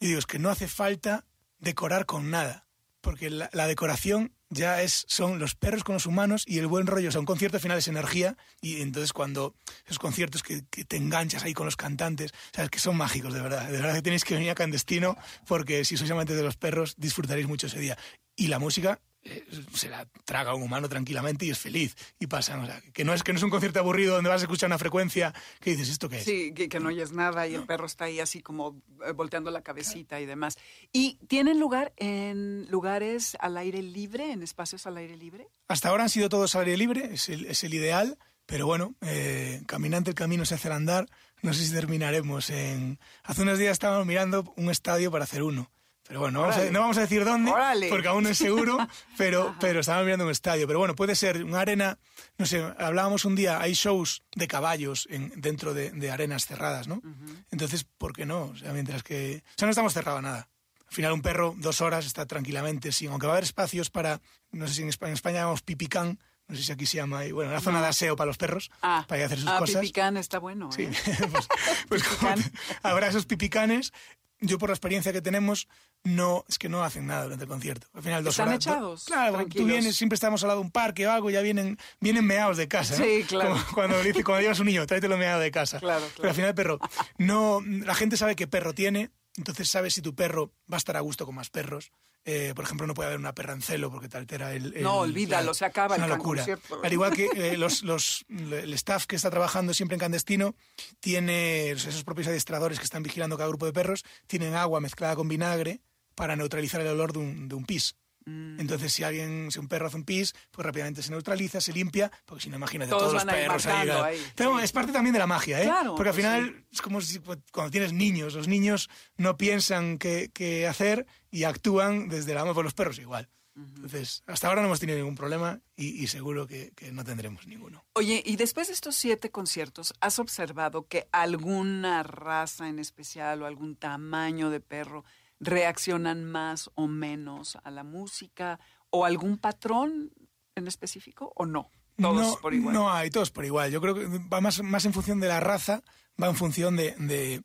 yo 0.00 0.08
digo, 0.08 0.18
es 0.18 0.26
que 0.26 0.38
no 0.38 0.48
hace 0.48 0.68
falta 0.68 1.26
decorar 1.58 2.06
con 2.06 2.30
nada. 2.30 2.67
Porque 3.08 3.30
la, 3.30 3.66
decoración 3.66 4.34
ya 4.50 4.82
es, 4.82 5.06
son 5.08 5.38
los 5.38 5.54
perros 5.54 5.82
con 5.82 5.94
los 5.94 6.04
humanos 6.04 6.44
y 6.46 6.58
el 6.58 6.66
buen 6.66 6.86
rollo. 6.86 7.08
O 7.08 7.10
sea, 7.10 7.20
un 7.20 7.26
concierto 7.26 7.56
al 7.56 7.62
final 7.62 7.78
es 7.78 7.88
energía 7.88 8.36
y 8.60 8.82
entonces 8.82 9.14
cuando 9.14 9.54
esos 9.86 9.98
conciertos 9.98 10.42
que, 10.42 10.66
que 10.68 10.84
te 10.84 10.98
enganchas 10.98 11.42
ahí 11.42 11.54
con 11.54 11.64
los 11.64 11.76
cantantes, 11.76 12.32
o 12.32 12.54
sea, 12.54 12.64
es 12.64 12.70
que 12.70 12.78
son 12.78 12.98
mágicos, 12.98 13.32
de 13.32 13.40
verdad. 13.40 13.66
De 13.66 13.78
verdad 13.78 13.94
que 13.94 14.02
tenéis 14.02 14.24
que 14.24 14.34
venir 14.34 14.50
a 14.50 14.54
Clandestino 14.54 15.16
porque 15.46 15.86
si 15.86 15.96
sois 15.96 16.10
amantes 16.10 16.36
de 16.36 16.42
los 16.42 16.58
perros 16.58 16.96
disfrutaréis 16.98 17.48
mucho 17.48 17.68
ese 17.68 17.78
día. 17.78 17.96
Y 18.36 18.48
la 18.48 18.58
música 18.58 19.00
eh, 19.28 19.46
se 19.72 19.88
la 19.88 20.06
traga 20.24 20.54
un 20.54 20.62
humano 20.62 20.88
tranquilamente 20.88 21.44
y 21.44 21.50
es 21.50 21.58
feliz. 21.58 21.96
Y 22.18 22.26
pasan, 22.26 22.60
o 22.60 22.66
sea, 22.66 22.80
que 22.92 23.04
no 23.04 23.14
es 23.14 23.22
que 23.22 23.32
no 23.32 23.38
es 23.38 23.42
un 23.42 23.50
concierto 23.50 23.78
aburrido 23.78 24.14
donde 24.14 24.30
vas 24.30 24.40
a 24.40 24.44
escuchar 24.44 24.68
una 24.68 24.78
frecuencia 24.78 25.34
que 25.60 25.70
dices, 25.70 25.88
¿esto 25.90 26.08
qué 26.08 26.18
es? 26.18 26.24
Sí, 26.24 26.52
que, 26.54 26.68
que 26.68 26.80
no 26.80 26.88
oyes 26.88 27.12
nada 27.12 27.46
y 27.46 27.54
el 27.54 27.64
perro 27.64 27.86
está 27.86 28.04
ahí 28.04 28.20
así 28.20 28.40
como 28.40 28.82
eh, 29.06 29.12
volteando 29.12 29.50
la 29.50 29.62
cabecita 29.62 30.20
y 30.20 30.26
demás. 30.26 30.56
¿Y 30.92 31.18
tienen 31.28 31.60
lugar 31.60 31.92
en 31.96 32.66
lugares 32.70 33.36
al 33.40 33.56
aire 33.56 33.82
libre, 33.82 34.32
en 34.32 34.42
espacios 34.42 34.86
al 34.86 34.96
aire 34.96 35.16
libre? 35.16 35.48
Hasta 35.68 35.88
ahora 35.88 36.04
han 36.04 36.10
sido 36.10 36.28
todos 36.28 36.54
al 36.54 36.62
aire 36.62 36.76
libre, 36.76 37.10
es 37.12 37.28
el, 37.28 37.46
es 37.46 37.62
el 37.64 37.74
ideal, 37.74 38.18
pero 38.46 38.66
bueno, 38.66 38.94
eh, 39.02 39.62
caminante 39.66 40.10
el 40.10 40.16
camino 40.16 40.46
se 40.46 40.54
hace 40.54 40.68
al 40.68 40.74
andar. 40.74 41.06
No 41.42 41.52
sé 41.52 41.66
si 41.66 41.72
terminaremos 41.72 42.50
en... 42.50 42.98
Hace 43.22 43.42
unos 43.42 43.58
días 43.58 43.72
estábamos 43.72 44.06
mirando 44.06 44.52
un 44.56 44.70
estadio 44.70 45.10
para 45.10 45.24
hacer 45.24 45.42
uno. 45.42 45.70
Pero 46.08 46.20
bueno, 46.20 46.38
no 46.38 46.40
vamos, 46.40 46.56
a, 46.56 46.58
Órale. 46.60 46.72
no 46.72 46.80
vamos 46.80 46.98
a 46.98 47.00
decir 47.02 47.24
dónde, 47.24 47.50
Órale. 47.52 47.88
porque 47.90 48.08
aún 48.08 48.24
no 48.24 48.30
es 48.30 48.38
seguro, 48.38 48.78
pero, 49.16 49.54
pero 49.60 49.80
estábamos 49.80 50.06
mirando 50.06 50.24
un 50.24 50.30
estadio. 50.30 50.66
Pero 50.66 50.78
bueno, 50.78 50.94
puede 50.96 51.14
ser 51.14 51.44
una 51.44 51.60
arena, 51.60 51.98
no 52.38 52.46
sé, 52.46 52.64
hablábamos 52.78 53.24
un 53.24 53.36
día, 53.36 53.60
hay 53.60 53.74
shows 53.74 54.22
de 54.34 54.48
caballos 54.48 55.06
en, 55.10 55.32
dentro 55.36 55.74
de, 55.74 55.90
de 55.90 56.10
arenas 56.10 56.46
cerradas, 56.46 56.88
¿no? 56.88 57.02
Entonces, 57.50 57.84
¿por 57.84 58.14
qué 58.14 58.24
no? 58.26 58.44
O 58.44 58.56
sea, 58.56 58.72
mientras 58.72 59.02
que... 59.02 59.42
O 59.46 59.54
sea, 59.56 59.66
no 59.66 59.70
estamos 59.70 59.92
cerrados 59.92 60.20
a 60.20 60.22
nada. 60.22 60.48
Al 60.88 60.94
final 60.94 61.12
un 61.12 61.20
perro, 61.22 61.54
dos 61.58 61.82
horas, 61.82 62.06
está 62.06 62.24
tranquilamente, 62.24 62.92
sí. 62.92 63.06
Aunque 63.06 63.26
va 63.26 63.34
a 63.34 63.36
haber 63.36 63.44
espacios 63.44 63.90
para, 63.90 64.20
no 64.52 64.66
sé 64.66 64.74
si 64.74 64.82
en 64.82 64.88
España, 64.88 65.10
en 65.10 65.14
España 65.14 65.40
llamamos 65.40 65.60
pipicán, 65.60 66.18
no 66.48 66.56
sé 66.56 66.62
si 66.62 66.72
aquí 66.72 66.86
se 66.86 66.96
llama, 66.96 67.26
y 67.26 67.32
bueno, 67.32 67.52
la 67.52 67.60
zona 67.60 67.82
de 67.82 67.88
aseo 67.88 68.16
para 68.16 68.28
los 68.28 68.38
perros, 68.38 68.70
Ah, 68.80 69.04
para 69.06 69.18
ir 69.18 69.22
a 69.24 69.26
hacer 69.26 69.38
sus 69.38 69.48
ah, 69.48 69.58
cosas. 69.58 69.82
Pipicán 69.82 70.16
está 70.16 70.38
bueno. 70.38 70.72
Sí, 70.72 70.84
¿eh? 70.84 70.92
pues, 71.30 71.48
pues 71.88 72.02
como 72.20 72.34
habrá 72.82 73.08
esos 73.08 73.26
pipicanes. 73.26 73.92
Yo 74.40 74.56
por 74.58 74.70
la 74.70 74.74
experiencia 74.74 75.12
que 75.12 75.20
tenemos, 75.20 75.68
no 76.14 76.44
es 76.48 76.58
que 76.58 76.68
no 76.68 76.82
hacen 76.84 77.06
nada 77.06 77.24
durante 77.24 77.44
el 77.44 77.48
concierto. 77.50 77.86
Al 77.92 78.02
final 78.02 78.24
dos 78.24 78.34
Están 78.34 78.48
horas. 78.48 78.64
do- 78.64 78.70
echados, 78.72 79.04
claro, 79.04 79.30
tú 79.32 79.36
tranquilos. 79.38 79.66
vienes, 79.68 79.96
siempre 79.96 80.14
estamos 80.14 80.42
al 80.42 80.48
lado 80.48 80.60
de 80.60 80.66
un 80.66 80.70
parque 80.70 81.06
o 81.06 81.12
algo, 81.12 81.30
ya 81.30 81.40
vienen, 81.40 81.78
vienen 82.00 82.24
meados 82.24 82.56
de 82.56 82.68
casa. 82.68 82.96
¿no? 82.98 83.04
Sí, 83.04 83.24
claro. 83.28 83.50
Como 83.50 83.64
cuando 83.74 84.02
dice, 84.02 84.24
cuando 84.24 84.42
llevas 84.42 84.58
un 84.60 84.66
niño, 84.66 84.86
tráetelo 84.86 85.16
meado 85.16 85.40
de 85.40 85.50
casa. 85.50 85.78
Claro, 85.80 86.00
Pero 86.04 86.14
claro. 86.14 86.28
al 86.30 86.34
final 86.34 86.48
el 86.50 86.54
perro, 86.54 86.78
no, 87.18 87.60
la 87.64 87.94
gente 87.94 88.16
sabe 88.16 88.36
qué 88.36 88.46
perro 88.46 88.74
tiene, 88.74 89.10
entonces 89.36 89.68
sabe 89.70 89.90
si 89.90 90.02
tu 90.02 90.14
perro 90.14 90.52
va 90.70 90.76
a 90.76 90.78
estar 90.78 90.96
a 90.96 91.00
gusto 91.00 91.26
con 91.26 91.34
más 91.34 91.50
perros. 91.50 91.90
Eh, 92.24 92.52
por 92.54 92.64
ejemplo, 92.64 92.86
no 92.86 92.92
puede 92.92 93.06
haber 93.06 93.18
una 93.20 93.34
perra 93.34 93.54
en 93.54 93.62
celo 93.62 93.90
porque 93.90 94.08
te 94.08 94.18
altera 94.18 94.52
el... 94.52 94.74
el- 94.76 94.82
No, 94.82 94.96
olvídalo, 94.98 95.54
se 95.54 95.64
acaba 95.64 95.94
es 95.94 96.00
el 96.00 96.04
una 96.04 96.08
can- 96.14 96.18
locura. 96.18 96.40
concierto. 96.42 96.80
Al 96.84 96.92
igual 96.92 97.14
que 97.14 97.30
eh, 97.34 97.56
los, 97.56 97.82
los- 97.84 98.26
el 98.28 98.74
staff 98.74 99.06
que 99.06 99.16
está 99.16 99.30
trabajando 99.30 99.72
siempre 99.72 99.94
en 99.94 100.00
clandestino 100.00 100.54
tiene 101.00 101.70
esos 101.70 102.04
propios 102.04 102.26
adiestradores 102.28 102.78
que 102.78 102.84
están 102.84 103.02
vigilando 103.02 103.36
cada 103.36 103.48
grupo 103.48 103.64
de 103.66 103.72
perros, 103.72 104.04
tienen 104.26 104.54
agua 104.54 104.80
mezclada 104.80 105.16
con 105.16 105.28
vinagre 105.28 105.80
para 106.18 106.34
neutralizar 106.34 106.80
el 106.80 106.88
olor 106.88 107.12
de 107.12 107.20
un, 107.20 107.48
de 107.48 107.54
un 107.54 107.64
pis. 107.64 107.94
Mm. 108.26 108.58
Entonces, 108.58 108.92
si 108.92 109.04
alguien, 109.04 109.50
si 109.52 109.60
un 109.60 109.68
perro 109.68 109.86
hace 109.86 109.96
un 109.96 110.02
pis, 110.02 110.34
pues 110.50 110.66
rápidamente 110.66 111.00
se 111.00 111.12
neutraliza, 111.12 111.60
se 111.60 111.72
limpia, 111.72 112.10
porque 112.26 112.42
si 112.42 112.50
no, 112.50 112.56
imagínate 112.56 112.90
Todos 112.90 113.12
todos, 113.12 113.24
los 113.24 113.24
perros 113.24 113.66
ahí. 113.66 113.88
ahí, 113.88 114.26
Pero 114.34 114.58
es 114.58 114.72
parte 114.72 114.92
también 114.92 115.12
de 115.12 115.20
la 115.20 115.28
magia, 115.28 115.62
¿eh? 115.62 115.66
Claro, 115.66 115.94
porque 115.94 116.10
al 116.10 116.14
pues 116.14 116.26
final 116.26 116.66
es 116.72 116.82
como 116.82 117.00
si 117.00 117.20
pues, 117.20 117.38
cuando 117.52 117.70
tienes 117.70 117.92
niños, 117.92 118.34
los 118.34 118.48
niños 118.48 118.90
no 119.16 119.36
piensan 119.36 119.96
qué, 119.96 120.30
qué 120.34 120.66
hacer 120.66 121.06
y 121.30 121.44
actúan 121.44 122.08
desde 122.08 122.32
el 122.32 122.38
amor 122.38 122.54
por 122.54 122.64
los 122.64 122.74
perros 122.74 122.98
igual. 122.98 123.28
Entonces, 123.56 124.22
hasta 124.26 124.46
ahora 124.48 124.60
no 124.60 124.68
hemos 124.68 124.78
tenido 124.80 124.98
ningún 124.98 125.16
problema 125.16 125.60
y, 125.74 126.02
y 126.02 126.06
seguro 126.06 126.46
que, 126.46 126.72
que 126.76 126.92
no 126.92 127.04
tendremos 127.04 127.46
ninguno. 127.46 127.84
Oye, 127.94 128.22
y 128.24 128.36
después 128.36 128.68
de 128.68 128.74
estos 128.74 128.94
siete 128.94 129.30
conciertos, 129.30 129.94
¿has 130.00 130.18
observado 130.18 130.86
que 130.86 131.08
alguna 131.12 132.02
raza 132.04 132.68
en 132.68 132.78
especial 132.78 133.42
o 133.42 133.46
algún 133.46 133.74
tamaño 133.74 134.50
de 134.50 134.60
perro 134.60 135.04
reaccionan 135.40 136.24
más 136.24 136.70
o 136.74 136.86
menos 136.86 137.56
a 137.62 137.70
la 137.70 137.84
música 137.84 138.60
o 138.90 139.04
algún 139.04 139.38
patrón 139.38 140.12
en 140.54 140.68
específico 140.68 141.32
o 141.36 141.46
no? 141.46 141.70
Todos 141.96 142.26
no, 142.26 142.38
por 142.40 142.54
igual. 142.54 142.74
No 142.74 142.92
hay, 142.92 143.10
todos 143.10 143.30
por 143.30 143.44
igual. 143.44 143.70
Yo 143.70 143.80
creo 143.80 143.94
que 143.94 144.06
va 144.32 144.40
más, 144.40 144.62
más 144.62 144.84
en 144.84 144.92
función 144.92 145.20
de 145.20 145.28
la 145.28 145.40
raza, 145.40 145.82
va 146.20 146.28
en 146.28 146.36
función 146.36 146.76
de, 146.76 146.94
de, 146.98 147.42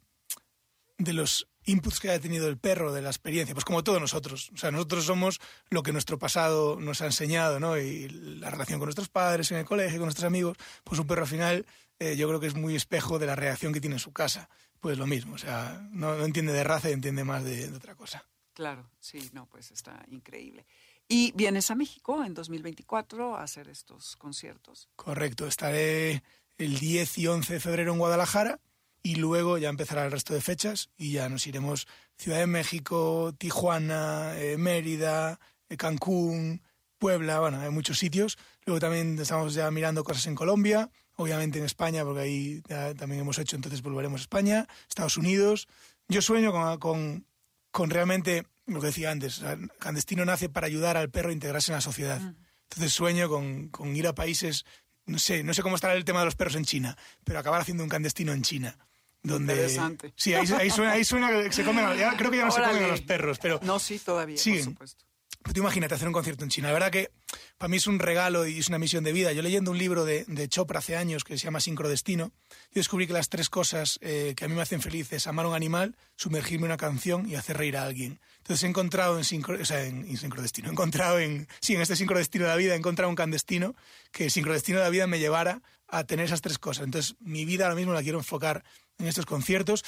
de 0.98 1.14
los 1.14 1.48
inputs 1.66 2.00
que 2.00 2.10
haya 2.10 2.20
tenido 2.20 2.48
el 2.48 2.58
perro, 2.58 2.94
de 2.94 3.02
la 3.02 3.10
experiencia, 3.10 3.56
pues 3.56 3.66
como 3.66 3.84
todos 3.84 4.00
nosotros. 4.00 4.52
O 4.54 4.58
sea, 4.58 4.72
nosotros 4.72 5.06
somos 5.06 5.40
lo 5.70 5.82
que 5.82 5.92
nuestro 5.92 6.20
pasado 6.20 6.80
nos 6.80 7.02
ha 7.02 7.06
enseñado, 7.06 7.60
¿no? 7.60 7.78
Y 7.78 8.10
la 8.10 8.50
relación 8.50 8.80
con 8.80 8.88
nuestros 8.88 9.10
padres, 9.10 9.52
en 9.52 9.58
el 9.58 9.66
colegio, 9.66 9.98
con 9.98 10.08
nuestros 10.08 10.28
amigos, 10.28 10.58
pues 10.84 11.00
un 11.00 11.08
perro 11.08 11.24
al 11.24 11.28
final 11.28 11.66
eh, 12.00 12.16
yo 12.16 12.28
creo 12.28 12.40
que 12.40 12.48
es 12.48 12.56
muy 12.56 12.76
espejo 12.76 13.20
de 13.20 13.28
la 13.28 13.36
reacción 13.36 13.74
que 13.74 13.82
tiene 13.82 13.96
en 13.96 14.00
su 14.00 14.12
casa. 14.12 14.50
Pues 14.84 14.98
lo 14.98 15.08
mismo, 15.08 15.36
o 15.36 15.38
sea, 15.38 15.88
no, 15.94 16.14
no 16.18 16.26
entiende 16.26 16.52
de 16.52 16.62
raza 16.62 16.90
y 16.90 16.92
entiende 16.92 17.24
más 17.24 17.46
de, 17.46 17.70
de 17.70 17.78
otra 17.78 17.96
cosa. 17.96 18.28
Claro, 18.54 18.92
sí, 19.00 19.30
no, 19.32 19.46
pues 19.46 19.72
está 19.72 20.04
increíble. 20.12 20.66
Y 21.08 21.32
vienes 21.38 21.72
a 21.72 21.76
México 21.76 22.22
en 22.22 22.34
2024 22.34 23.38
a 23.38 23.44
hacer 23.44 23.70
estos 23.70 24.18
conciertos. 24.18 24.90
Correcto, 24.98 25.48
estaré 25.48 26.22
el 26.58 26.80
10 26.80 27.18
y 27.18 27.28
11 27.28 27.54
de 27.54 27.60
febrero 27.62 27.94
en 27.94 28.00
Guadalajara 28.00 28.60
y 29.02 29.16
luego 29.16 29.58
ya 29.58 29.70
empezará 29.70 30.04
el 30.04 30.12
resto 30.12 30.34
de 30.34 30.42
fechas 30.42 30.90
y 30.98 31.14
ya 31.14 31.30
nos 31.30 31.48
iremos 31.48 31.88
Ciudad 32.18 32.40
de 32.40 32.48
México, 32.48 33.34
Tijuana, 33.38 34.38
eh, 34.38 34.58
Mérida, 34.58 35.40
eh, 35.70 35.78
Cancún, 35.78 36.62
Puebla, 36.98 37.40
bueno, 37.40 37.62
hay 37.62 37.70
muchos 37.70 38.00
sitios. 38.00 38.38
Luego 38.66 38.82
también 38.82 39.18
estamos 39.18 39.54
ya 39.54 39.72
mirando 39.72 40.04
cosas 40.04 40.28
en 40.28 40.36
Colombia, 40.36 40.92
obviamente 41.16 41.60
en 41.60 41.66
España, 41.66 42.04
porque 42.04 42.22
ahí 42.22 42.62
también 42.98 43.22
hemos 43.22 43.38
hecho, 43.40 43.56
entonces 43.56 43.82
volveremos 43.82 44.22
a 44.22 44.24
España, 44.24 44.68
Estados 44.90 45.18
Unidos. 45.18 45.68
Yo 46.08 46.22
sueño 46.22 46.52
con, 46.52 46.78
con, 46.80 47.26
con 47.72 47.90
realmente, 47.90 48.46
lo 48.66 48.80
que 48.80 48.88
decía 48.88 49.12
antes, 49.12 49.42
Clandestino 49.80 50.26
nace 50.26 50.50
para 50.50 50.68
ayudar 50.68 50.98
al 50.98 51.10
perro 51.10 51.30
a 51.30 51.34
integrarse 51.34 51.72
en 51.72 51.76
la 51.76 51.82
sociedad. 51.82 52.22
Entonces 52.64 52.94
sueño 52.94 53.30
con, 53.30 53.70
con 53.70 53.96
ir 53.96 54.08
a 54.08 54.16
países, 54.16 54.66
no 55.06 55.20
sé, 55.20 55.44
no 55.44 55.54
sé 55.54 55.62
cómo 55.62 55.76
estará 55.76 55.94
el 55.94 56.06
tema 56.06 56.20
de 56.20 56.26
los 56.26 56.36
perros 56.36 56.56
en 56.56 56.66
China, 56.66 56.98
pero 57.24 57.40
acabar 57.40 57.62
haciendo 57.62 57.84
un 57.84 57.90
clandestino 57.90 58.32
en 58.34 58.42
China. 58.42 58.78
Donde, 59.26 59.54
Interesante. 59.54 60.14
Sí, 60.18 60.34
ahí, 60.34 60.46
ahí 60.60 60.70
suena, 60.70 60.92
ahí 60.92 61.06
suena 61.06 61.30
que 61.30 61.52
se 61.54 61.64
comen, 61.64 61.96
ya- 61.98 62.18
creo 62.18 62.30
que 62.30 62.38
ya 62.38 62.46
no 62.46 62.52
se 62.52 62.62
comen 62.62 62.84
a 62.84 62.88
los 62.90 63.02
perros, 63.02 63.40
pero 63.40 63.58
No, 63.64 63.80
sí, 63.80 63.98
todavía, 64.00 64.38
Siguen. 64.38 64.66
por 64.76 64.88
supuesto. 64.90 65.06
Tú 65.44 65.60
imagínate 65.60 65.94
hacer 65.94 66.08
un 66.08 66.14
concierto 66.14 66.44
en 66.44 66.50
China. 66.50 66.70
La 66.70 66.74
verdad 66.74 66.92
que 66.92 67.12
para 67.58 67.68
mí 67.68 67.78
es 67.78 67.86
un 67.88 68.00
regalo 68.00 68.48
y 68.48 68.60
es 68.60 68.70
una 68.70 68.80
misión 68.80 69.04
de 69.04 69.12
vida. 69.12 69.34
Yo 69.34 69.42
leyendo 69.42 69.72
un 69.72 69.78
libro 69.78 70.06
de, 70.06 70.26
Chopra 70.48 70.80
hace 70.80 70.96
años 70.96 71.24
que 71.24 71.38
se 71.38 71.44
llama 71.44 71.60
Sincrodestino, 71.60 72.32
yo 72.50 72.80
descubrí 72.80 73.08
que 73.08 73.14
las 73.14 73.30
tres 73.30 73.50
cosas 73.50 74.00
eh, 74.02 74.34
que 74.36 74.46
a 74.46 74.48
mí 74.48 74.56
me 74.56 74.62
hacen 74.62 74.82
feliz 74.82 75.12
es 75.14 75.28
amar 75.28 75.46
a 75.46 75.50
un 75.50 75.56
animal, 75.56 75.96
sumergirme 76.16 76.66
en 76.66 76.72
una 76.72 76.78
canción 76.78 77.30
y 77.30 77.36
hacer 77.36 77.58
reír 77.58 77.78
a 77.78 77.84
alguien. 77.84 78.20
Entonces 78.38 78.64
he 78.64 78.68
encontrado 78.68 79.18
en, 79.18 79.24
sincro, 79.26 79.58
o 79.62 79.66
sea, 79.66 79.84
en, 79.86 80.06
en 80.08 80.18
sincrodestino, 80.18 80.70
he 80.70 80.72
encontrado 80.72 81.20
en, 81.20 81.48
sí, 81.62 81.76
en 81.76 81.82
este 81.82 81.96
sincrodestino 81.96 82.46
de 82.46 82.50
la 82.50 82.56
vida, 82.58 82.74
he 82.74 82.78
encontrado 82.78 83.10
un 83.10 83.16
candestino 83.16 83.76
que 84.12 84.30
sincrodestino 84.30 84.80
de 84.80 84.86
la 84.86 84.90
vida 84.90 85.08
me 85.08 85.20
llevara 85.20 85.62
a 85.88 86.04
tener 86.06 86.26
esas 86.26 86.42
tres 86.42 86.58
cosas. 86.58 86.86
Entonces 86.86 87.16
mi 87.20 87.46
vida 87.46 87.66
ahora 87.66 87.76
mismo 87.76 87.94
la 87.94 88.02
quiero 88.02 88.18
enfocar 88.18 88.64
en 88.98 89.08
estos 89.08 89.26
conciertos. 89.26 89.84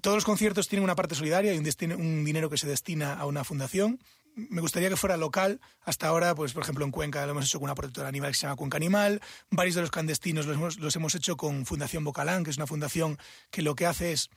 Todos 0.00 0.16
los 0.16 0.24
conciertos 0.24 0.68
tienen 0.68 0.84
una 0.84 0.94
parte 0.94 1.14
solidaria 1.14 1.52
y 1.52 1.58
un, 1.58 1.64
destino- 1.64 1.96
un 1.96 2.24
dinero 2.24 2.48
que 2.48 2.56
se 2.58 2.66
destina 2.68 3.14
a 3.14 3.26
una 3.26 3.44
fundación. 3.44 4.00
Me 4.34 4.60
gustaría 4.60 4.88
que 4.88 4.96
fuera 4.96 5.16
local. 5.16 5.60
Hasta 5.82 6.08
ahora, 6.08 6.34
pues 6.34 6.52
por 6.52 6.62
ejemplo 6.62 6.84
en 6.84 6.90
Cuenca 6.90 7.24
lo 7.24 7.32
hemos 7.32 7.46
hecho 7.46 7.58
con 7.58 7.64
una 7.64 7.74
protectora 7.74 8.08
animal 8.08 8.30
que 8.30 8.36
se 8.36 8.42
llama 8.42 8.56
Cuenca 8.56 8.76
Animal. 8.76 9.20
Varios 9.50 9.74
de 9.74 9.82
los 9.82 9.90
clandestinos 9.90 10.46
los 10.46 10.56
hemos, 10.56 10.78
los 10.78 10.96
hemos 10.96 11.14
hecho 11.14 11.36
con 11.36 11.66
Fundación 11.66 12.04
Bocalán, 12.04 12.44
que 12.44 12.50
es 12.50 12.56
una 12.56 12.66
fundación 12.66 13.18
que 13.50 13.62
lo 13.62 13.74
que 13.74 13.86
hace 13.86 14.12
es 14.12 14.30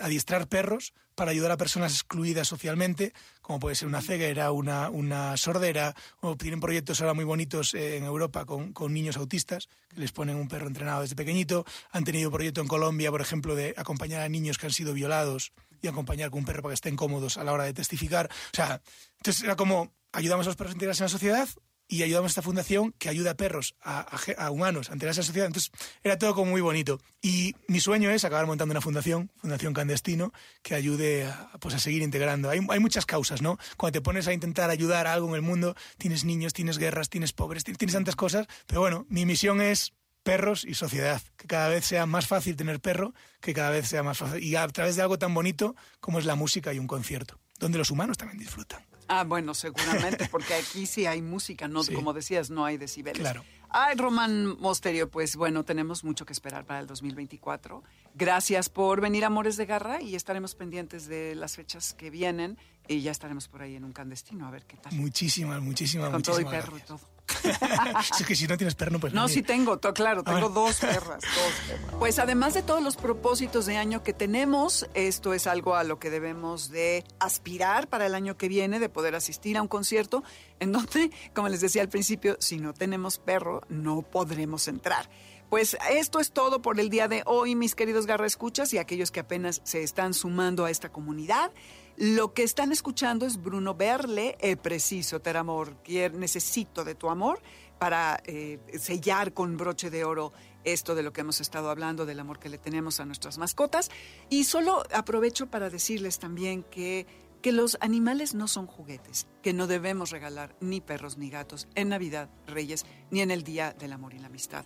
adiestrar 0.00 0.48
perros 0.48 0.92
para 1.14 1.30
ayudar 1.30 1.52
a 1.52 1.56
personas 1.56 1.92
excluidas 1.92 2.48
socialmente, 2.48 3.12
como 3.40 3.60
puede 3.60 3.76
ser 3.76 3.88
una 3.88 4.02
ceguera, 4.02 4.50
una, 4.52 4.90
una 4.90 5.36
sordera, 5.36 5.94
o 6.20 6.36
tienen 6.36 6.60
proyectos 6.60 7.00
ahora 7.00 7.14
muy 7.14 7.24
bonitos 7.24 7.74
eh, 7.74 7.96
en 7.96 8.04
Europa 8.04 8.44
con, 8.44 8.72
con 8.72 8.92
niños 8.92 9.16
autistas, 9.16 9.68
que 9.88 10.00
les 10.00 10.12
ponen 10.12 10.36
un 10.36 10.48
perro 10.48 10.66
entrenado 10.66 11.02
desde 11.02 11.16
pequeñito. 11.16 11.64
Han 11.92 12.04
tenido 12.04 12.30
proyecto 12.30 12.60
en 12.60 12.68
Colombia, 12.68 13.10
por 13.10 13.20
ejemplo, 13.20 13.54
de 13.54 13.74
acompañar 13.76 14.22
a 14.22 14.28
niños 14.28 14.58
que 14.58 14.66
han 14.66 14.72
sido 14.72 14.92
violados 14.92 15.52
y 15.82 15.88
acompañar 15.88 16.30
con 16.30 16.40
un 16.40 16.44
perro 16.44 16.62
para 16.62 16.72
que 16.72 16.76
estén 16.76 16.96
cómodos 16.96 17.36
a 17.36 17.44
la 17.44 17.52
hora 17.52 17.64
de 17.64 17.74
testificar. 17.74 18.30
O 18.52 18.56
sea, 18.56 18.80
entonces 19.18 19.42
era 19.42 19.56
como 19.56 19.92
ayudamos 20.12 20.46
a 20.46 20.50
los 20.50 20.56
perros 20.56 20.72
a 20.72 20.76
integrarse 20.76 21.02
en 21.02 21.06
la 21.06 21.08
sociedad 21.08 21.48
y 21.88 22.02
ayudamos 22.02 22.30
a 22.30 22.32
esta 22.32 22.42
fundación 22.42 22.92
que 22.98 23.08
ayuda 23.08 23.32
a 23.32 23.36
perros, 23.36 23.76
a, 23.80 24.00
a 24.00 24.46
a 24.46 24.50
humanos, 24.50 24.90
a 24.90 24.94
integrarse 24.94 25.20
en 25.20 25.22
la 25.22 25.26
sociedad. 25.26 25.46
Entonces 25.46 25.70
era 26.02 26.18
todo 26.18 26.34
como 26.34 26.50
muy 26.50 26.60
bonito. 26.60 27.00
Y 27.20 27.54
mi 27.68 27.80
sueño 27.80 28.10
es 28.10 28.24
acabar 28.24 28.46
montando 28.46 28.72
una 28.72 28.80
fundación, 28.80 29.30
Fundación 29.36 29.74
Clandestino, 29.74 30.32
que 30.62 30.74
ayude 30.74 31.24
a, 31.24 31.50
pues, 31.60 31.74
a 31.74 31.78
seguir 31.78 32.02
integrando. 32.02 32.50
Hay, 32.50 32.60
hay 32.68 32.80
muchas 32.80 33.06
causas, 33.06 33.42
¿no? 33.42 33.58
Cuando 33.76 33.98
te 33.98 34.00
pones 34.00 34.26
a 34.28 34.32
intentar 34.32 34.70
ayudar 34.70 35.06
a 35.06 35.12
algo 35.12 35.28
en 35.28 35.34
el 35.34 35.42
mundo, 35.42 35.76
tienes 35.98 36.24
niños, 36.24 36.52
tienes 36.52 36.78
guerras, 36.78 37.10
tienes 37.10 37.32
pobres, 37.32 37.64
tienes 37.64 37.92
tantas 37.92 38.16
cosas. 38.16 38.46
Pero 38.66 38.80
bueno, 38.80 39.06
mi 39.08 39.26
misión 39.26 39.60
es 39.60 39.92
perros 40.22 40.64
y 40.64 40.74
sociedad, 40.74 41.20
que 41.36 41.46
cada 41.46 41.68
vez 41.68 41.84
sea 41.84 42.06
más 42.06 42.26
fácil 42.26 42.56
tener 42.56 42.80
perro, 42.80 43.14
que 43.40 43.52
cada 43.52 43.70
vez 43.70 43.86
sea 43.86 44.02
más 44.02 44.18
fácil. 44.18 44.42
Y 44.42 44.56
a 44.56 44.66
través 44.68 44.96
de 44.96 45.02
algo 45.02 45.18
tan 45.18 45.34
bonito 45.34 45.76
como 46.00 46.18
es 46.18 46.24
la 46.24 46.34
música 46.34 46.72
y 46.72 46.78
un 46.78 46.86
concierto, 46.86 47.38
donde 47.58 47.78
los 47.78 47.90
humanos 47.90 48.16
también 48.16 48.38
disfrutan. 48.38 48.84
Ah, 49.08 49.24
bueno, 49.24 49.54
seguramente, 49.54 50.28
porque 50.30 50.54
aquí 50.54 50.86
sí 50.86 51.06
hay 51.06 51.20
música, 51.22 51.68
no, 51.68 51.82
Sí. 51.82 51.94
como 51.94 52.12
decías, 52.12 52.50
no 52.50 52.64
hay 52.64 52.76
decibeles. 52.78 53.20
Claro. 53.20 53.44
Ay, 53.70 53.96
Román 53.96 54.58
Mosterio, 54.60 55.10
pues 55.10 55.34
bueno, 55.36 55.64
tenemos 55.64 56.04
mucho 56.04 56.24
que 56.24 56.32
esperar 56.32 56.64
para 56.64 56.78
el 56.80 56.86
2024. 56.86 57.82
Gracias 58.14 58.68
por 58.68 59.00
venir, 59.00 59.24
Amores 59.24 59.56
de 59.56 59.66
Garra, 59.66 60.00
y 60.00 60.14
estaremos 60.14 60.54
pendientes 60.54 61.06
de 61.08 61.34
las 61.34 61.56
fechas 61.56 61.92
que 61.94 62.08
vienen 62.10 62.56
y 62.86 63.00
ya 63.00 63.10
estaremos 63.10 63.48
por 63.48 63.62
ahí 63.62 63.74
en 63.74 63.84
un 63.84 63.92
clandestino, 63.92 64.46
a 64.46 64.50
ver 64.52 64.64
qué 64.64 64.76
tal. 64.76 64.92
Muchísimas, 64.94 65.60
muchísimas, 65.60 66.10
Con 66.10 66.22
todo 66.22 66.40
y 66.40 66.44
muchísimas 66.44 66.64
perro 66.66 66.78
y 66.78 66.82
todo. 66.82 67.00
es 68.18 68.26
que 68.26 68.36
si 68.36 68.46
no 68.46 68.56
tienes 68.56 68.74
perro 68.74 68.98
no 69.12 69.28
sí 69.28 69.42
tengo, 69.42 69.80
claro, 69.80 70.22
tengo 70.22 70.48
dos 70.48 70.78
perras, 70.80 71.22
dos 71.22 71.52
perras. 71.68 71.94
Pues 71.98 72.18
además 72.18 72.54
de 72.54 72.62
todos 72.62 72.82
los 72.82 72.96
propósitos 72.96 73.66
de 73.66 73.76
año 73.76 74.02
que 74.02 74.12
tenemos, 74.12 74.86
esto 74.94 75.32
es 75.32 75.46
algo 75.46 75.74
a 75.74 75.84
lo 75.84 75.98
que 75.98 76.10
debemos 76.10 76.70
de 76.70 77.04
aspirar 77.18 77.88
para 77.88 78.06
el 78.06 78.14
año 78.14 78.36
que 78.36 78.48
viene, 78.48 78.78
de 78.78 78.88
poder 78.88 79.14
asistir 79.14 79.56
a 79.56 79.62
un 79.62 79.68
concierto 79.68 80.22
en 80.60 80.72
donde, 80.72 81.10
como 81.34 81.48
les 81.48 81.60
decía 81.60 81.82
al 81.82 81.88
principio, 81.88 82.36
si 82.40 82.58
no 82.58 82.74
tenemos 82.74 83.18
perro, 83.18 83.62
no 83.68 84.02
podremos 84.02 84.68
entrar. 84.68 85.08
Pues 85.54 85.76
esto 85.88 86.18
es 86.18 86.32
todo 86.32 86.60
por 86.62 86.80
el 86.80 86.90
día 86.90 87.06
de 87.06 87.22
hoy, 87.26 87.54
mis 87.54 87.76
queridos 87.76 88.06
garra 88.06 88.26
escuchas 88.26 88.74
y 88.74 88.78
aquellos 88.78 89.12
que 89.12 89.20
apenas 89.20 89.60
se 89.62 89.84
están 89.84 90.12
sumando 90.12 90.64
a 90.64 90.70
esta 90.72 90.90
comunidad. 90.90 91.52
Lo 91.96 92.34
que 92.34 92.42
están 92.42 92.72
escuchando 92.72 93.24
es 93.24 93.40
Bruno 93.40 93.76
Berle, 93.76 94.36
eh, 94.40 94.56
preciso, 94.56 95.20
ter 95.20 95.36
amor, 95.36 95.76
necesito 95.86 96.82
de 96.82 96.96
tu 96.96 97.08
amor, 97.08 97.40
para 97.78 98.20
eh, 98.24 98.58
sellar 98.80 99.32
con 99.32 99.56
broche 99.56 99.90
de 99.90 100.02
oro 100.02 100.32
esto 100.64 100.96
de 100.96 101.04
lo 101.04 101.12
que 101.12 101.20
hemos 101.20 101.40
estado 101.40 101.70
hablando, 101.70 102.04
del 102.04 102.18
amor 102.18 102.40
que 102.40 102.48
le 102.48 102.58
tenemos 102.58 102.98
a 102.98 103.04
nuestras 103.04 103.38
mascotas. 103.38 103.92
Y 104.30 104.42
solo 104.42 104.82
aprovecho 104.92 105.46
para 105.46 105.70
decirles 105.70 106.18
también 106.18 106.64
que, 106.64 107.06
que 107.42 107.52
los 107.52 107.78
animales 107.80 108.34
no 108.34 108.48
son 108.48 108.66
juguetes, 108.66 109.28
que 109.40 109.52
no 109.52 109.68
debemos 109.68 110.10
regalar 110.10 110.56
ni 110.58 110.80
perros 110.80 111.16
ni 111.16 111.30
gatos 111.30 111.68
en 111.76 111.90
Navidad, 111.90 112.28
Reyes, 112.48 112.84
ni 113.12 113.20
en 113.20 113.30
el 113.30 113.44
Día 113.44 113.72
del 113.72 113.92
Amor 113.92 114.14
y 114.14 114.18
la 114.18 114.26
Amistad. 114.26 114.64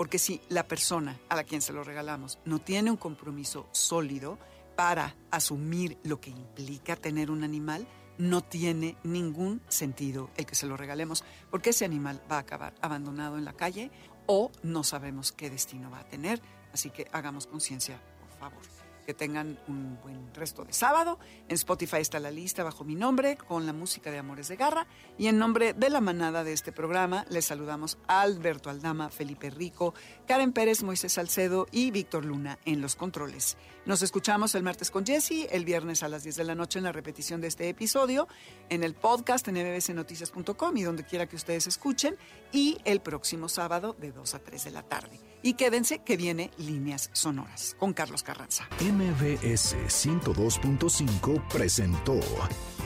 Porque 0.00 0.18
si 0.18 0.40
la 0.48 0.66
persona 0.66 1.20
a 1.28 1.36
la 1.36 1.44
quien 1.44 1.60
se 1.60 1.74
lo 1.74 1.84
regalamos 1.84 2.38
no 2.46 2.58
tiene 2.58 2.90
un 2.90 2.96
compromiso 2.96 3.68
sólido 3.70 4.38
para 4.74 5.14
asumir 5.30 5.98
lo 6.04 6.22
que 6.22 6.30
implica 6.30 6.96
tener 6.96 7.30
un 7.30 7.44
animal, 7.44 7.86
no 8.16 8.40
tiene 8.40 8.96
ningún 9.04 9.60
sentido 9.68 10.30
el 10.38 10.46
que 10.46 10.54
se 10.54 10.66
lo 10.66 10.78
regalemos, 10.78 11.22
porque 11.50 11.68
ese 11.68 11.84
animal 11.84 12.22
va 12.32 12.36
a 12.36 12.40
acabar 12.40 12.72
abandonado 12.80 13.36
en 13.36 13.44
la 13.44 13.52
calle 13.52 13.90
o 14.24 14.50
no 14.62 14.84
sabemos 14.84 15.32
qué 15.32 15.50
destino 15.50 15.90
va 15.90 16.00
a 16.00 16.08
tener. 16.08 16.40
Así 16.72 16.88
que 16.88 17.06
hagamos 17.12 17.46
conciencia, 17.46 18.00
por 18.20 18.30
favor. 18.38 18.79
Que 19.10 19.14
tengan 19.14 19.58
un 19.66 19.98
buen 20.04 20.32
resto 20.34 20.64
de 20.64 20.72
sábado. 20.72 21.18
En 21.48 21.54
Spotify 21.56 21.96
está 21.96 22.20
la 22.20 22.30
lista 22.30 22.62
bajo 22.62 22.84
mi 22.84 22.94
nombre 22.94 23.36
con 23.36 23.66
la 23.66 23.72
música 23.72 24.12
de 24.12 24.18
Amores 24.18 24.46
de 24.46 24.54
Garra. 24.54 24.86
Y 25.18 25.26
en 25.26 25.36
nombre 25.36 25.72
de 25.72 25.90
la 25.90 26.00
manada 26.00 26.44
de 26.44 26.52
este 26.52 26.70
programa, 26.70 27.26
les 27.28 27.46
saludamos 27.46 27.98
a 28.06 28.20
Alberto 28.20 28.70
Aldama, 28.70 29.10
Felipe 29.10 29.50
Rico, 29.50 29.94
Karen 30.28 30.52
Pérez, 30.52 30.84
Moisés 30.84 31.14
Salcedo 31.14 31.66
y 31.72 31.90
Víctor 31.90 32.24
Luna 32.24 32.60
en 32.64 32.80
los 32.80 32.94
controles. 32.94 33.56
Nos 33.86 34.02
escuchamos 34.02 34.54
el 34.54 34.62
martes 34.62 34.90
con 34.90 35.06
Jesse, 35.06 35.46
el 35.50 35.64
viernes 35.64 36.02
a 36.02 36.08
las 36.08 36.22
10 36.22 36.36
de 36.36 36.44
la 36.44 36.54
noche 36.54 36.78
en 36.78 36.84
la 36.84 36.92
repetición 36.92 37.40
de 37.40 37.48
este 37.48 37.66
episodio, 37.68 38.28
en 38.68 38.84
el 38.84 38.94
podcast 38.94 39.48
en 39.48 39.54
mbsnoticias.com 39.54 40.76
y 40.76 40.82
donde 40.82 41.04
quiera 41.04 41.26
que 41.26 41.36
ustedes 41.36 41.66
escuchen, 41.66 42.16
y 42.52 42.78
el 42.84 43.00
próximo 43.00 43.48
sábado 43.48 43.96
de 43.98 44.12
2 44.12 44.34
a 44.34 44.38
3 44.40 44.64
de 44.64 44.70
la 44.70 44.82
tarde. 44.82 45.18
Y 45.42 45.54
quédense 45.54 46.00
que 46.00 46.18
viene 46.18 46.50
Líneas 46.58 47.08
Sonoras 47.14 47.74
con 47.78 47.94
Carlos 47.94 48.22
Carranza. 48.22 48.68
MBS 48.80 49.74
102.5 49.88 51.48
presentó 51.48 52.20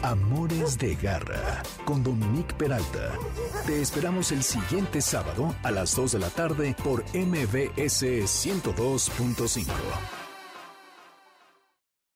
Amores 0.03 0.79
de 0.79 0.95
Garra 0.95 1.65
con 1.85 2.05
Dominique 2.05 2.55
Peralta. 2.55 3.19
Te 3.67 3.83
esperamos 3.83 4.31
el 4.31 4.45
siguiente 4.45 5.01
sábado 5.01 5.57
a 5.65 5.73
las 5.73 5.97
2 5.97 6.13
de 6.13 6.19
la 6.21 6.31
tarde 6.31 6.77
por 6.85 7.03
MBS 7.15 8.05
102.5. 8.05 10.24